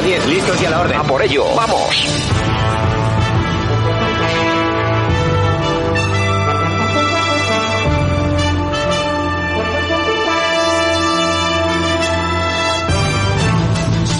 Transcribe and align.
10, 0.00 0.26
listos 0.26 0.62
y 0.62 0.66
a 0.66 0.70
la 0.70 0.80
orden. 0.80 0.98
A 0.98 1.02
por 1.02 1.22
ello, 1.22 1.44
vamos. 1.54 2.91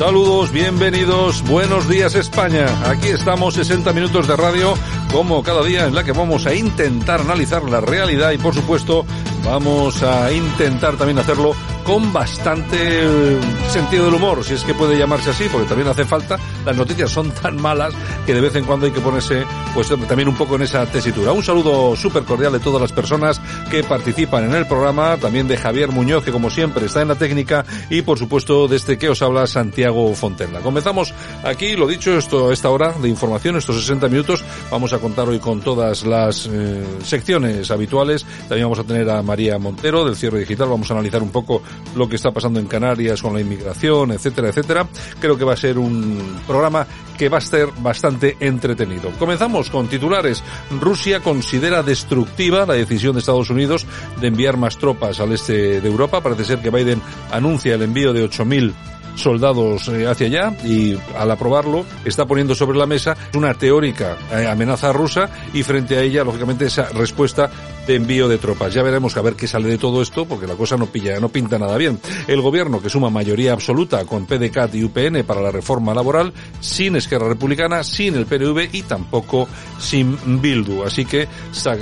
Saludos, 0.04 0.50
bienvenidos, 0.50 1.44
buenos 1.48 1.88
días 1.88 2.16
España. 2.16 2.66
Aquí 2.90 3.06
estamos 3.06 3.54
60 3.54 3.92
minutos 3.92 4.26
de 4.26 4.34
radio 4.34 4.74
como 5.12 5.44
cada 5.44 5.62
día 5.62 5.86
en 5.86 5.94
la 5.94 6.02
que 6.02 6.10
vamos 6.10 6.44
a 6.44 6.54
intentar 6.54 7.20
analizar 7.20 7.62
la 7.62 7.80
realidad 7.80 8.32
y 8.32 8.38
por 8.38 8.52
supuesto 8.52 9.06
vamos 9.44 10.02
a 10.02 10.32
intentar 10.32 10.96
también 10.96 11.20
hacerlo 11.20 11.54
con 11.84 12.12
bastante 12.12 12.76
eh, 12.80 13.40
sentido 13.68 14.04
del 14.06 14.14
humor, 14.14 14.44
si 14.44 14.54
es 14.54 14.62
que 14.62 14.72
puede 14.72 14.96
llamarse 14.96 15.30
así, 15.30 15.48
porque 15.50 15.66
también 15.66 15.88
hace 15.88 16.04
falta. 16.04 16.38
Las 16.64 16.76
noticias 16.76 17.10
son 17.10 17.30
tan 17.30 17.60
malas 17.60 17.92
que 18.24 18.34
de 18.34 18.40
vez 18.40 18.54
en 18.54 18.64
cuando 18.64 18.86
hay 18.86 18.92
que 18.92 19.00
ponerse 19.00 19.44
pues 19.74 19.88
también 19.88 20.28
un 20.28 20.36
poco 20.36 20.56
en 20.56 20.62
esa 20.62 20.86
tesitura. 20.86 21.32
Un 21.32 21.42
saludo 21.42 21.96
súper 21.96 22.24
cordial 22.24 22.52
de 22.52 22.60
todas 22.60 22.80
las 22.80 22.92
personas 22.92 23.40
que 23.70 23.82
participan 23.82 24.44
en 24.44 24.54
el 24.54 24.66
programa, 24.66 25.16
también 25.16 25.48
de 25.48 25.56
Javier 25.56 25.90
Muñoz, 25.90 26.24
que 26.24 26.32
como 26.32 26.50
siempre 26.50 26.86
está 26.86 27.02
en 27.02 27.08
la 27.08 27.16
técnica, 27.16 27.64
y 27.90 28.02
por 28.02 28.18
supuesto 28.18 28.68
de 28.68 28.76
este 28.76 28.98
que 28.98 29.08
os 29.08 29.22
habla 29.22 29.46
Santiago 29.46 29.91
Fontenla. 30.14 30.60
Comenzamos 30.60 31.12
aquí, 31.44 31.76
lo 31.76 31.86
dicho, 31.86 32.16
esto, 32.16 32.50
esta 32.50 32.70
hora 32.70 32.92
de 32.92 33.08
información, 33.08 33.56
estos 33.56 33.80
60 33.80 34.08
minutos, 34.08 34.44
vamos 34.70 34.92
a 34.92 34.98
contar 34.98 35.28
hoy 35.28 35.38
con 35.38 35.60
todas 35.60 36.04
las 36.04 36.48
eh, 36.50 36.82
secciones 37.04 37.70
habituales. 37.70 38.24
También 38.48 38.64
vamos 38.64 38.78
a 38.78 38.84
tener 38.84 39.08
a 39.10 39.22
María 39.22 39.58
Montero 39.58 40.04
del 40.04 40.16
cierre 40.16 40.40
digital, 40.40 40.68
vamos 40.68 40.90
a 40.90 40.94
analizar 40.94 41.22
un 41.22 41.30
poco 41.30 41.62
lo 41.94 42.08
que 42.08 42.16
está 42.16 42.30
pasando 42.30 42.58
en 42.58 42.66
Canarias 42.66 43.20
con 43.20 43.34
la 43.34 43.40
inmigración, 43.40 44.12
etcétera, 44.12 44.48
etcétera. 44.48 44.86
Creo 45.20 45.36
que 45.36 45.44
va 45.44 45.52
a 45.52 45.56
ser 45.56 45.78
un 45.78 46.40
programa 46.46 46.86
que 47.16 47.28
va 47.28 47.38
a 47.38 47.40
ser 47.40 47.68
bastante 47.78 48.36
entretenido. 48.40 49.10
Comenzamos 49.18 49.70
con 49.70 49.88
titulares. 49.88 50.42
Rusia 50.80 51.20
considera 51.20 51.82
destructiva 51.82 52.66
la 52.66 52.74
decisión 52.74 53.14
de 53.14 53.20
Estados 53.20 53.50
Unidos 53.50 53.86
de 54.20 54.28
enviar 54.28 54.56
más 54.56 54.78
tropas 54.78 55.20
al 55.20 55.32
este 55.32 55.80
de 55.80 55.88
Europa. 55.88 56.20
Parece 56.20 56.44
ser 56.44 56.58
que 56.60 56.70
Biden 56.70 57.00
anuncia 57.30 57.74
el 57.74 57.82
envío 57.82 58.12
de 58.12 58.28
8.000 58.28 58.72
soldados 59.14 59.88
eh, 59.88 60.06
hacia 60.06 60.26
allá 60.26 60.56
y 60.64 60.96
al 61.16 61.30
aprobarlo 61.30 61.84
está 62.04 62.26
poniendo 62.26 62.54
sobre 62.54 62.78
la 62.78 62.86
mesa 62.86 63.16
una 63.34 63.54
teórica 63.54 64.16
eh, 64.32 64.46
amenaza 64.46 64.92
rusa 64.92 65.28
y 65.52 65.62
frente 65.62 65.96
a 65.96 66.02
ella 66.02 66.24
lógicamente 66.24 66.66
esa 66.66 66.88
respuesta 66.90 67.50
de 67.86 67.96
envío 67.96 68.28
de 68.28 68.38
tropas. 68.38 68.72
Ya 68.72 68.82
veremos 68.82 69.16
a 69.16 69.22
ver 69.22 69.34
qué 69.34 69.46
sale 69.46 69.68
de 69.68 69.78
todo 69.78 70.02
esto 70.02 70.26
porque 70.26 70.46
la 70.46 70.54
cosa 70.54 70.76
no 70.76 70.86
pilla, 70.86 71.18
no 71.20 71.28
pinta 71.28 71.58
nada 71.58 71.76
bien. 71.76 71.98
El 72.26 72.40
gobierno 72.40 72.80
que 72.80 72.88
suma 72.88 73.10
mayoría 73.10 73.52
absoluta 73.52 74.04
con 74.04 74.26
PDCAT 74.26 74.74
y 74.74 74.84
UPN 74.84 75.24
para 75.24 75.40
la 75.40 75.50
reforma 75.50 75.94
laboral 75.94 76.32
sin 76.60 76.96
Esquerra 76.96 77.28
Republicana, 77.28 77.82
sin 77.84 78.14
el 78.14 78.26
PNV 78.26 78.68
y 78.72 78.82
tampoco 78.82 79.48
sin 79.78 80.16
Bildu. 80.40 80.82
Así 80.84 81.04
que 81.04 81.28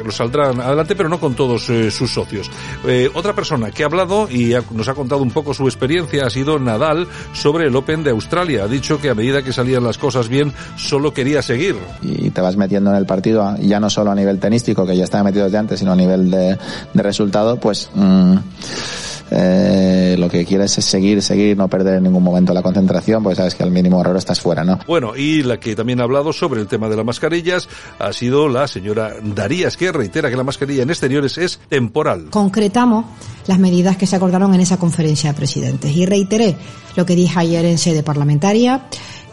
lo 0.05 0.11
saldrán 0.11 0.61
adelante 0.61 0.95
pero 0.97 1.09
no 1.09 1.21
con 1.21 1.35
todos 1.35 1.69
eh, 1.71 1.91
sus 1.91 2.13
socios. 2.13 2.51
Eh, 2.87 3.11
otra 3.15 3.35
persona 3.35 3.71
que 3.71 3.83
ha 3.83 3.87
hablado 3.87 4.29
y 4.31 4.55
ha, 4.55 4.63
nos 4.71 4.89
ha 4.89 4.95
contado 4.95 5.23
un 5.23 5.31
poco 5.31 5.55
su 5.55 5.65
experiencia 5.65 6.27
ha 6.27 6.31
sido 6.31 6.59
Nadal 6.59 7.07
sobre 7.33 7.67
el 7.67 7.77
Open 7.77 8.03
de 8.03 8.11
Australia. 8.11 8.65
Ha 8.65 8.69
dicho 8.69 9.01
que 9.01 9.11
a 9.11 9.15
medida 9.15 9.43
que 9.43 9.53
salían 9.53 9.85
las 9.85 9.99
cosas 9.99 10.29
bien 10.29 10.53
solo 10.77 11.13
quería 11.13 11.43
seguir. 11.43 11.77
Y 12.03 12.31
te 12.31 12.41
vas 12.41 12.57
metiendo 12.57 12.91
en 12.91 12.97
el 12.97 13.07
partido 13.07 13.57
ya 13.61 13.81
no 13.81 13.91
solo 13.91 14.11
a 14.11 14.15
nivel 14.15 14.39
tenístico 14.39 14.87
que 14.87 14.97
ya 14.97 15.05
estaba 15.05 15.25
metido 15.25 15.45
desde 15.45 15.59
antes, 15.59 15.79
sino 15.79 15.90
a 15.93 15.97
nivel 15.97 16.31
de, 16.31 16.59
de 16.95 17.03
resultado, 17.03 17.59
pues 17.59 17.91
mm, 17.95 18.37
eh, 19.31 20.17
lo 20.19 20.29
que 20.29 20.45
quieres 20.45 20.77
es 20.77 20.85
seguir, 20.85 21.23
seguir, 21.23 21.57
no 21.57 21.69
perder 21.69 21.97
en 21.97 22.05
ningún 22.05 22.23
momento 22.23 22.53
la 22.53 22.63
concentración, 22.63 23.23
pues 23.23 23.37
sabes 23.37 23.55
que 23.55 23.63
al 23.63 23.71
mínimo 23.71 24.01
error 24.01 24.17
estás 24.17 24.41
fuera, 24.41 24.65
¿no? 24.65 24.79
Bueno, 24.87 25.15
y 25.17 25.43
la 25.43 25.61
que 25.61 25.77
también 25.77 26.01
ha 26.01 26.05
hablado 26.05 26.33
sobre 26.33 26.61
el 26.61 26.67
tema 26.67 26.89
de 26.89 26.97
las 26.97 27.05
mascarillas 27.05 27.69
ha 27.99 28.13
sido 28.13 28.49
la 28.49 28.67
señora 28.67 29.13
Darías, 29.23 29.77
que 29.77 29.93
reitera 29.93 30.31
que 30.31 30.37
la 30.37 30.43
mascarilla 30.43 30.83
en 30.83 30.91
exteriores 30.91 31.39
es 31.39 31.61
temporal. 31.69 32.27
Concretamos 32.31 33.05
las 33.47 33.59
medidas 33.59 33.97
que 33.97 34.07
se 34.07 34.17
acordaron 34.17 34.53
en 34.55 34.61
esa 34.61 34.79
conferencia 34.79 35.31
de 35.31 35.37
presidentes 35.37 35.95
y 35.95 36.07
reiteré 36.07 36.57
lo 36.97 37.07
que 37.07 37.15
dije 37.15 37.39
ayer 37.39 37.65
en 37.65 37.79
sede 37.79 38.03
parlamentaria 38.03 38.87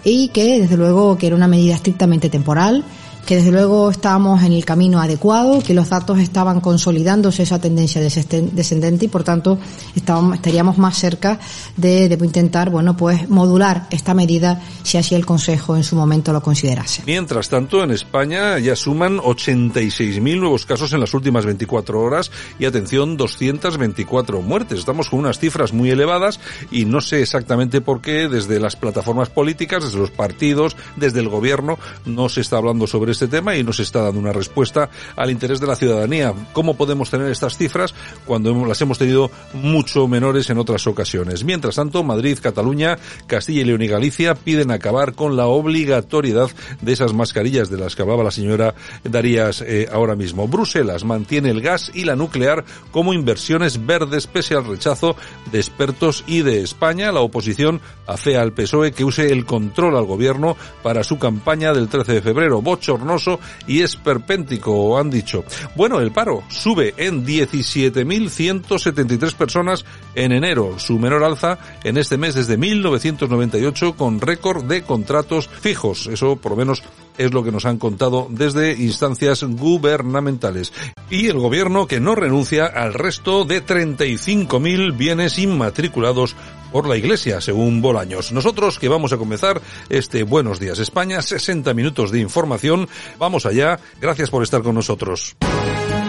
y 0.04 0.30
que 0.30 0.62
desde 0.62 0.78
luego 0.78 1.18
que 1.18 1.28
era 1.28 1.36
una 1.36 1.48
medida 1.48 1.74
estrictamente 1.74 2.30
temporal 2.30 2.84
que 3.28 3.36
desde 3.36 3.52
luego 3.52 3.92
estábamos 3.92 4.42
en 4.44 4.54
el 4.54 4.64
camino 4.64 5.02
adecuado, 5.02 5.62
que 5.62 5.74
los 5.74 5.90
datos 5.90 6.18
estaban 6.18 6.62
consolidándose 6.62 7.44
esa 7.44 7.60
tendencia 7.60 8.02
descendente 8.02 9.06
y 9.06 9.08
por 9.10 9.26
tanto 9.26 9.60
estaríamos 9.94 10.78
más 10.78 10.98
cerca 10.98 11.38
de, 11.76 12.08
de, 12.08 12.26
intentar, 12.26 12.70
bueno, 12.70 12.96
pues 12.96 13.30
modular 13.30 13.88
esta 13.92 14.14
medida 14.14 14.62
si 14.82 14.98
así 14.98 15.14
el 15.14 15.26
Consejo 15.26 15.76
en 15.76 15.84
su 15.84 15.98
momento 15.98 16.32
lo 16.32 16.42
considerase. 16.42 17.04
Mientras 17.06 17.50
tanto, 17.50 17.84
en 17.84 17.92
España 17.92 18.60
ya 18.60 18.78
suman 18.78 19.18
86.000 19.18 20.40
nuevos 20.40 20.66
casos 20.66 20.94
en 20.94 21.02
las 21.02 21.14
últimas 21.14 21.46
24 21.46 22.00
horas 22.00 22.32
y 22.60 22.66
atención, 22.66 23.18
224 23.18 24.42
muertes. 24.42 24.80
Estamos 24.80 25.10
con 25.10 25.20
unas 25.20 25.38
cifras 25.38 25.74
muy 25.74 25.90
elevadas 25.90 26.40
y 26.72 26.86
no 26.86 27.02
sé 27.02 27.22
exactamente 27.22 27.82
por 27.82 28.00
qué 28.00 28.30
desde 28.30 28.62
las 28.62 28.78
plataformas 28.78 29.30
políticas, 29.30 29.84
desde 29.84 29.98
los 29.98 30.12
partidos, 30.12 30.78
desde 30.96 31.20
el 31.20 31.28
gobierno, 31.28 31.78
no 32.06 32.30
se 32.30 32.40
está 32.40 32.56
hablando 32.56 32.88
sobre 32.88 33.17
este 33.18 33.28
tema 33.28 33.56
y 33.56 33.64
nos 33.64 33.80
está 33.80 34.04
dando 34.04 34.20
una 34.20 34.32
respuesta 34.32 34.92
al 35.16 35.32
interés 35.32 35.60
de 35.60 35.66
la 35.66 35.76
ciudadanía. 35.76 36.34
¿Cómo 36.54 36.76
podemos 36.76 37.10
tener 37.10 37.32
estas 37.32 37.58
cifras 37.58 37.96
cuando 38.26 38.54
las 38.66 38.80
hemos 38.82 39.00
tenido 39.00 39.32
mucho 39.54 40.08
menores 40.08 40.52
en 40.52 40.60
otras 40.60 40.86
ocasiones? 40.86 41.44
Mientras 41.44 41.76
tanto, 41.76 42.04
Madrid, 42.04 42.38
Cataluña, 42.40 43.00
Castilla 43.26 43.62
y 43.62 43.66
León 43.66 43.82
y 43.82 43.88
Galicia 43.88 44.36
piden 44.36 44.70
acabar 44.70 45.14
con 45.14 45.36
la 45.36 45.48
obligatoriedad 45.48 46.52
de 46.82 46.94
esas 46.94 47.14
mascarillas 47.14 47.72
de 47.72 47.78
las 47.78 47.96
que 47.96 48.04
hablaba 48.04 48.24
la 48.24 48.30
señora 48.30 48.76
Darías 49.04 49.62
eh, 49.62 49.90
ahora 49.92 50.16
mismo. 50.16 50.48
Bruselas 50.48 51.04
mantiene 51.04 51.50
el 51.50 51.62
gas 51.62 51.90
y 51.94 52.04
la 52.04 52.16
nuclear 52.16 52.66
como 52.92 53.14
inversiones 53.14 53.84
verdes 53.84 54.28
pese 54.28 54.54
al 54.54 54.66
rechazo 54.66 55.16
de 55.52 55.58
expertos 55.58 56.24
y 56.28 56.44
de 56.44 56.62
España. 56.62 57.12
La 57.12 57.22
oposición 57.22 57.82
afea 58.06 58.44
al 58.44 58.54
PSOE 58.54 58.92
que 58.92 59.04
use 59.04 59.32
el 59.32 59.46
control 59.46 59.98
al 59.98 60.06
gobierno 60.06 60.56
para 60.84 61.04
su 61.04 61.18
campaña 61.18 61.74
del 61.74 61.88
13 61.88 62.14
de 62.14 62.22
febrero. 62.22 62.62
Bochorno 62.98 63.40
y 63.68 63.82
esperpéntico, 63.82 64.98
han 64.98 65.10
dicho. 65.10 65.44
Bueno, 65.76 66.00
el 66.00 66.12
paro 66.12 66.44
sube 66.50 66.94
en 66.98 67.26
17.173 67.26 69.34
personas 69.34 69.84
en 70.16 70.32
enero, 70.32 70.80
su 70.80 70.98
menor 71.00 71.24
alza 71.24 71.58
en 71.84 71.98
este 71.98 72.18
mes 72.18 72.36
desde 72.36 72.58
1998 72.58 73.96
con 73.96 74.22
récord 74.22 74.64
de 74.66 74.84
contratos 74.84 75.48
fijos. 75.48 76.06
Eso 76.08 76.36
por 76.38 76.54
lo 76.54 76.58
menos 76.58 76.82
es 77.18 77.34
lo 77.34 77.44
que 77.44 77.52
nos 77.52 77.66
han 77.66 77.80
contado 77.80 78.28
desde 78.30 78.74
instancias 78.74 79.44
gubernamentales. 79.44 80.72
Y 81.10 81.28
el 81.28 81.40
gobierno 81.40 81.88
que 81.88 82.00
no 82.00 82.16
renuncia 82.16 82.66
al 82.66 82.94
resto 82.94 83.46
de 83.46 83.66
35.000 83.66 84.96
bienes 84.96 85.40
inmatriculados 85.40 86.36
por 86.72 86.88
la 86.88 86.98
Iglesia, 86.98 87.42
según 87.42 87.82
Bolaños. 87.82 88.32
Nosotros 88.32 88.80
que 88.80 88.90
vamos 88.90 89.14
a 89.14 89.18
comenzar 89.18 89.62
este 89.90 90.24
Buenos 90.24 90.60
Días 90.60 90.80
España, 90.80 91.22
60 91.22 91.74
minutos 91.74 92.12
de 92.12 92.20
información. 92.20 92.88
Vamos 93.18 93.46
allá. 93.46 93.80
Gracias 94.00 94.30
por 94.30 94.44
estar 94.44 94.62
con 94.62 94.76
nosotros. 94.76 95.36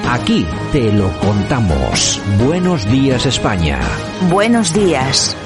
Aquí 0.08 0.46
te 0.72 0.90
lo 0.90 1.10
contamos. 1.20 2.20
Buenos 2.44 2.90
días 2.90 3.26
España. 3.26 3.78
Buenos 4.30 4.72
días. 4.72 5.36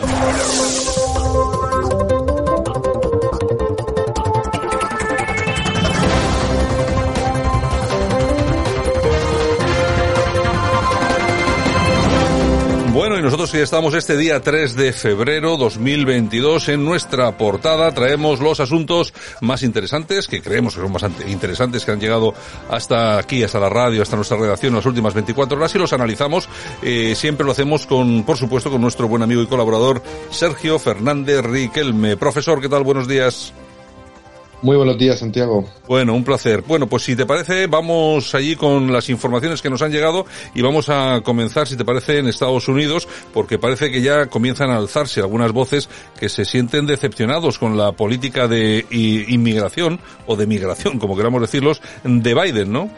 Nosotros 13.23 13.53
ya 13.53 13.61
estamos 13.61 13.95
este 13.95 14.17
día 14.17 14.41
3 14.41 14.75
de 14.75 14.93
febrero 14.93 15.57
2022 15.57 16.71
en 16.71 16.85
nuestra 16.85 17.37
portada 17.39 17.93
traemos 17.93 18.41
los 18.41 18.59
asuntos 18.59 19.15
más 19.41 19.63
interesantes, 19.63 20.27
que 20.27 20.43
creemos 20.43 20.75
que 20.75 20.81
son 20.81 20.93
bastante 20.93 21.31
interesantes, 21.31 21.85
que 21.85 21.93
han 21.93 22.01
llegado 22.01 22.35
hasta 22.69 23.19
aquí, 23.19 23.45
hasta 23.45 23.61
la 23.61 23.69
radio, 23.69 24.03
hasta 24.03 24.17
nuestra 24.17 24.37
redacción 24.37 24.73
en 24.73 24.79
las 24.79 24.87
últimas 24.87 25.15
24 25.15 25.57
horas 25.57 25.73
y 25.75 25.79
los 25.79 25.93
analizamos. 25.93 26.49
Eh, 26.83 27.15
siempre 27.15 27.47
lo 27.47 27.53
hacemos 27.53 27.87
con, 27.87 28.25
por 28.25 28.37
supuesto, 28.37 28.71
con 28.71 28.81
nuestro 28.81 29.07
buen 29.07 29.23
amigo 29.23 29.41
y 29.41 29.47
colaborador 29.47 30.03
Sergio 30.31 30.81
Fernández 30.81 31.43
Riquelme. 31.45 32.17
Profesor, 32.17 32.61
¿qué 32.61 32.69
tal? 32.69 32.83
Buenos 32.83 33.07
días. 33.07 33.53
Muy 34.63 34.77
buenos 34.77 34.97
días, 34.97 35.19
Santiago. 35.19 35.65
Bueno, 35.89 36.15
un 36.15 36.23
placer. 36.23 36.63
Bueno, 36.63 36.87
pues 36.87 37.03
si 37.03 37.17
te 37.17 37.27
parece, 37.27 37.67
vamos 37.67 38.33
allí 38.33 38.55
con 38.55 38.93
las 38.93 39.11
informaciones 39.11 39.61
que 39.61 39.69
nos 39.69 39.83
han 39.83 39.91
llegado 39.91 40.25
y 40.55 40.63
vamos 40.63 40.89
a 40.89 41.21
comenzar, 41.25 41.67
si 41.67 41.77
te 41.77 41.85
parece, 41.85 42.19
en 42.19 42.29
Estados 42.29 42.69
Unidos, 42.69 43.09
porque 43.35 43.59
parece 43.59 43.91
que 43.91 44.01
ya 44.03 44.27
comienzan 44.27 44.71
a 44.71 44.77
alzarse 44.77 45.19
algunas 45.19 45.51
voces 45.51 45.89
que 46.17 46.29
se 46.29 46.45
sienten 46.45 46.87
decepcionados 46.87 47.59
con 47.59 47.77
la 47.77 47.91
política 47.91 48.47
de 48.47 48.87
inmigración 48.91 49.99
o 50.29 50.37
de 50.37 50.47
migración, 50.47 51.01
como 51.01 51.17
queramos 51.17 51.41
decirlos, 51.41 51.83
de 52.05 52.33
Biden, 52.33 52.73
¿no? 52.73 52.89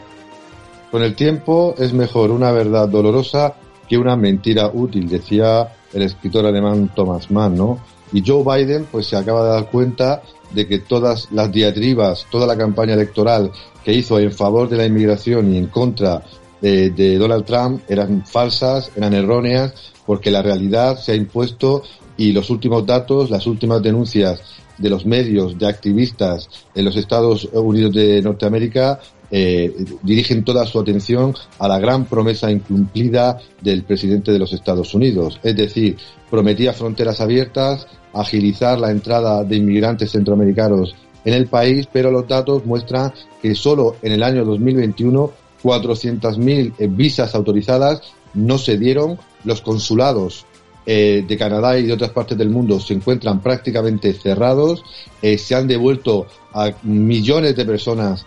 Con 0.91 1.01
el 1.01 1.15
tiempo 1.15 1.73
es 1.79 1.93
mejor 1.93 2.29
una 2.29 2.51
verdad 2.51 2.87
dolorosa 2.87 3.55
que 3.89 3.97
una 3.97 4.15
mentira 4.15 4.69
útil, 4.71 5.09
decía 5.09 5.73
el 5.93 6.03
escritor 6.03 6.45
alemán 6.45 6.91
Thomas 6.95 7.31
Mann, 7.31 7.55
¿no? 7.57 7.79
Y 8.15 8.23
Joe 8.25 8.45
Biden, 8.45 8.87
pues 8.89 9.07
se 9.07 9.17
acaba 9.17 9.43
de 9.43 9.49
dar 9.49 9.69
cuenta 9.69 10.23
de 10.51 10.65
que 10.65 10.79
todas 10.79 11.27
las 11.33 11.51
diatribas, 11.51 12.25
toda 12.31 12.47
la 12.47 12.55
campaña 12.55 12.93
electoral 12.93 13.51
que 13.83 13.91
hizo 13.91 14.17
en 14.17 14.31
favor 14.31 14.69
de 14.69 14.77
la 14.77 14.85
inmigración 14.85 15.53
y 15.53 15.57
en 15.57 15.67
contra 15.67 16.23
de, 16.61 17.17
Donald 17.17 17.43
Trump 17.43 17.81
eran 17.89 18.25
falsas, 18.25 18.89
eran 18.95 19.13
erróneas, 19.13 19.73
porque 20.05 20.31
la 20.31 20.41
realidad 20.41 20.97
se 20.97 21.11
ha 21.11 21.15
impuesto 21.15 21.83
y 22.15 22.31
los 22.31 22.49
últimos 22.49 22.85
datos, 22.85 23.29
las 23.29 23.47
últimas 23.47 23.83
denuncias 23.83 24.39
de 24.77 24.89
los 24.89 25.05
medios, 25.05 25.59
de 25.59 25.67
activistas 25.67 26.49
en 26.73 26.85
los 26.85 26.95
Estados 26.95 27.49
Unidos 27.51 27.93
de 27.93 28.21
Norteamérica 28.21 28.97
eh, 29.29 29.73
dirigen 30.03 30.45
toda 30.45 30.65
su 30.65 30.79
atención 30.79 31.35
a 31.59 31.67
la 31.67 31.79
gran 31.79 32.05
promesa 32.05 32.49
incumplida 32.49 33.39
del 33.61 33.83
presidente 33.83 34.31
de 34.31 34.39
los 34.39 34.53
Estados 34.53 34.93
Unidos. 34.93 35.39
Es 35.43 35.55
decir, 35.55 35.97
prometía 36.29 36.73
fronteras 36.73 37.21
abiertas, 37.21 37.87
agilizar 38.15 38.79
la 38.79 38.91
entrada 38.91 39.43
de 39.43 39.57
inmigrantes 39.57 40.11
centroamericanos 40.11 40.95
en 41.23 41.33
el 41.33 41.47
país, 41.47 41.87
pero 41.91 42.11
los 42.11 42.27
datos 42.27 42.65
muestran 42.65 43.13
que 43.41 43.55
solo 43.55 43.95
en 44.01 44.13
el 44.13 44.23
año 44.23 44.45
2021 44.45 45.45
400.000 45.65 46.73
eh, 46.77 46.87
visas 46.87 47.33
autorizadas 47.33 48.01
no 48.35 48.57
se 48.59 48.77
dieron, 48.77 49.17
los 49.43 49.61
consulados 49.61 50.45
eh, 50.85 51.25
de 51.27 51.37
Canadá 51.37 51.79
y 51.79 51.87
de 51.87 51.93
otras 51.93 52.11
partes 52.11 52.37
del 52.37 52.51
mundo 52.51 52.79
se 52.79 52.93
encuentran 52.93 53.41
prácticamente 53.41 54.13
cerrados, 54.13 54.83
eh, 55.21 55.39
se 55.39 55.55
han 55.55 55.67
devuelto 55.67 56.27
a 56.53 56.71
millones 56.83 57.55
de 57.55 57.65
personas 57.65 58.25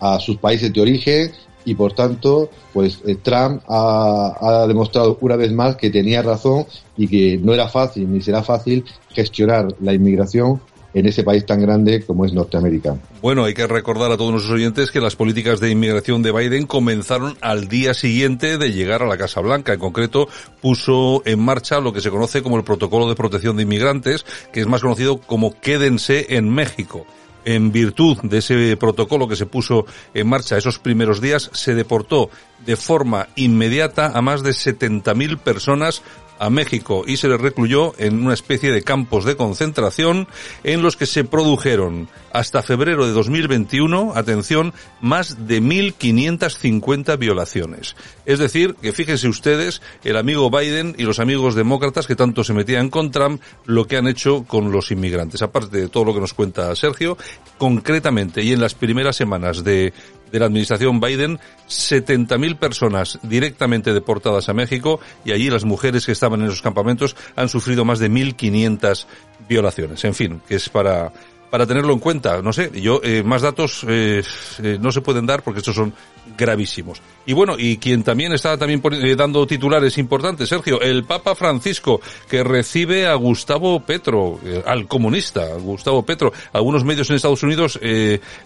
a 0.00 0.18
sus 0.18 0.38
países 0.38 0.72
de 0.72 0.80
origen, 0.80 1.30
y 1.68 1.74
por 1.74 1.92
tanto, 1.92 2.48
pues 2.72 3.02
eh, 3.06 3.16
Trump 3.16 3.62
ha, 3.68 4.64
demostrado 4.66 5.18
una 5.20 5.36
vez 5.36 5.52
más 5.52 5.76
que 5.76 5.90
tenía 5.90 6.22
razón 6.22 6.64
y 6.96 7.06
que 7.06 7.36
no 7.36 7.52
era 7.52 7.68
fácil 7.68 8.10
ni 8.10 8.22
será 8.22 8.42
fácil 8.42 8.84
gestionar 9.10 9.68
la 9.80 9.92
inmigración 9.92 10.62
en 10.94 11.04
ese 11.04 11.22
país 11.22 11.44
tan 11.44 11.60
grande 11.60 12.02
como 12.06 12.24
es 12.24 12.32
Norteamérica. 12.32 12.96
Bueno, 13.20 13.44
hay 13.44 13.52
que 13.52 13.66
recordar 13.66 14.10
a 14.10 14.16
todos 14.16 14.30
nuestros 14.30 14.54
oyentes 14.54 14.90
que 14.90 15.02
las 15.02 15.14
políticas 15.14 15.60
de 15.60 15.70
inmigración 15.70 16.22
de 16.22 16.32
Biden 16.32 16.66
comenzaron 16.66 17.36
al 17.42 17.68
día 17.68 17.92
siguiente 17.92 18.56
de 18.56 18.72
llegar 18.72 19.02
a 19.02 19.06
la 19.06 19.18
Casa 19.18 19.42
Blanca. 19.42 19.74
En 19.74 19.80
concreto, 19.80 20.26
puso 20.62 21.22
en 21.26 21.38
marcha 21.40 21.80
lo 21.80 21.92
que 21.92 22.00
se 22.00 22.10
conoce 22.10 22.42
como 22.42 22.56
el 22.56 22.64
Protocolo 22.64 23.06
de 23.06 23.14
Protección 23.14 23.58
de 23.58 23.64
Inmigrantes, 23.64 24.24
que 24.52 24.60
es 24.60 24.66
más 24.66 24.80
conocido 24.80 25.20
como 25.20 25.60
Quédense 25.60 26.34
en 26.34 26.48
México 26.48 27.04
en 27.44 27.72
virtud 27.72 28.18
de 28.22 28.38
ese 28.38 28.76
protocolo 28.76 29.28
que 29.28 29.36
se 29.36 29.46
puso 29.46 29.86
en 30.14 30.28
marcha 30.28 30.58
esos 30.58 30.78
primeros 30.78 31.20
días, 31.20 31.50
se 31.52 31.74
deportó 31.74 32.30
de 32.64 32.76
forma 32.76 33.28
inmediata 33.36 34.12
a 34.14 34.22
más 34.22 34.42
de 34.42 34.50
70.000 34.50 35.38
personas 35.38 36.02
a 36.38 36.50
México 36.50 37.04
y 37.06 37.16
se 37.16 37.28
les 37.28 37.40
recluyó 37.40 37.94
en 37.98 38.22
una 38.22 38.34
especie 38.34 38.72
de 38.72 38.82
campos 38.82 39.24
de 39.24 39.36
concentración 39.36 40.28
en 40.64 40.82
los 40.82 40.96
que 40.96 41.06
se 41.06 41.24
produjeron 41.24 42.08
hasta 42.32 42.62
febrero 42.62 43.06
de 43.06 43.12
2021, 43.12 44.12
atención, 44.14 44.72
más 45.00 45.46
de 45.46 45.62
1.550 45.62 47.18
violaciones. 47.18 47.96
Es 48.26 48.38
decir, 48.38 48.74
que 48.80 48.92
fíjense 48.92 49.28
ustedes, 49.28 49.82
el 50.04 50.16
amigo 50.16 50.50
Biden 50.50 50.94
y 50.98 51.04
los 51.04 51.18
amigos 51.18 51.54
demócratas 51.54 52.06
que 52.06 52.16
tanto 52.16 52.44
se 52.44 52.52
metían 52.52 52.90
con 52.90 53.10
Trump, 53.10 53.40
lo 53.64 53.86
que 53.86 53.96
han 53.96 54.06
hecho 54.06 54.44
con 54.44 54.70
los 54.70 54.90
inmigrantes. 54.90 55.42
Aparte 55.42 55.76
de 55.76 55.88
todo 55.88 56.04
lo 56.04 56.14
que 56.14 56.20
nos 56.20 56.34
cuenta 56.34 56.74
Sergio, 56.76 57.16
concretamente 57.56 58.42
y 58.42 58.52
en 58.52 58.60
las 58.60 58.74
primeras 58.74 59.16
semanas 59.16 59.64
de 59.64 59.92
de 60.30 60.38
la 60.38 60.46
administración 60.46 61.00
Biden, 61.00 61.38
70.000 61.68 62.56
personas 62.56 63.18
directamente 63.22 63.92
deportadas 63.92 64.48
a 64.48 64.54
México 64.54 65.00
y 65.24 65.32
allí 65.32 65.50
las 65.50 65.64
mujeres 65.64 66.06
que 66.06 66.12
estaban 66.12 66.40
en 66.40 66.46
esos 66.46 66.62
campamentos 66.62 67.16
han 67.36 67.48
sufrido 67.48 67.84
más 67.84 67.98
de 67.98 68.10
1.500 68.10 69.06
violaciones. 69.48 70.04
En 70.04 70.14
fin, 70.14 70.40
que 70.46 70.56
es 70.56 70.68
para 70.68 71.12
para 71.50 71.66
tenerlo 71.66 71.92
en 71.92 71.98
cuenta. 71.98 72.42
No 72.42 72.52
sé, 72.52 72.70
yo 72.80 73.00
eh, 73.02 73.22
más 73.22 73.42
datos 73.42 73.84
eh, 73.88 74.22
eh, 74.62 74.78
no 74.80 74.92
se 74.92 75.00
pueden 75.00 75.26
dar 75.26 75.42
porque 75.42 75.60
estos 75.60 75.74
son 75.74 75.92
gravísimos. 76.36 77.00
Y 77.26 77.32
bueno, 77.32 77.54
y 77.58 77.78
quien 77.78 78.02
también 78.02 78.32
está 78.32 78.56
también 78.56 78.82
dando 79.16 79.46
titulares 79.46 79.98
importantes, 79.98 80.48
Sergio, 80.48 80.80
el 80.80 81.04
Papa 81.04 81.34
Francisco 81.34 82.00
que 82.28 82.44
recibe 82.44 83.06
a 83.06 83.14
Gustavo 83.14 83.80
Petro, 83.80 84.38
al 84.66 84.86
comunista 84.86 85.54
Gustavo 85.56 86.04
Petro. 86.04 86.32
Algunos 86.52 86.84
medios 86.84 87.08
en 87.10 87.16
Estados 87.16 87.42
Unidos 87.42 87.80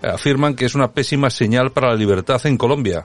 afirman 0.02 0.54
que 0.54 0.64
es 0.64 0.74
una 0.74 0.92
pésima 0.92 1.28
señal 1.28 1.72
para 1.72 1.88
la 1.88 1.96
libertad 1.96 2.40
en 2.46 2.56
Colombia. 2.56 3.04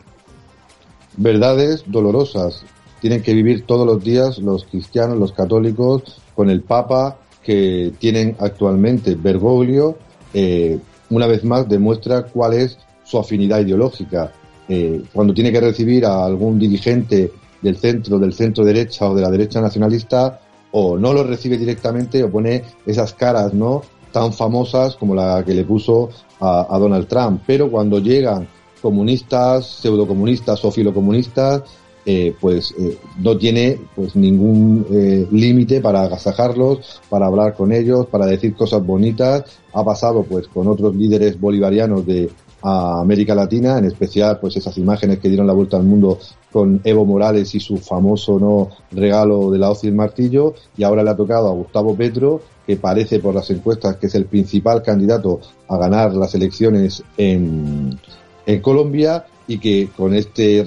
Verdades 1.17 1.83
dolorosas. 1.88 2.63
Tienen 3.01 3.21
que 3.21 3.33
vivir 3.33 3.65
todos 3.65 3.85
los 3.85 4.03
días 4.03 4.38
los 4.38 4.63
cristianos, 4.65 5.17
los 5.17 5.31
católicos, 5.31 6.21
con 6.35 6.49
el 6.49 6.61
Papa 6.61 7.17
que 7.47 7.94
tienen 7.97 8.35
actualmente 8.39 9.15
Bergoglio, 9.15 9.97
eh, 10.33 10.77
una 11.09 11.27
vez 11.27 11.45
más 11.45 11.69
demuestra 11.69 12.23
cuál 12.23 12.56
es 12.56 12.77
su 13.06 13.18
afinidad 13.18 13.61
ideológica. 13.61 14.33
Eh, 14.68 15.01
cuando 15.13 15.33
tiene 15.33 15.54
que 15.54 15.61
recibir 15.61 16.06
a 16.06 16.25
algún 16.25 16.59
dirigente 16.59 17.31
del 17.61 17.77
centro, 17.77 18.19
del 18.19 18.33
centro 18.33 18.66
derecha 18.66 19.09
o 19.09 19.16
de 19.16 19.21
la 19.21 19.31
derecha 19.31 19.61
nacionalista, 19.61 20.42
o 20.71 20.97
no 20.97 21.13
lo 21.13 21.23
recibe 21.23 21.57
directamente 21.57 22.21
o 22.21 22.30
pone 22.30 22.63
esas 22.85 23.13
caras, 23.13 23.54
¿no? 23.54 23.81
Tan 24.11 24.33
famosas 24.33 24.97
como 24.97 25.16
la 25.16 25.42
que 25.45 25.54
le 25.54 25.63
puso 25.63 26.09
a, 26.42 26.68
a 26.69 26.77
Donald 26.77 27.07
Trump. 27.07 27.44
Pero 27.47 27.71
cuando 27.71 27.99
llegan 27.99 28.45
comunistas, 28.81 29.66
pseudocomunistas 29.68 30.66
o 30.66 30.71
filocomunistas, 30.71 31.63
eh, 32.09 32.33
pues 32.40 32.73
eh, 32.80 32.97
no 33.19 33.37
tiene 33.37 33.81
pues 33.94 34.16
ningún 34.16 34.85
eh, 34.90 35.28
límite 35.30 35.81
para 35.81 36.04
agasajarlos, 36.04 37.02
para 37.09 37.26
hablar 37.26 37.54
con 37.54 37.73
ellos, 37.73 38.06
para 38.06 38.26
decir 38.26 38.56
cosas 38.56 38.81
bonitas. 38.85 39.44
Ha 39.73 39.83
pasado 39.83 40.23
pues 40.23 40.47
con 40.47 40.69
otros 40.69 40.95
líderes 40.95 41.37
bolivarianos 41.37 42.06
de 42.06 42.30
América 42.61 43.35
Latina, 43.35 43.78
en 43.78 43.85
especial 43.85 44.40
pues 44.40 44.56
esas 44.56 44.78
imágenes 44.78 45.19
que 45.19 45.28
dieron 45.28 45.47
la 45.47 45.54
vuelta 45.54 45.76
al 45.76 45.83
mundo 45.83 46.18
con 46.49 46.80
Evo 46.85 47.04
Morales 47.04 47.54
y 47.56 47.59
su 47.59 47.76
famoso 47.76 48.40
no 48.40 48.69
regalo 48.92 49.52
de 49.52 49.59
la 49.59 49.69
hoz 49.69 49.83
y 49.83 49.87
el 49.87 49.94
martillo, 49.94 50.54
y 50.78 50.83
ahora 50.83 51.04
le 51.04 51.09
ha 51.09 51.16
tocado 51.18 51.49
a 51.49 51.54
Gustavo 51.54 51.94
Petro, 51.94 52.42
que 52.66 52.78
parece 52.78 53.19
por 53.19 53.35
las 53.35 53.49
encuestas 53.52 53.97
que 53.97 54.07
es 54.07 54.16
el 54.16 54.26
principal 54.26 54.81
candidato 54.81 55.42
a 55.68 55.78
ganar 55.78 56.14
las 56.14 56.33
elecciones 56.35 57.04
en, 57.18 57.99
en 58.45 58.61
Colombia 58.61 59.26
y 59.47 59.59
que 59.59 59.89
con 59.95 60.13
este 60.13 60.63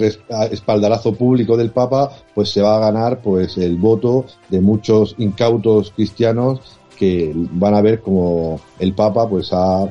espaldarazo 0.51 1.15
público 1.15 1.57
del 1.57 1.71
Papa 1.71 2.11
pues 2.35 2.51
se 2.51 2.63
va 2.63 2.77
a 2.77 2.81
ganar 2.81 3.21
pues 3.21 3.59
el 3.59 3.77
voto 3.77 4.25
de 4.49 4.61
muchos 4.61 5.15
incautos 5.19 5.93
cristianos 5.95 6.61
que 6.99 7.33
van 7.35 7.75
a 7.75 7.83
ver 7.83 8.01
como 8.01 8.61
el 8.79 8.95
Papa 8.95 9.29
pues 9.29 9.51
ha 9.53 9.89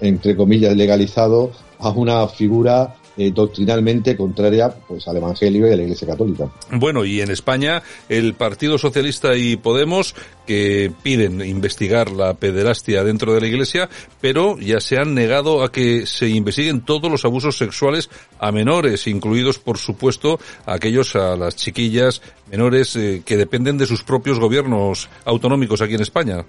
entre 0.00 0.36
comillas 0.36 0.76
legalizado 0.76 1.50
a 1.78 1.90
una 1.90 2.26
figura 2.28 2.96
eh, 3.16 3.30
doctrinalmente 3.30 4.16
contraria 4.16 4.74
pues 4.88 5.06
al 5.06 5.18
Evangelio 5.18 5.68
y 5.68 5.72
a 5.72 5.76
la 5.76 5.82
Iglesia 5.82 6.08
Católica. 6.08 6.50
Bueno, 6.70 7.04
y 7.04 7.20
en 7.20 7.30
España 7.30 7.82
el 8.08 8.34
Partido 8.34 8.78
Socialista 8.78 9.36
y 9.36 9.56
Podemos 9.56 10.14
que 10.46 10.90
piden 11.02 11.40
investigar 11.40 12.10
la 12.10 12.34
pederastia 12.34 13.04
dentro 13.04 13.34
de 13.34 13.40
la 13.40 13.46
Iglesia, 13.46 13.88
pero 14.20 14.58
ya 14.58 14.80
se 14.80 14.98
han 14.98 15.14
negado 15.14 15.62
a 15.62 15.70
que 15.70 16.06
se 16.06 16.28
investiguen 16.28 16.84
todos 16.84 17.10
los 17.10 17.24
abusos 17.24 17.58
sexuales 17.58 18.10
a 18.38 18.50
menores, 18.50 19.06
incluidos 19.06 19.58
por 19.58 19.78
supuesto 19.78 20.40
aquellos 20.66 21.14
a 21.14 21.36
las 21.36 21.56
chiquillas 21.56 22.22
menores 22.50 22.96
eh, 22.96 23.22
que 23.24 23.36
dependen 23.36 23.78
de 23.78 23.86
sus 23.86 24.02
propios 24.02 24.38
gobiernos 24.38 25.08
autonómicos 25.24 25.80
aquí 25.80 25.94
en 25.94 26.02
España 26.02 26.44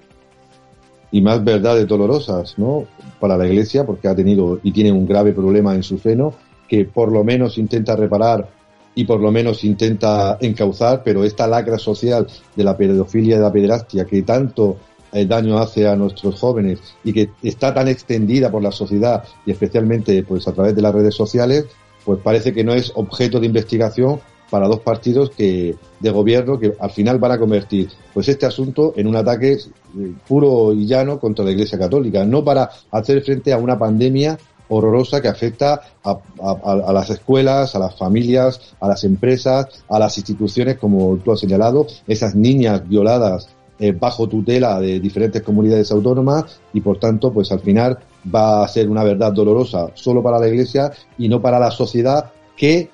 y 1.13 1.21
más 1.21 1.43
verdades 1.43 1.87
dolorosas, 1.87 2.57
¿no? 2.57 2.87
Para 3.19 3.37
la 3.37 3.45
Iglesia, 3.45 3.85
porque 3.85 4.07
ha 4.07 4.15
tenido 4.15 4.59
y 4.63 4.71
tiene 4.71 4.91
un 4.91 5.05
grave 5.05 5.31
problema 5.31 5.75
en 5.75 5.83
su 5.83 5.99
seno, 5.99 6.33
que 6.73 6.85
por 6.85 7.11
lo 7.11 7.23
menos 7.23 7.59
intenta 7.59 7.95
reparar 7.95 8.49
y 8.95 9.03
por 9.03 9.19
lo 9.19 9.31
menos 9.31 9.63
intenta 9.63 10.39
encauzar, 10.41 11.03
pero 11.05 11.23
esta 11.23 11.45
lacra 11.45 11.77
social 11.77 12.25
de 12.55 12.63
la 12.63 12.75
pedofilia 12.75 13.35
y 13.35 13.37
de 13.37 13.43
la 13.43 13.51
pederastia 13.51 14.05
que 14.05 14.23
tanto 14.23 14.77
eh, 15.11 15.27
daño 15.27 15.59
hace 15.59 15.87
a 15.87 15.95
nuestros 15.95 16.39
jóvenes 16.39 16.79
y 17.03 17.13
que 17.13 17.29
está 17.43 17.75
tan 17.75 17.89
extendida 17.89 18.49
por 18.49 18.63
la 18.63 18.71
sociedad 18.71 19.23
y 19.45 19.51
especialmente 19.51 20.23
pues 20.23 20.47
a 20.47 20.51
través 20.51 20.75
de 20.75 20.81
las 20.81 20.95
redes 20.95 21.13
sociales, 21.13 21.67
pues 22.03 22.17
parece 22.23 22.53
que 22.53 22.63
no 22.63 22.73
es 22.73 22.91
objeto 22.95 23.39
de 23.39 23.45
investigación 23.45 24.19
para 24.49 24.67
dos 24.67 24.79
partidos 24.79 25.29
que 25.29 25.75
de 25.99 26.09
gobierno 26.09 26.59
que 26.59 26.73
al 26.79 26.89
final 26.89 27.19
van 27.19 27.33
a 27.33 27.37
convertir 27.37 27.89
pues 28.15 28.29
este 28.29 28.47
asunto 28.47 28.95
en 28.97 29.05
un 29.05 29.15
ataque 29.15 29.53
eh, 29.53 30.13
puro 30.27 30.73
y 30.73 30.87
llano 30.87 31.19
contra 31.19 31.45
la 31.45 31.51
Iglesia 31.51 31.77
Católica, 31.77 32.25
no 32.25 32.43
para 32.43 32.67
hacer 32.89 33.21
frente 33.21 33.53
a 33.53 33.59
una 33.59 33.77
pandemia 33.77 34.39
horrorosa 34.73 35.21
que 35.21 35.27
afecta 35.27 35.81
a, 36.03 36.91
las 36.93 37.09
escuelas, 37.09 37.75
a 37.75 37.79
las 37.79 37.95
familias, 37.97 38.75
a 38.79 38.87
las 38.87 39.03
empresas, 39.03 39.67
a 39.89 39.99
las 39.99 40.17
instituciones, 40.17 40.77
como 40.77 41.17
tú 41.17 41.31
has 41.31 41.39
señalado, 41.39 41.87
esas 42.07 42.35
niñas 42.35 42.87
violadas 42.87 43.49
eh, 43.79 43.91
bajo 43.91 44.27
tutela 44.27 44.79
de 44.79 44.99
diferentes 44.99 45.41
comunidades 45.41 45.91
autónomas 45.91 46.61
y 46.73 46.81
por 46.81 46.99
tanto, 46.99 47.33
pues 47.33 47.51
al 47.51 47.59
final 47.59 47.97
va 48.33 48.63
a 48.63 48.67
ser 48.67 48.89
una 48.89 49.03
verdad 49.03 49.33
dolorosa 49.33 49.87
solo 49.95 50.21
para 50.21 50.39
la 50.39 50.47
Iglesia 50.47 50.91
y 51.17 51.27
no 51.27 51.41
para 51.41 51.59
la 51.59 51.71
sociedad 51.71 52.31
que 52.55 52.89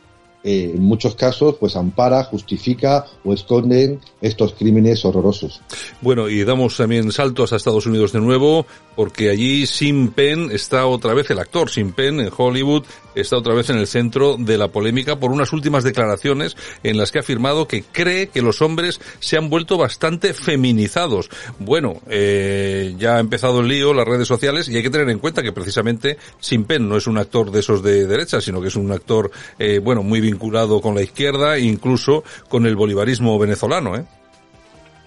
eh, 0.49 0.71
en 0.73 0.81
muchos 0.81 1.13
casos 1.13 1.57
pues 1.59 1.75
ampara, 1.75 2.23
justifica 2.23 3.05
o 3.23 3.35
esconden 3.35 3.99
estos 4.19 4.53
crímenes 4.53 5.05
horrorosos. 5.05 5.61
Bueno, 6.01 6.27
y 6.27 6.43
damos 6.43 6.75
también 6.75 7.11
saltos 7.11 7.53
a 7.53 7.57
Estados 7.57 7.85
Unidos 7.85 8.13
de 8.13 8.19
nuevo, 8.19 8.65
porque 8.95 9.29
allí 9.29 9.67
Sin 9.67 10.07
Penn 10.07 10.49
está 10.51 10.87
otra 10.87 11.13
vez, 11.13 11.29
el 11.29 11.37
actor 11.37 11.69
Sin 11.69 11.91
Penn 11.91 12.19
en 12.19 12.31
Hollywood, 12.35 12.83
está 13.13 13.37
otra 13.37 13.53
vez 13.53 13.69
en 13.69 13.77
el 13.77 13.85
centro 13.85 14.37
de 14.39 14.57
la 14.57 14.69
polémica 14.69 15.19
por 15.19 15.31
unas 15.31 15.53
últimas 15.53 15.83
declaraciones 15.83 16.57
en 16.81 16.97
las 16.97 17.11
que 17.11 17.19
ha 17.19 17.21
afirmado 17.21 17.67
que 17.67 17.83
cree 17.83 18.29
que 18.29 18.41
los 18.41 18.63
hombres 18.63 18.99
se 19.19 19.37
han 19.37 19.51
vuelto 19.51 19.77
bastante 19.77 20.33
feminizados. 20.33 21.29
Bueno, 21.59 22.01
eh, 22.09 22.95
ya 22.97 23.17
ha 23.17 23.19
empezado 23.19 23.59
el 23.59 23.67
lío, 23.67 23.93
las 23.93 24.07
redes 24.07 24.27
sociales, 24.27 24.67
y 24.67 24.77
hay 24.77 24.81
que 24.81 24.89
tener 24.89 25.09
en 25.09 25.19
cuenta 25.19 25.43
que 25.43 25.51
precisamente 25.51 26.17
Sin 26.39 26.63
Penn 26.63 26.89
no 26.89 26.97
es 26.97 27.05
un 27.05 27.19
actor 27.19 27.51
de 27.51 27.59
esos 27.59 27.83
de 27.83 28.07
derecha, 28.07 28.41
sino 28.41 28.59
que 28.61 28.69
es 28.69 28.75
un 28.75 28.91
actor, 28.91 29.29
eh, 29.59 29.77
bueno, 29.77 30.01
muy 30.01 30.19
vinculado 30.21 30.38
con 30.81 30.95
la 30.95 31.01
izquierda 31.01 31.59
incluso 31.59 32.23
con 32.47 32.65
el 32.65 32.75
bolivarismo 32.75 33.37
venezolano, 33.37 33.95
¿eh? 33.95 34.05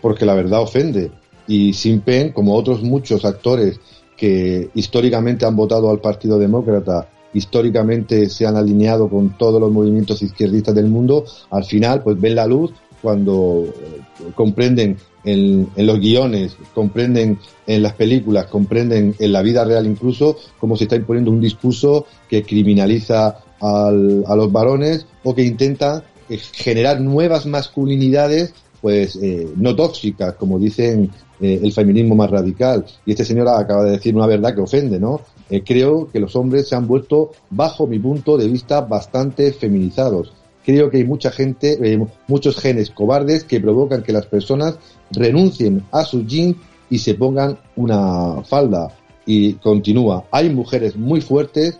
Porque 0.00 0.26
la 0.26 0.34
verdad 0.34 0.62
ofende. 0.62 1.10
Y 1.46 1.72
Sin 1.72 2.00
Pen, 2.00 2.32
como 2.32 2.54
otros 2.54 2.82
muchos 2.82 3.24
actores 3.24 3.80
que 4.16 4.70
históricamente 4.74 5.44
han 5.44 5.56
votado 5.56 5.90
al 5.90 6.00
Partido 6.00 6.38
Demócrata, 6.38 7.08
históricamente 7.34 8.28
se 8.28 8.46
han 8.46 8.56
alineado 8.56 9.08
con 9.08 9.36
todos 9.36 9.60
los 9.60 9.72
movimientos 9.72 10.22
izquierdistas 10.22 10.74
del 10.74 10.86
mundo, 10.86 11.24
al 11.50 11.64
final 11.64 12.02
pues 12.02 12.20
ven 12.20 12.34
la 12.34 12.46
luz 12.46 12.72
cuando 13.00 13.64
eh, 13.66 14.00
comprenden 14.34 14.96
en, 15.24 15.68
en, 15.74 15.86
los 15.86 15.98
guiones, 15.98 16.56
comprenden 16.74 17.38
en 17.66 17.82
las 17.82 17.94
películas, 17.94 18.46
comprenden 18.46 19.14
en 19.18 19.32
la 19.32 19.42
vida 19.42 19.64
real 19.64 19.86
incluso 19.86 20.36
cómo 20.58 20.76
se 20.76 20.84
está 20.84 20.96
imponiendo 20.96 21.30
un 21.30 21.40
discurso 21.40 22.06
que 22.28 22.42
criminaliza 22.42 23.38
al, 23.62 24.24
a 24.26 24.36
los 24.36 24.52
varones 24.52 25.06
o 25.22 25.34
que 25.34 25.44
intenta 25.44 26.04
eh, 26.28 26.38
generar 26.52 27.00
nuevas 27.00 27.46
masculinidades 27.46 28.52
pues 28.80 29.16
eh, 29.22 29.48
no 29.56 29.76
tóxicas, 29.76 30.34
como 30.34 30.58
dicen 30.58 31.08
eh, 31.40 31.60
el 31.62 31.72
feminismo 31.72 32.16
más 32.16 32.28
radical. 32.30 32.84
Y 33.06 33.12
este 33.12 33.24
señor 33.24 33.48
acaba 33.48 33.84
de 33.84 33.92
decir 33.92 34.14
una 34.16 34.26
verdad 34.26 34.54
que 34.54 34.60
ofende, 34.60 34.98
¿no? 34.98 35.20
creo 35.66 36.08
que 36.10 36.18
los 36.18 36.34
hombres 36.34 36.66
se 36.66 36.74
han 36.74 36.86
vuelto, 36.88 37.32
bajo 37.50 37.86
mi 37.86 37.98
punto 37.98 38.38
de 38.38 38.48
vista, 38.48 38.80
bastante 38.80 39.52
feminizados. 39.52 40.32
Creo 40.64 40.88
que 40.88 40.96
hay 40.96 41.04
mucha 41.04 41.30
gente, 41.30 41.78
muchos 42.26 42.56
genes 42.56 42.88
cobardes 42.88 43.44
que 43.44 43.60
provocan 43.60 44.02
que 44.02 44.14
las 44.14 44.24
personas 44.24 44.78
renuncien 45.10 45.84
a 45.92 46.04
su 46.04 46.24
jeans 46.24 46.56
y 46.88 47.00
se 47.00 47.14
pongan 47.16 47.58
una 47.76 48.42
falda. 48.44 48.88
Y 49.26 49.54
continúa, 49.54 50.24
hay 50.30 50.48
mujeres 50.48 50.96
muy 50.96 51.20
fuertes 51.20 51.78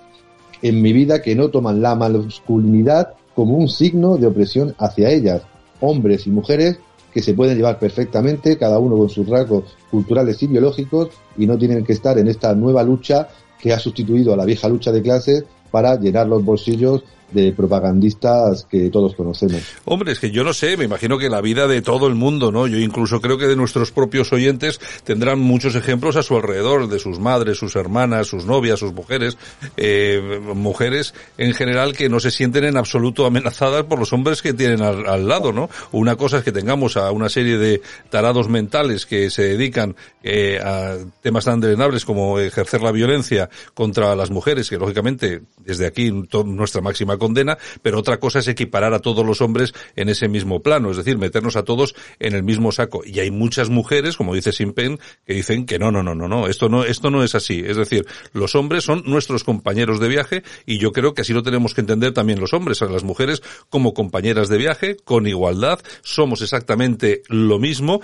en 0.63 0.81
mi 0.81 0.93
vida 0.93 1.21
que 1.21 1.35
no 1.35 1.51
toman 1.51 1.83
la 1.83 1.95
masculinidad 1.95 3.15
como 3.35 3.57
un 3.57 3.69
signo 3.69 4.17
de 4.17 4.27
opresión 4.27 4.75
hacia 4.79 5.11
ellas, 5.11 5.43
hombres 5.81 6.27
y 6.27 6.31
mujeres 6.31 6.79
que 7.13 7.23
se 7.23 7.35
pueden 7.35 7.57
llevar 7.57 7.79
perfectamente, 7.79 8.57
cada 8.57 8.79
uno 8.79 8.97
con 8.97 9.11
sus 9.11 9.29
rasgos 9.29 9.77
culturales 9.91 10.43
y 10.43 10.47
biológicos, 10.47 11.11
y 11.37 11.47
no 11.47 11.59
tienen 11.59 11.85
que 11.85 11.93
estar 11.93 12.19
en 12.19 12.29
esta 12.29 12.55
nueva 12.55 12.83
lucha 12.83 13.29
que 13.61 13.73
ha 13.73 13.79
sustituido 13.79 14.33
a 14.33 14.37
la 14.37 14.45
vieja 14.45 14.69
lucha 14.69 14.93
de 14.93 15.03
clases 15.03 15.45
para 15.71 15.99
llenar 15.99 16.27
los 16.27 16.45
bolsillos 16.45 17.05
de 17.33 17.53
propagandistas 17.53 18.67
que 18.71 18.91
todos 18.91 19.15
conocemos. 19.15 19.63
Hombre, 19.85 20.13
es 20.13 20.21
que 20.21 20.31
yo 20.31 20.45
no 20.45 20.53
sé, 20.53 20.77
me 20.77 20.85
imagino 20.85 21.19
que 21.19 21.29
la 21.29 21.41
vida 21.41 21.67
de 21.67 21.83
todo 21.83 22.07
el 22.07 22.15
mundo, 22.15 22.53
¿no? 22.53 22.67
Yo 22.67 22.79
incluso 22.79 23.21
creo 23.21 23.39
que 23.39 23.47
de 23.47 23.57
nuestros 23.57 23.91
propios 23.91 24.33
oyentes 24.33 24.81
tendrán 25.05 25.41
muchos 25.41 25.75
ejemplos 25.75 26.17
a 26.17 26.23
su 26.23 26.37
alrededor, 26.37 26.89
de 26.89 26.99
sus 26.99 27.19
madres, 27.19 27.59
sus 27.59 27.77
hermanas, 27.77 28.27
sus 28.27 28.45
novias, 28.45 28.79
sus 28.79 28.93
mujeres, 28.93 29.37
eh, 29.77 30.41
mujeres 30.55 31.15
en 31.39 31.55
general 31.55 31.97
que 31.97 32.09
no 32.09 32.21
se 32.21 32.31
sienten 32.31 32.65
en 32.65 32.77
absoluto 32.77 33.27
amenazadas 33.27 33.85
por 33.85 33.99
los 33.99 34.13
hombres 34.13 34.43
que 34.43 34.53
tienen 34.53 34.83
al, 34.83 35.29
lado, 35.29 35.53
¿no? 35.53 35.71
Una 35.93 36.17
cosa 36.17 36.39
es 36.39 36.45
que 36.45 36.53
tengamos 36.53 36.97
a 36.97 37.11
una 37.13 37.29
serie 37.29 37.59
de 37.59 37.83
tarados 38.11 38.49
mentales 38.49 39.07
que 39.07 39.31
se 39.31 39.43
dedican 39.43 39.97
eh, 40.23 40.59
a 40.63 40.97
temas 41.21 41.45
tan 41.45 41.61
drenables 41.61 42.05
como 42.05 42.39
ejercer 42.39 42.83
la 42.83 42.93
violencia 42.93 43.49
contra 43.75 44.15
las 44.17 44.31
mujeres, 44.31 44.69
que 44.69 44.79
lógicamente 44.79 45.43
desde 45.59 45.87
aquí 45.87 46.11
nuestra 46.45 46.81
máxima 46.81 47.19
condena, 47.23 47.57
pero 47.83 48.01
otra 48.01 48.19
cosa 48.19 48.41
es 48.41 48.49
equiparar 48.49 48.95
a 48.95 48.99
todos 48.99 49.25
los 49.25 49.41
hombres 49.41 49.73
en 49.95 50.09
ese 50.09 50.27
mismo 50.29 50.61
plano, 50.61 50.91
es 50.91 50.97
decir, 50.97 51.19
meternos 51.19 51.55
a 51.55 51.63
todos 51.63 51.95
en 52.19 52.35
el 52.35 52.43
mismo 52.43 52.73
saco. 52.73 53.03
Y 53.07 53.21
hay 53.21 53.31
muchas 53.31 53.71
mujeres, 53.71 54.17
como 54.17 54.35
dice 54.35 54.51
Simpen, 54.51 54.99
que 55.25 55.35
dicen 55.35 55.65
que 55.65 55.79
no, 55.79 55.93
no, 55.93 56.03
no, 56.03 56.17
no, 56.17 56.27
no, 56.27 56.49
esto 56.49 56.69
no, 56.69 56.83
esto 56.83 57.11
no 57.11 57.23
es 57.23 57.37
así. 57.37 57.63
Es 57.65 57.77
decir, 57.77 58.05
los 58.33 58.57
hombres 58.57 58.83
son 58.83 59.05
nuestros 59.07 59.45
compañeros 59.45 60.01
de 60.01 60.09
viaje 60.09 60.43
y 60.67 60.79
yo 60.79 60.91
creo 60.91 61.15
que 61.15 61.23
así 61.23 61.33
lo 61.33 61.45
tenemos 61.45 61.75
que 61.75 61.81
entender 61.83 62.13
también 62.13 62.41
los 62.41 62.53
hombres, 62.55 62.83
a 62.83 62.87
las 62.87 63.05
mujeres 63.05 63.41
como 63.71 63.95
compañeras 63.95 64.49
de 64.49 64.59
viaje, 64.59 64.97
con 65.05 65.29
igualdad, 65.29 65.79
somos 66.03 66.43
exactamente 66.43 67.23
lo 67.29 67.61
mismo 67.61 68.01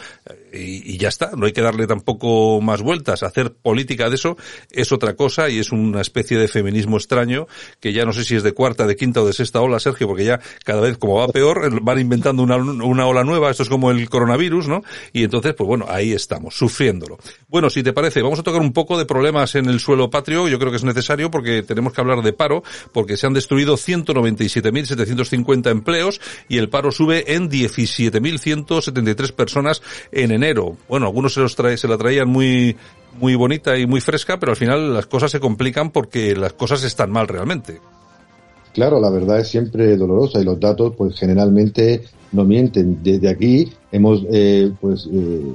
y, 0.52 0.94
y 0.94 0.98
ya 0.98 1.08
está, 1.08 1.32
no 1.36 1.46
hay 1.46 1.52
que 1.52 1.62
darle 1.62 1.88
tampoco 1.88 2.60
más 2.60 2.82
vueltas. 2.82 3.24
Hacer 3.24 3.52
política 3.52 4.08
de 4.08 4.14
eso 4.14 4.36
es 4.70 4.92
otra 4.92 5.16
cosa 5.16 5.48
y 5.48 5.58
es 5.58 5.72
una 5.72 6.00
especie 6.00 6.38
de 6.38 6.46
feminismo 6.46 6.96
extraño 6.96 7.48
que 7.80 7.92
ya 7.92 8.04
no 8.04 8.12
sé 8.12 8.24
si 8.24 8.36
es 8.36 8.42
de 8.42 8.52
cuarta, 8.52 8.86
de 8.86 8.96
quinta 8.96 9.07
o 9.16 9.26
de 9.26 9.32
sexta 9.32 9.60
ola, 9.60 9.80
Sergio, 9.80 10.06
porque 10.06 10.24
ya 10.24 10.40
cada 10.64 10.80
vez 10.80 10.98
como 10.98 11.14
va 11.16 11.28
peor, 11.28 11.80
van 11.82 11.98
inventando 11.98 12.42
una, 12.42 12.56
una 12.56 13.06
ola 13.06 13.24
nueva, 13.24 13.50
esto 13.50 13.62
es 13.62 13.68
como 13.68 13.90
el 13.90 14.08
coronavirus, 14.08 14.68
¿no? 14.68 14.82
Y 15.12 15.24
entonces, 15.24 15.54
pues 15.54 15.66
bueno, 15.66 15.86
ahí 15.88 16.12
estamos, 16.12 16.54
sufriéndolo. 16.56 17.18
Bueno, 17.48 17.70
si 17.70 17.82
te 17.82 17.92
parece, 17.92 18.22
vamos 18.22 18.38
a 18.38 18.42
tocar 18.42 18.60
un 18.60 18.72
poco 18.72 18.98
de 18.98 19.06
problemas 19.06 19.54
en 19.54 19.66
el 19.66 19.80
suelo 19.80 20.10
patrio, 20.10 20.48
yo 20.48 20.58
creo 20.58 20.70
que 20.70 20.76
es 20.76 20.84
necesario 20.84 21.30
porque 21.30 21.62
tenemos 21.62 21.92
que 21.92 22.00
hablar 22.00 22.22
de 22.22 22.32
paro, 22.32 22.62
porque 22.92 23.16
se 23.16 23.26
han 23.26 23.32
destruido 23.32 23.76
197.750 23.76 25.70
empleos 25.70 26.20
y 26.48 26.58
el 26.58 26.68
paro 26.68 26.92
sube 26.92 27.34
en 27.34 27.50
17.173 27.50 29.32
personas 29.32 29.82
en 30.12 30.30
enero. 30.32 30.76
Bueno, 30.88 31.06
algunos 31.06 31.34
se 31.34 31.40
los 31.40 31.56
trae, 31.56 31.76
se 31.76 31.88
la 31.88 31.98
traían 31.98 32.28
muy 32.28 32.76
muy 33.18 33.34
bonita 33.34 33.76
y 33.76 33.86
muy 33.86 34.00
fresca, 34.00 34.38
pero 34.38 34.52
al 34.52 34.56
final 34.56 34.94
las 34.94 35.06
cosas 35.06 35.30
se 35.30 35.40
complican 35.40 35.90
porque 35.90 36.36
las 36.36 36.52
cosas 36.52 36.84
están 36.84 37.10
mal 37.10 37.28
realmente. 37.28 37.80
Claro, 38.78 39.00
la 39.00 39.10
verdad 39.10 39.40
es 39.40 39.48
siempre 39.48 39.96
dolorosa 39.96 40.40
y 40.40 40.44
los 40.44 40.60
datos, 40.60 40.94
pues 40.96 41.18
generalmente 41.18 42.04
no 42.30 42.44
mienten. 42.44 43.02
Desde 43.02 43.28
aquí 43.28 43.72
hemos, 43.90 44.24
eh, 44.30 44.70
pues, 44.80 45.08
eh, 45.12 45.52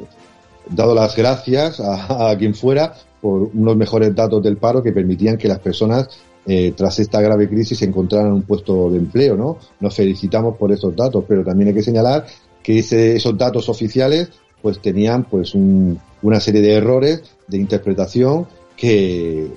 dado 0.69 0.93
las 0.93 1.15
gracias 1.15 1.79
a, 1.79 2.35
quien 2.37 2.53
fuera 2.53 2.93
por 3.21 3.49
unos 3.53 3.77
mejores 3.77 4.13
datos 4.13 4.43
del 4.43 4.57
paro 4.57 4.83
que 4.83 4.91
permitían 4.91 5.37
que 5.37 5.47
las 5.47 5.59
personas 5.59 6.09
eh, 6.45 6.73
tras 6.75 6.99
esta 6.99 7.21
grave 7.21 7.47
crisis 7.47 7.81
encontraran 7.83 8.33
un 8.33 8.41
puesto 8.41 8.89
de 8.89 8.97
empleo, 8.97 9.37
¿no? 9.37 9.57
Nos 9.79 9.95
felicitamos 9.95 10.57
por 10.57 10.73
esos 10.73 10.93
datos, 10.93 11.23
pero 11.25 11.45
también 11.45 11.69
hay 11.69 11.75
que 11.75 11.81
señalar 11.81 12.25
que 12.61 12.79
esos 12.79 13.37
datos 13.37 13.69
oficiales 13.69 14.31
pues 14.61 14.81
tenían 14.81 15.23
pues 15.23 15.55
una 15.55 16.41
serie 16.41 16.59
de 16.59 16.73
errores 16.73 17.23
de 17.47 17.57
interpretación 17.57 18.47
que 18.75 19.47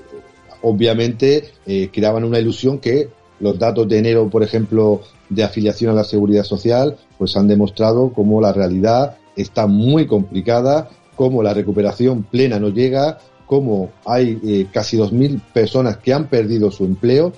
obviamente 0.63 1.51
creaban 1.93 2.23
una 2.23 2.39
ilusión 2.39 2.79
que 2.79 3.09
los 3.41 3.59
datos 3.59 3.89
de 3.89 3.99
enero, 3.99 4.29
por 4.29 4.43
ejemplo, 4.43 5.03
de 5.29 5.45
afiliación 5.45 5.91
a 5.91 5.95
la 5.95 6.05
seguridad 6.05 6.45
social, 6.45 6.97
pues 7.19 7.37
han 7.37 7.49
demostrado 7.49 8.13
cómo 8.13 8.41
la 8.41 8.53
realidad 8.53 9.17
está 9.37 9.67
muy 9.67 10.07
complicada, 10.07 10.89
cómo 11.15 11.43
la 11.43 11.55
recuperación 11.55 12.23
plena 12.23 12.59
no 12.59 12.69
llega, 12.69 13.19
cómo 13.47 13.91
hay 14.05 14.39
eh, 14.45 14.67
casi 14.73 14.97
2.000 14.97 15.41
personas 15.53 15.99
que 15.99 16.13
han 16.13 16.29
perdido 16.29 16.71
su 16.71 16.85
empleo, 16.85 17.33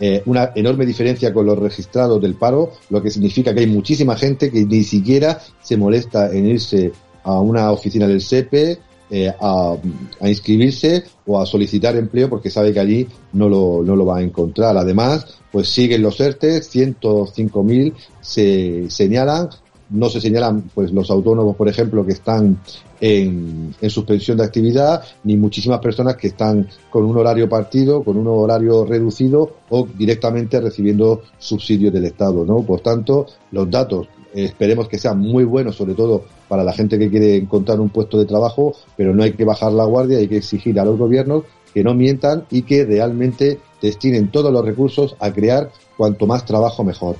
eh, 0.00 0.22
una 0.26 0.50
enorme 0.54 0.86
diferencia 0.86 1.32
con 1.32 1.46
los 1.46 1.58
registrados 1.58 2.20
del 2.20 2.34
paro, 2.34 2.72
lo 2.90 3.00
que 3.02 3.10
significa 3.10 3.54
que 3.54 3.60
hay 3.60 3.66
muchísima 3.66 4.16
gente 4.16 4.50
que 4.50 4.64
ni 4.64 4.82
siquiera 4.82 5.40
se 5.62 5.76
molesta 5.76 6.32
en 6.32 6.46
irse 6.46 6.92
a 7.22 7.40
una 7.40 7.70
oficina 7.70 8.06
del 8.06 8.20
SEPE 8.20 8.78
eh, 9.10 9.32
a, 9.40 9.76
inscribirse 10.22 11.04
o 11.26 11.40
a 11.40 11.46
solicitar 11.46 11.96
empleo 11.96 12.28
porque 12.28 12.50
sabe 12.50 12.72
que 12.72 12.80
allí 12.80 13.06
no 13.32 13.48
lo, 13.48 13.82
no 13.84 13.96
lo 13.96 14.06
va 14.06 14.18
a 14.18 14.22
encontrar. 14.22 14.76
Además, 14.76 15.26
pues 15.52 15.68
siguen 15.68 16.02
los 16.02 16.18
ERTE, 16.20 16.60
105.000 16.60 17.92
se 18.20 18.90
señalan, 18.90 19.50
no 19.90 20.08
se 20.08 20.20
señalan 20.20 20.70
pues 20.74 20.90
los 20.92 21.10
autónomos, 21.10 21.54
por 21.54 21.68
ejemplo, 21.68 22.04
que 22.04 22.12
están 22.12 22.58
en, 23.00 23.74
en, 23.80 23.90
suspensión 23.90 24.38
de 24.38 24.44
actividad, 24.44 25.02
ni 25.24 25.36
muchísimas 25.36 25.80
personas 25.80 26.16
que 26.16 26.28
están 26.28 26.66
con 26.90 27.04
un 27.04 27.16
horario 27.16 27.48
partido, 27.48 28.02
con 28.02 28.16
un 28.16 28.26
horario 28.26 28.86
reducido 28.86 29.58
o 29.68 29.86
directamente 29.86 30.60
recibiendo 30.60 31.22
subsidios 31.38 31.92
del 31.92 32.06
Estado, 32.06 32.44
¿no? 32.44 32.62
Por 32.62 32.80
tanto, 32.80 33.26
los 33.52 33.70
datos 33.70 34.08
esperemos 34.34 34.88
que 34.88 34.98
sean 34.98 35.18
muy 35.18 35.44
buenos, 35.44 35.76
sobre 35.76 35.94
todo 35.94 36.24
para 36.48 36.64
la 36.64 36.72
gente 36.72 36.98
que 36.98 37.08
quiere 37.08 37.36
encontrar 37.36 37.80
un 37.80 37.90
puesto 37.90 38.18
de 38.18 38.26
trabajo, 38.26 38.74
pero 38.96 39.14
no 39.14 39.22
hay 39.22 39.32
que 39.32 39.44
bajar 39.44 39.72
la 39.72 39.84
guardia, 39.84 40.18
hay 40.18 40.28
que 40.28 40.38
exigir 40.38 40.78
a 40.80 40.84
los 40.84 40.98
gobiernos 40.98 41.44
que 41.72 41.82
no 41.82 41.94
mientan 41.94 42.46
y 42.50 42.62
que 42.62 42.84
realmente 42.84 43.58
destinen 43.82 44.30
todos 44.30 44.52
los 44.52 44.64
recursos 44.64 45.16
a 45.18 45.32
crear 45.32 45.70
cuanto 45.96 46.26
más 46.26 46.44
trabajo 46.44 46.84
mejor. 46.84 47.16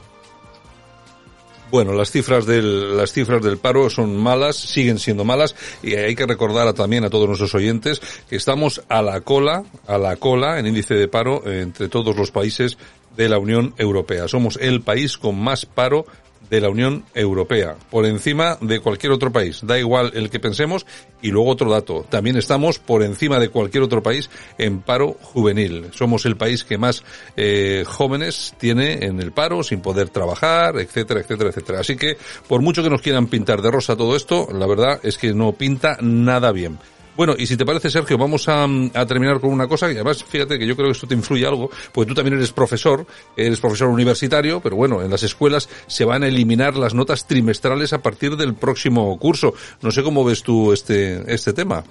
Bueno, 1.71 1.93
las 1.93 2.13
cifras 2.13 2.47
del 2.47 2.97
las 2.97 3.13
cifras 3.13 3.43
del 3.43 3.59
paro 3.59 3.91
son 3.91 4.17
malas, 4.17 4.55
siguen 4.55 5.01
siendo 5.01 5.25
malas 5.25 5.57
y 5.83 5.97
hay 5.97 6.15
que 6.15 6.25
recordar 6.25 6.69
a, 6.69 6.73
también 6.73 7.05
a 7.05 7.11
todos 7.11 7.27
nuestros 7.27 7.53
oyentes 7.57 8.01
que 8.31 8.37
estamos 8.37 8.83
a 8.89 9.03
la 9.03 9.23
cola, 9.23 9.65
a 9.89 9.99
la 9.99 10.15
cola 10.15 10.61
en 10.61 10.69
índice 10.69 10.95
de 10.95 11.09
paro 11.09 11.43
entre 11.51 11.89
todos 11.89 12.17
los 12.17 12.31
países 12.31 12.79
de 13.17 13.29
la 13.29 13.39
Unión 13.39 13.75
Europea. 13.77 14.29
Somos 14.29 14.57
el 14.61 14.83
país 14.83 15.19
con 15.19 15.37
más 15.41 15.67
paro 15.67 16.07
de 16.51 16.61
la 16.61 16.69
Unión 16.69 17.05
Europea, 17.15 17.77
por 17.91 18.07
encima 18.07 18.59
de 18.61 18.81
cualquier 18.81 19.13
otro 19.13 19.33
país. 19.33 19.61
Da 19.63 19.79
igual 19.79 20.13
el 20.15 20.31
que 20.31 20.41
pensemos. 20.41 20.87
Y 21.23 21.31
luego 21.31 21.49
otro 21.49 21.71
dato, 21.71 22.05
también 22.11 22.37
estamos 22.37 22.79
por 22.79 23.03
encima 23.03 23.39
de 23.39 23.49
cualquier 23.49 23.83
otro 23.83 24.03
país 24.03 24.29
en 24.59 24.83
paro 24.83 25.17
juvenil. 25.23 25.87
Somos 25.93 26.27
el 26.27 26.37
país 26.37 26.65
que 26.65 26.77
más 26.77 27.03
eh, 27.35 27.85
jóvenes 27.87 28.55
tiene 28.59 29.07
en 29.07 29.21
el 29.21 29.33
paro, 29.33 29.63
sin 29.63 29.81
poder 29.81 30.11
trabajar, 30.11 30.79
etcétera, 30.79 31.21
etcétera, 31.21 31.49
etcétera. 31.49 31.81
Así 31.81 31.97
que, 31.97 32.19
por 32.47 32.61
mucho 32.61 32.83
que 32.83 32.91
nos 32.91 33.01
quieran 33.01 33.29
pintar 33.29 33.63
de 33.63 33.71
rosa 33.71 33.97
todo 33.97 34.17
esto, 34.17 34.49
la 34.53 34.67
verdad 34.67 35.01
es 35.03 35.17
que 35.17 35.33
no 35.33 35.53
pinta 35.53 35.97
nada 36.03 36.53
bien. 36.53 36.79
Bueno, 37.17 37.35
y 37.39 37.47
si 37.47 37.57
te 37.57 37.65
parece, 37.65 37.91
Sergio, 37.91 38.19
vamos 38.19 38.49
a, 38.49 38.67
terminar 39.07 39.41
con 39.41 39.53
una 39.53 39.69
cosa, 39.69 39.89
y 39.89 39.95
además, 39.95 40.25
fíjate 40.25 40.59
que 40.59 40.67
yo 40.67 40.75
creo 40.75 40.89
que 40.89 40.93
esto 40.93 41.07
te 41.07 41.15
influye 41.15 41.47
algo, 41.47 41.71
porque 41.93 42.09
tú 42.09 42.15
también 42.15 42.37
eres 42.37 42.53
profesor, 42.53 43.07
eres 43.37 43.61
profesor 43.61 43.89
universitario, 43.89 44.61
pero 44.61 44.75
bueno, 44.75 45.01
en 45.01 45.11
las 45.11 45.23
escuelas 45.23 45.69
se 45.87 46.05
van 46.05 46.25
a 46.25 46.27
eliminar 46.27 46.77
las 46.77 46.93
notas 46.93 47.27
trimestrales 47.27 47.93
a 47.93 48.03
partir 48.03 48.37
del 48.37 48.55
próximo 48.55 49.17
curso. 49.19 49.55
No 49.81 49.93
sé 49.93 50.03
cómo 50.03 50.25
ves 50.25 50.43
tú 50.43 50.73
este, 50.73 51.33
este 51.33 51.53
tema. 51.53 51.85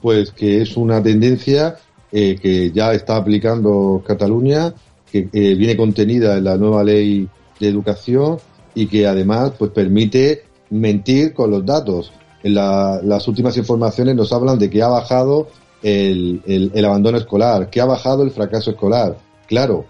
Pues 0.00 0.30
que 0.30 0.62
es 0.62 0.76
una 0.76 1.02
tendencia 1.02 1.76
eh, 2.12 2.36
que 2.40 2.70
ya 2.70 2.92
está 2.92 3.16
aplicando 3.16 4.02
Cataluña, 4.06 4.74
que 5.10 5.28
eh, 5.32 5.54
viene 5.54 5.76
contenida 5.76 6.36
en 6.36 6.44
la 6.44 6.56
nueva 6.56 6.84
ley 6.84 7.28
de 7.58 7.68
educación 7.68 8.38
y 8.74 8.86
que 8.86 9.06
además 9.06 9.52
pues 9.58 9.72
permite 9.72 10.44
mentir 10.70 11.32
con 11.32 11.50
los 11.50 11.64
datos 11.64 12.12
la, 12.44 13.00
las 13.02 13.26
últimas 13.26 13.56
informaciones 13.56 14.14
nos 14.14 14.32
hablan 14.32 14.58
de 14.58 14.70
que 14.70 14.82
ha 14.82 14.88
bajado 14.88 15.48
el, 15.82 16.42
el, 16.46 16.84
abandono 16.84 17.18
escolar, 17.18 17.70
que 17.70 17.80
ha 17.80 17.84
bajado 17.84 18.22
el 18.22 18.30
fracaso 18.30 18.70
escolar. 18.70 19.18
Claro, 19.46 19.86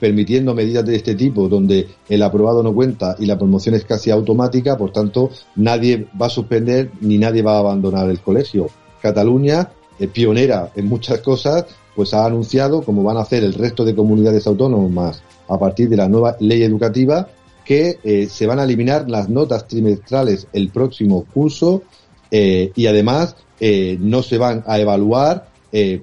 permitiendo 0.00 0.54
medidas 0.54 0.84
de 0.84 0.96
este 0.96 1.14
tipo 1.14 1.48
donde 1.48 1.88
el 2.08 2.22
aprobado 2.22 2.62
no 2.62 2.74
cuenta 2.74 3.16
y 3.18 3.26
la 3.26 3.38
promoción 3.38 3.74
es 3.74 3.84
casi 3.84 4.10
automática, 4.10 4.76
por 4.76 4.92
tanto, 4.92 5.30
nadie 5.56 6.08
va 6.20 6.26
a 6.26 6.30
suspender 6.30 6.90
ni 7.00 7.18
nadie 7.18 7.42
va 7.42 7.56
a 7.56 7.60
abandonar 7.60 8.08
el 8.10 8.20
colegio. 8.20 8.68
Cataluña, 9.00 9.70
eh, 9.98 10.08
pionera 10.08 10.70
en 10.74 10.86
muchas 10.86 11.20
cosas, 11.20 11.66
pues 11.94 12.12
ha 12.12 12.26
anunciado, 12.26 12.82
como 12.82 13.02
van 13.02 13.16
a 13.16 13.22
hacer 13.22 13.42
el 13.42 13.54
resto 13.54 13.84
de 13.84 13.94
comunidades 13.94 14.46
autónomas 14.46 15.22
a 15.48 15.58
partir 15.58 15.88
de 15.88 15.96
la 15.96 16.08
nueva 16.08 16.36
ley 16.40 16.62
educativa, 16.62 17.28
que 17.66 17.98
eh, 18.04 18.28
se 18.30 18.46
van 18.46 18.60
a 18.60 18.64
eliminar 18.64 19.10
las 19.10 19.28
notas 19.28 19.66
trimestrales 19.66 20.46
el 20.52 20.70
próximo 20.70 21.26
curso 21.34 21.82
eh, 22.30 22.70
y 22.76 22.86
además 22.86 23.34
eh, 23.58 23.98
no 24.00 24.22
se 24.22 24.38
van 24.38 24.62
a 24.66 24.78
evaluar 24.78 25.54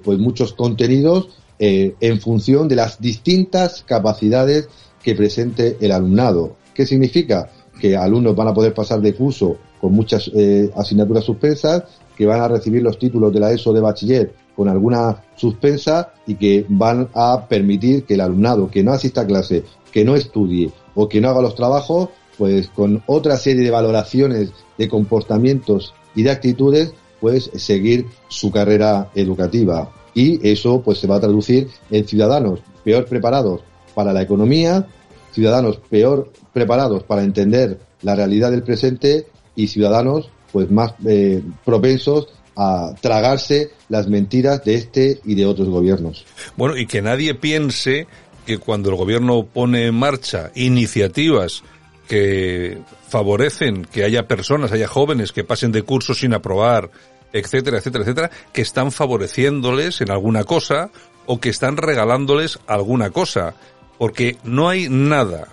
pues 0.04 0.20
muchos 0.20 0.52
contenidos 0.52 1.30
en 1.58 2.20
función 2.20 2.68
de 2.68 2.76
las 2.76 3.00
distintas 3.00 3.82
capacidades 3.82 4.68
que 5.02 5.16
presente 5.16 5.76
el 5.80 5.90
alumnado. 5.90 6.54
¿Qué 6.72 6.86
significa? 6.86 7.50
Que 7.80 7.96
alumnos 7.96 8.36
van 8.36 8.46
a 8.46 8.54
poder 8.54 8.72
pasar 8.72 9.00
de 9.00 9.16
curso 9.16 9.56
con 9.80 9.92
muchas 9.92 10.30
asignaturas 10.76 11.24
suspensas, 11.24 11.82
que 12.16 12.24
van 12.24 12.40
a 12.40 12.46
recibir 12.46 12.84
los 12.84 13.00
títulos 13.00 13.32
de 13.32 13.40
la 13.40 13.50
ESO 13.50 13.72
de 13.72 13.80
bachiller 13.80 14.32
con 14.54 14.68
alguna 14.68 15.24
suspensa 15.34 16.12
y 16.24 16.36
que 16.36 16.64
van 16.68 17.08
a 17.12 17.44
permitir 17.48 18.04
que 18.04 18.14
el 18.14 18.20
alumnado 18.20 18.70
que 18.70 18.84
no 18.84 18.92
asista 18.92 19.22
a 19.22 19.26
clase, 19.26 19.64
que 19.90 20.04
no 20.04 20.14
estudie 20.14 20.70
o 20.94 21.08
que 21.08 21.20
no 21.20 21.28
haga 21.28 21.42
los 21.42 21.54
trabajos, 21.54 22.10
pues 22.38 22.68
con 22.68 23.02
otra 23.06 23.36
serie 23.36 23.62
de 23.62 23.70
valoraciones 23.70 24.52
de 24.76 24.88
comportamientos 24.88 25.94
y 26.14 26.22
de 26.22 26.30
actitudes, 26.30 26.92
pues 27.20 27.50
seguir 27.54 28.06
su 28.28 28.50
carrera 28.50 29.10
educativa. 29.14 29.92
Y 30.14 30.46
eso 30.48 30.80
pues 30.82 30.98
se 30.98 31.06
va 31.06 31.16
a 31.16 31.20
traducir 31.20 31.68
en 31.90 32.06
ciudadanos 32.06 32.60
peor 32.84 33.06
preparados 33.06 33.62
para 33.94 34.12
la 34.12 34.22
economía, 34.22 34.86
ciudadanos 35.32 35.78
peor 35.90 36.30
preparados 36.52 37.02
para 37.02 37.22
entender 37.22 37.80
la 38.02 38.14
realidad 38.14 38.50
del 38.50 38.62
presente 38.62 39.26
y 39.56 39.68
ciudadanos 39.68 40.30
pues 40.52 40.70
más 40.70 40.94
eh, 41.06 41.42
propensos 41.64 42.28
a 42.56 42.94
tragarse 43.00 43.70
las 43.88 44.08
mentiras 44.08 44.64
de 44.64 44.74
este 44.76 45.20
y 45.24 45.34
de 45.34 45.46
otros 45.46 45.68
gobiernos. 45.68 46.24
Bueno, 46.56 46.76
y 46.76 46.86
que 46.86 47.02
nadie 47.02 47.34
piense 47.34 48.06
que 48.44 48.58
cuando 48.58 48.90
el 48.90 48.96
gobierno 48.96 49.44
pone 49.44 49.86
en 49.86 49.94
marcha 49.94 50.50
iniciativas 50.54 51.62
que 52.08 52.78
favorecen 53.08 53.84
que 53.84 54.04
haya 54.04 54.28
personas, 54.28 54.72
haya 54.72 54.88
jóvenes 54.88 55.32
que 55.32 55.44
pasen 55.44 55.72
de 55.72 55.82
cursos 55.82 56.18
sin 56.18 56.34
aprobar, 56.34 56.90
etcétera, 57.32 57.78
etcétera, 57.78 58.04
etcétera, 58.04 58.30
que 58.52 58.62
están 58.62 58.92
favoreciéndoles 58.92 60.00
en 60.00 60.10
alguna 60.10 60.44
cosa 60.44 60.90
o 61.26 61.40
que 61.40 61.48
están 61.48 61.76
regalándoles 61.76 62.58
alguna 62.66 63.10
cosa. 63.10 63.54
Porque 63.98 64.36
no 64.44 64.68
hay 64.68 64.88
nada 64.88 65.48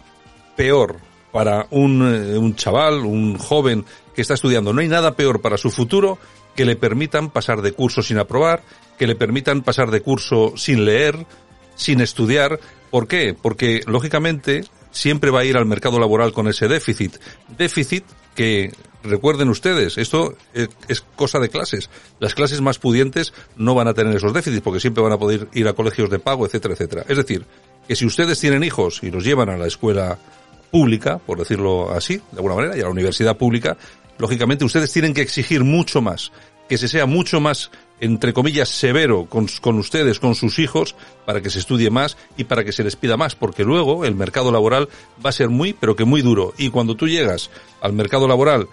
peor 0.55 0.97
para 1.31 1.67
un, 1.69 2.01
eh, 2.01 2.37
un 2.37 2.55
chaval, 2.55 3.05
un 3.05 3.37
joven 3.37 3.85
que 4.13 4.21
está 4.21 4.33
estudiando, 4.33 4.73
no 4.73 4.81
hay 4.81 4.89
nada 4.89 5.15
peor 5.15 5.41
para 5.41 5.57
su 5.57 5.71
futuro 5.71 6.17
que 6.55 6.65
le 6.65 6.75
permitan 6.75 7.29
pasar 7.29 7.61
de 7.61 7.71
curso 7.71 8.01
sin 8.01 8.17
aprobar, 8.17 8.61
que 8.97 9.07
le 9.07 9.15
permitan 9.15 9.61
pasar 9.61 9.89
de 9.89 10.01
curso 10.01 10.53
sin 10.57 10.85
leer, 10.85 11.25
sin 11.81 11.99
estudiar. 12.01 12.59
¿Por 12.89 13.07
qué? 13.07 13.35
Porque, 13.39 13.81
lógicamente, 13.87 14.63
siempre 14.91 15.31
va 15.31 15.39
a 15.39 15.45
ir 15.45 15.57
al 15.57 15.65
mercado 15.65 15.99
laboral 15.99 16.31
con 16.31 16.47
ese 16.47 16.67
déficit. 16.67 17.17
Déficit 17.57 18.03
que, 18.35 18.71
recuerden 19.03 19.49
ustedes, 19.49 19.97
esto 19.97 20.35
es 20.53 21.01
cosa 21.15 21.39
de 21.39 21.49
clases. 21.49 21.89
Las 22.19 22.35
clases 22.35 22.61
más 22.61 22.77
pudientes 22.77 23.33
no 23.55 23.73
van 23.73 23.87
a 23.87 23.93
tener 23.93 24.15
esos 24.15 24.33
déficits 24.33 24.61
porque 24.61 24.79
siempre 24.79 25.03
van 25.03 25.13
a 25.13 25.17
poder 25.17 25.47
ir 25.53 25.67
a 25.67 25.73
colegios 25.73 26.09
de 26.09 26.19
pago, 26.19 26.45
etcétera, 26.45 26.75
etcétera. 26.75 27.05
Es 27.07 27.17
decir, 27.17 27.45
que 27.87 27.95
si 27.95 28.05
ustedes 28.05 28.39
tienen 28.39 28.63
hijos 28.63 29.01
y 29.01 29.09
los 29.09 29.23
llevan 29.23 29.49
a 29.49 29.57
la 29.57 29.67
escuela 29.67 30.19
pública, 30.69 31.17
por 31.17 31.39
decirlo 31.39 31.91
así, 31.91 32.17
de 32.17 32.37
alguna 32.37 32.55
manera, 32.55 32.77
y 32.77 32.81
a 32.81 32.83
la 32.83 32.89
universidad 32.89 33.37
pública, 33.37 33.75
lógicamente 34.17 34.65
ustedes 34.65 34.93
tienen 34.93 35.13
que 35.13 35.21
exigir 35.21 35.63
mucho 35.63 36.01
más, 36.01 36.31
que 36.69 36.77
se 36.77 36.87
sea 36.87 37.05
mucho 37.05 37.41
más 37.41 37.71
entre 38.01 38.33
comillas, 38.33 38.67
severo 38.67 39.25
con, 39.25 39.47
con, 39.61 39.77
ustedes, 39.77 40.19
con 40.19 40.35
sus 40.35 40.59
hijos, 40.59 40.95
para 41.25 41.41
que 41.41 41.49
se 41.49 41.59
estudie 41.59 41.89
más 41.89 42.17
y 42.35 42.43
para 42.43 42.65
que 42.65 42.73
se 42.73 42.83
les 42.83 42.95
pida 42.95 43.15
más, 43.15 43.35
porque 43.35 43.63
luego 43.63 44.03
el 44.03 44.15
mercado 44.15 44.51
laboral 44.51 44.89
va 45.23 45.29
a 45.29 45.33
ser 45.33 45.49
muy, 45.49 45.73
pero 45.73 45.95
que 45.95 46.03
muy 46.03 46.21
duro. 46.21 46.53
Y 46.57 46.69
cuando 46.69 46.95
tú 46.95 47.07
llegas 47.07 47.49
al 47.79 47.93
mercado 47.93 48.27
laboral, 48.27 48.67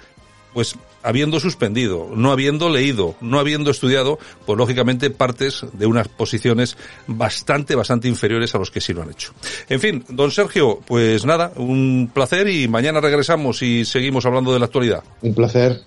pues 0.55 0.77
habiendo 1.03 1.41
suspendido, 1.41 2.11
no 2.14 2.33
habiendo 2.33 2.69
leído, 2.69 3.14
no 3.21 3.38
habiendo 3.38 3.71
estudiado, 3.71 4.19
pues 4.47 4.59
lógicamente 4.59 5.11
partes 5.11 5.64
de 5.73 5.87
unas 5.87 6.09
posiciones 6.09 6.77
bastante, 7.07 7.75
bastante 7.75 8.09
inferiores 8.09 8.55
a 8.55 8.59
los 8.59 8.71
que 8.71 8.81
sí 8.81 8.93
lo 8.93 9.03
han 9.03 9.11
hecho. 9.11 9.33
En 9.69 9.81
fin, 9.81 10.05
don 10.09 10.31
Sergio, 10.31 10.81
pues 10.87 11.25
nada, 11.25 11.53
un 11.57 12.11
placer 12.12 12.49
y 12.49 12.67
mañana 12.67 13.01
regresamos 13.01 13.62
y 13.62 13.85
seguimos 13.85 14.27
hablando 14.27 14.53
de 14.53 14.59
la 14.59 14.67
actualidad. 14.67 15.05
Un 15.23 15.35
placer. 15.35 15.83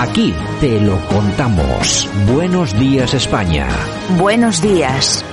Aquí 0.00 0.32
te 0.60 0.80
lo 0.80 0.96
contamos. 1.08 2.08
Buenos 2.32 2.78
días 2.78 3.14
España. 3.14 3.66
Buenos 4.16 4.62
días. 4.62 5.24